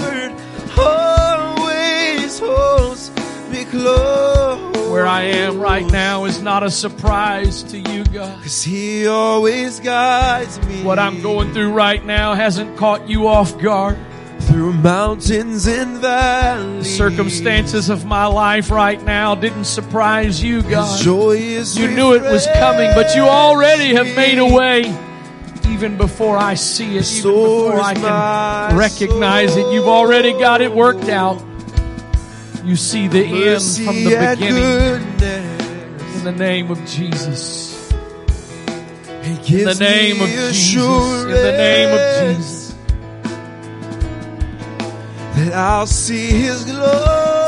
Always 0.78 2.38
holds 2.38 3.10
me 3.50 3.64
close. 3.66 4.90
Where 4.90 5.06
I 5.06 5.22
am 5.22 5.58
right 5.60 5.86
now 5.90 6.24
is 6.26 6.42
not 6.42 6.62
a 6.62 6.70
surprise 6.70 7.62
to 7.64 7.78
you, 7.78 8.04
God. 8.04 8.42
Cause 8.42 8.62
he 8.62 9.06
always 9.06 9.80
guides 9.80 10.58
me. 10.66 10.82
What 10.82 10.98
I'm 10.98 11.22
going 11.22 11.52
through 11.52 11.72
right 11.72 12.04
now 12.04 12.34
hasn't 12.34 12.76
caught 12.76 13.08
you 13.08 13.26
off 13.26 13.58
guard. 13.58 13.98
Through 14.46 14.72
mountains 14.72 15.66
and 15.66 15.96
The 15.96 16.00
valleys. 16.00 16.96
circumstances 16.96 17.88
of 17.88 18.04
my 18.04 18.26
life 18.26 18.70
right 18.70 19.02
now 19.02 19.34
didn't 19.34 19.64
surprise 19.64 20.42
you, 20.42 20.62
God. 20.62 21.00
joy 21.00 21.36
is 21.36 21.76
You 21.78 21.88
knew 21.88 22.14
it 22.14 22.22
was 22.22 22.46
coming, 22.54 22.90
but 22.94 23.14
you 23.14 23.22
already 23.22 23.94
have 23.94 24.14
made 24.16 24.38
a 24.38 24.46
way. 24.46 24.94
Even 25.68 25.96
before 25.96 26.36
I 26.36 26.54
see 26.54 26.96
it, 26.96 27.10
even 27.10 27.30
before 27.32 27.80
I 27.80 27.94
can 27.94 28.76
recognize 28.76 29.56
it, 29.56 29.72
you've 29.72 29.88
already 29.88 30.32
got 30.32 30.60
it 30.60 30.72
worked 30.72 31.08
out. 31.08 31.42
You 32.64 32.76
see 32.76 33.08
the 33.08 33.24
end 33.24 33.62
from 33.62 33.96
the 34.04 34.36
beginning. 34.36 35.02
In 36.16 36.24
the 36.24 36.32
name 36.32 36.70
of 36.70 36.78
Jesus. 36.86 37.90
In 39.24 39.64
the 39.64 39.76
name 39.80 40.20
of 40.20 40.28
Jesus. 40.28 40.74
In 41.24 41.30
the 41.30 41.52
name 41.56 41.90
of 41.92 42.36
Jesus. 42.36 42.61
That 45.34 45.54
I'll 45.54 45.86
see 45.86 46.28
his 46.28 46.64
glory. 46.64 47.41